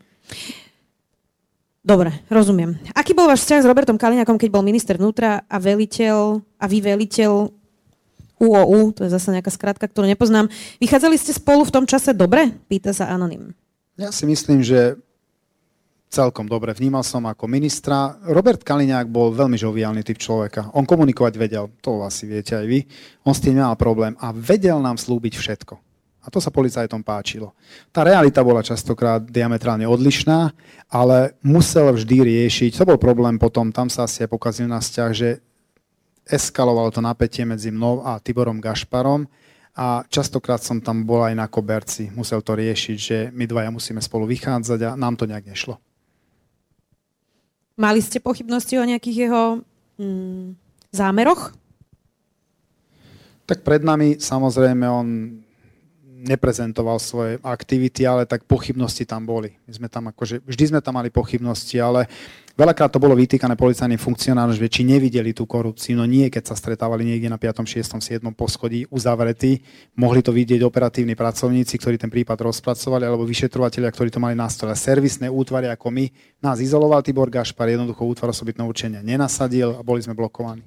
[1.87, 2.75] Dobre, rozumiem.
[2.91, 6.83] Aký bol váš vzťah s Robertom Kaliňakom, keď bol minister vnútra a veliteľ a vy
[6.83, 7.47] veliteľ
[8.37, 10.51] UOU, to je zase nejaká skratka, ktorú nepoznám.
[10.83, 12.51] Vychádzali ste spolu v tom čase dobre?
[12.67, 13.55] Pýta sa Anonym.
[13.95, 14.99] Ja si myslím, že
[16.11, 16.75] celkom dobre.
[16.75, 18.19] Vnímal som ako ministra.
[18.27, 20.75] Robert Kaliňák bol veľmi žoviálny typ človeka.
[20.75, 22.83] On komunikovať vedel, to asi viete aj vy.
[23.23, 25.86] On s tým nemal problém a vedel nám slúbiť všetko.
[26.27, 27.55] A to sa policajtom páčilo.
[27.95, 30.51] Tá realita bola častokrát diametrálne odlišná,
[30.91, 35.11] ale musel vždy riešiť, to bol problém potom, tam sa asi aj pokazil na vzťah,
[35.15, 35.39] že
[36.27, 39.23] eskalovalo to napätie medzi mnou a Tiborom Gašparom
[39.77, 42.11] a častokrát som tam bol aj na koberci.
[42.11, 45.79] Musel to riešiť, že my dvaja musíme spolu vychádzať a nám to nejak nešlo.
[47.77, 49.61] Mali ste pochybnosti o nejakých jeho
[50.01, 50.57] mm,
[50.91, 51.53] zámeroch?
[53.47, 55.07] Tak pred nami samozrejme on
[56.17, 59.53] neprezentoval svoje aktivity, ale tak pochybnosti tam boli.
[59.69, 62.09] My sme tam akože, vždy sme tam mali pochybnosti, ale
[62.57, 66.55] veľakrát to bolo vytýkané policajným funkcionárom, že či nevideli tú korupciu, no nie, keď sa
[66.57, 68.25] stretávali niekde na 5., 6., 7.
[68.33, 69.61] poschodí uzavretí,
[69.93, 74.49] mohli to vidieť operatívni pracovníci, ktorí ten prípad rozpracovali, alebo vyšetrovateľia, ktorí to mali na
[74.49, 74.73] stole.
[74.73, 76.09] Servisné útvary ako my,
[76.41, 80.65] nás izoloval Tibor Gašpar, jednoducho útvar osobitného učenia nenasadil a boli sme blokovaní.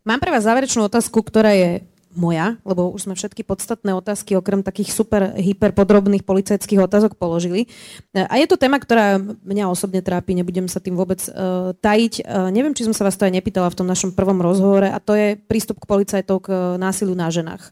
[0.00, 1.84] Mám pre vás záverečnú otázku, ktorá je
[2.14, 7.70] moja, lebo už sme všetky podstatné otázky okrem takých super hyperpodrobných policajských otázok položili.
[8.14, 12.26] A je to téma, ktorá mňa osobne trápi, nebudem sa tým vôbec uh, tajiť.
[12.26, 14.98] Uh, neviem, či som sa vás to aj nepýtala v tom našom prvom rozhovore a
[14.98, 16.48] to je prístup k policajtov k
[16.82, 17.70] násiliu na ženách.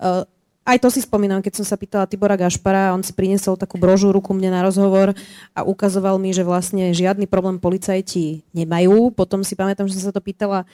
[0.00, 0.24] Uh,
[0.64, 4.24] aj to si spomínam, keď som sa pýtala Tibora Gašpara, on si priniesol takú brožúru
[4.24, 5.12] ku mne na rozhovor
[5.52, 9.12] a ukazoval mi, že vlastne žiadny problém policajti nemajú.
[9.12, 10.64] Potom si pamätám, že som sa to pýtala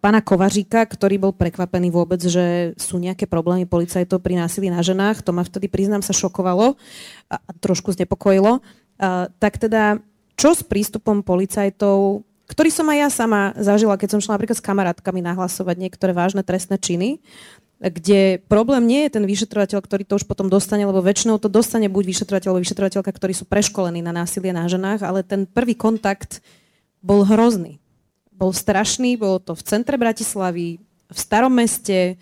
[0.00, 5.20] pána Kovaříka, ktorý bol prekvapený vôbec, že sú nejaké problémy policajtov pri násilí na ženách.
[5.28, 6.80] To ma vtedy, priznám sa, šokovalo
[7.28, 8.64] a trošku znepokojilo.
[8.96, 10.00] A, tak teda,
[10.40, 14.66] čo s prístupom policajtov ktorý som aj ja sama zažila, keď som šla napríklad s
[14.68, 17.24] kamarátkami nahlasovať niektoré vážne trestné činy
[17.82, 21.90] kde problém nie je ten vyšetrovateľ, ktorý to už potom dostane, lebo väčšinou to dostane
[21.90, 26.40] buď vyšetrovateľ alebo vyšetrovateľka, ktorí sú preškolení na násilie na ženách, ale ten prvý kontakt
[27.04, 27.82] bol hrozný.
[28.34, 30.80] Bol strašný, bolo to v centre Bratislavy,
[31.10, 32.16] v starom meste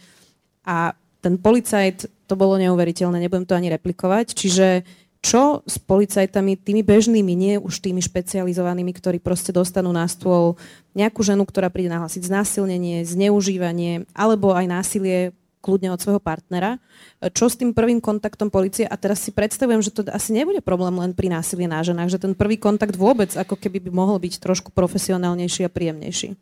[0.67, 0.93] a
[1.23, 4.35] ten policajt, to bolo neuveriteľné, nebudem to ani replikovať.
[4.35, 4.83] Čiže
[5.23, 10.59] čo s policajtami, tými bežnými, nie už tými špecializovanými, ktorí proste dostanú na stôl
[10.99, 15.31] nejakú ženu, ktorá príde nahlásiť znásilnenie, zneužívanie alebo aj násilie
[15.63, 16.83] kľudne od svojho partnera.
[17.23, 18.83] Čo s tým prvým kontaktom policie?
[18.91, 22.19] A teraz si predstavujem, že to asi nebude problém len pri násilí na ženách, že
[22.19, 26.35] ten prvý kontakt vôbec ako keby by mohol byť trošku profesionálnejší a príjemnejší.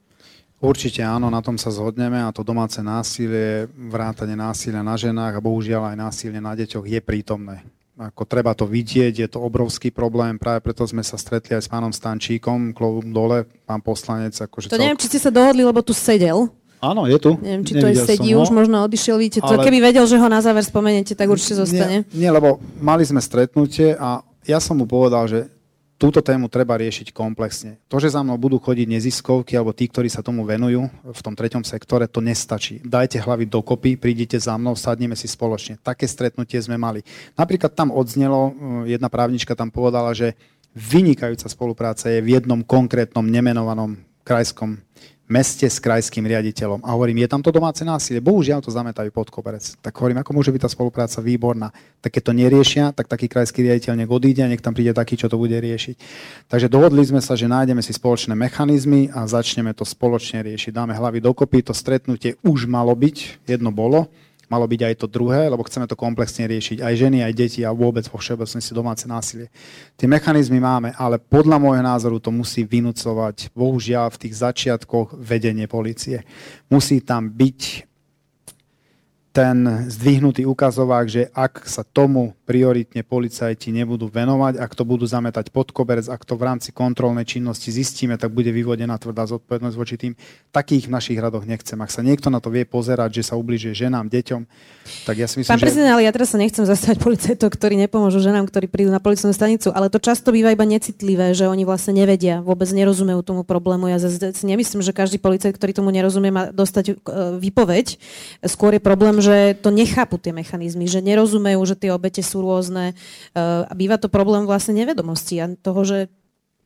[0.61, 5.45] Určite áno, na tom sa zhodneme a to domáce násilie, vrátanie násilia na ženách a
[5.45, 7.65] bohužiaľ aj násilie na deťoch je prítomné.
[8.01, 11.69] Ako treba to vidieť, je to obrovský problém, práve preto sme sa stretli aj s
[11.69, 14.37] pánom Stančíkom, klobúk dole, pán poslanec.
[14.37, 14.85] Akože to celk...
[14.85, 16.49] neviem, či ste sa dohodli, lebo tu sedel.
[16.81, 17.37] Áno, je tu.
[17.45, 19.69] Neviem, či to je sedí už, možno odišiel, vidíte, to, ale...
[19.69, 22.09] keby vedel, že ho na záver spomeniete, tak určite zostane.
[22.09, 25.53] Nie, nie, lebo mali sme stretnutie a ja som mu povedal, že
[26.01, 27.77] túto tému treba riešiť komplexne.
[27.93, 31.37] To, že za mnou budú chodiť neziskovky alebo tí, ktorí sa tomu venujú v tom
[31.37, 32.81] treťom sektore, to nestačí.
[32.81, 35.77] Dajte hlavy dokopy, prídite za mnou, sadneme si spoločne.
[35.85, 37.05] Také stretnutie sme mali.
[37.37, 40.33] Napríklad tam odznelo, eh, jedna právnička tam povedala, že
[40.73, 44.81] vynikajúca spolupráca je v jednom konkrétnom nemenovanom krajskom
[45.31, 46.83] meste s krajským riaditeľom.
[46.83, 48.19] A hovorím, je tam to domáce násilie.
[48.19, 49.63] Bohužiaľ to zametajú pod koberec.
[49.79, 51.71] Tak hovorím, ako môže byť tá spolupráca výborná.
[52.03, 55.15] Tak keď to neriešia, tak taký krajský riaditeľ nech odíde a nech tam príde taký,
[55.15, 55.97] čo to bude riešiť.
[56.51, 60.75] Takže dohodli sme sa, že nájdeme si spoločné mechanizmy a začneme to spoločne riešiť.
[60.75, 64.11] Dáme hlavy dokopy, to stretnutie už malo byť, jedno bolo,
[64.51, 66.83] malo byť aj to druhé, lebo chceme to komplexne riešiť.
[66.83, 69.47] Aj ženy, aj deti a vôbec vo všeobecnosti domáce násilie.
[69.95, 75.71] Tie mechanizmy máme, ale podľa môjho názoru to musí vynúcovať, bohužiaľ, v tých začiatkoch vedenie
[75.71, 76.27] policie.
[76.67, 77.87] Musí tam byť
[79.31, 85.55] ten zdvihnutý ukazovák, že ak sa tomu prioritne policajti nebudú venovať, ak to budú zametať
[85.55, 89.95] pod koberec, ak to v rámci kontrolnej činnosti zistíme, tak bude vyvodená tvrdá zodpovednosť voči
[89.95, 90.19] tým.
[90.51, 91.79] Takých v našich radoch nechcem.
[91.79, 94.43] Ak sa niekto na to vie pozerať, že sa ubližuje ženám, deťom,
[95.07, 95.67] tak ja si myslím, Pán že...
[95.71, 99.31] prezident, ale ja teraz sa nechcem zastať policajtov, ktorí nepomôžu ženám, ktorí prídu na policajnú
[99.31, 103.87] stanicu, ale to často býva iba necitlivé, že oni vlastne nevedia, vôbec nerozumejú tomu problému.
[103.87, 106.93] Ja si nemyslím, že každý policajt, ktorý tomu nerozumie, má dostať e,
[107.39, 107.95] výpoveď.
[108.43, 112.93] Skôr je problém, že to nechápu tie mechanizmy, že nerozumejú, že tie obete sú rôzne
[112.93, 115.99] eh, a býva to problém vlastne nevedomosti a toho, že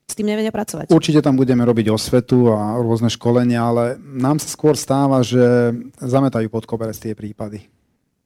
[0.05, 0.92] s tým nevedia pracovať.
[0.92, 6.52] Určite tam budeme robiť osvetu a rôzne školenia, ale nám sa skôr stáva, že zametajú
[6.52, 7.72] pod koberec tie prípady.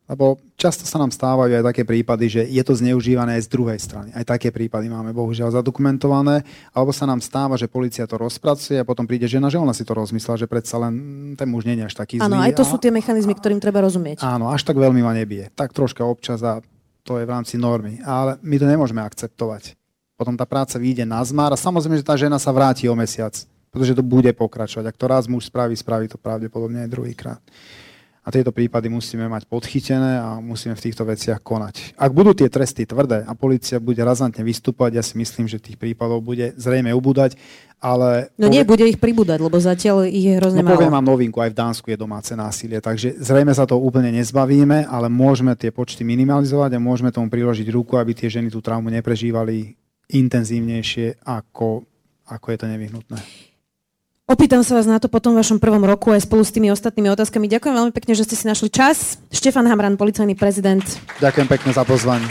[0.09, 3.77] Lebo často sa nám stávajú aj také prípady, že je to zneužívané aj z druhej
[3.77, 4.09] strany.
[4.17, 6.49] Aj také prípady máme bohužiaľ zadokumentované.
[6.73, 9.85] Alebo sa nám stáva, že policia to rozpracuje a potom príde žena, že ona si
[9.85, 10.97] to rozmyslela, že predsa len
[11.37, 12.25] ten muž nie je až taký zlý.
[12.25, 12.69] Áno, aj to a...
[12.73, 14.25] sú tie mechanizmy, ktorým treba rozumieť.
[14.25, 15.53] Áno, až tak veľmi ma nebije.
[15.53, 16.65] Tak troška občas a
[17.09, 18.05] to je v rámci normy.
[18.05, 19.73] Ale my to nemôžeme akceptovať.
[20.21, 23.33] Potom tá práca vyjde na zmar a samozrejme, že tá žena sa vráti o mesiac,
[23.73, 24.93] pretože to bude pokračovať.
[24.93, 27.41] Ak to raz muž spraví, spraví to pravdepodobne aj druhýkrát
[28.29, 31.97] a tieto prípady musíme mať podchytené a musíme v týchto veciach konať.
[31.97, 35.81] Ak budú tie tresty tvrdé a policia bude razantne vystúpať, ja si myslím, že tých
[35.81, 37.41] prípadov bude zrejme ubúdať,
[37.81, 38.29] ale...
[38.37, 41.57] No nie, bude ich pribúdať, lebo zatiaľ ich je hrozne no, poviem vám novinku, aj
[41.57, 46.05] v Dánsku je domáce násilie, takže zrejme sa to úplne nezbavíme, ale môžeme tie počty
[46.05, 49.73] minimalizovať a môžeme tomu priložiť ruku, aby tie ženy tú traumu neprežívali
[50.13, 51.89] intenzívnejšie ako
[52.29, 53.19] ako je to nevyhnutné.
[54.29, 57.09] Opýtam sa vás na to po tom vašom prvom roku aj spolu s tými ostatnými
[57.17, 57.49] otázkami.
[57.49, 59.17] Ďakujem veľmi pekne, že ste si našli čas.
[59.33, 60.85] Štefan Hamran, policajný prezident.
[61.17, 62.29] Ďakujem pekne za pozvanie.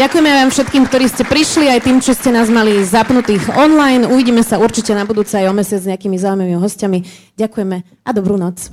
[0.00, 4.08] Ďakujeme vám všetkým, ktorí ste prišli, aj tým, čo ste nás mali zapnutých online.
[4.08, 6.98] Uvidíme sa určite na budúce aj o mesiac s nejakými zaujímavými hostiami.
[7.36, 7.76] Ďakujeme
[8.08, 8.72] a dobrú noc.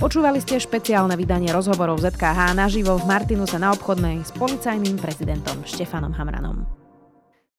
[0.00, 6.16] Počúvali ste špeciálne vydanie rozhovorov ZKH naživo v Martinuse na obchodnej s policajným prezidentom Štefanom
[6.16, 6.75] Hamranom.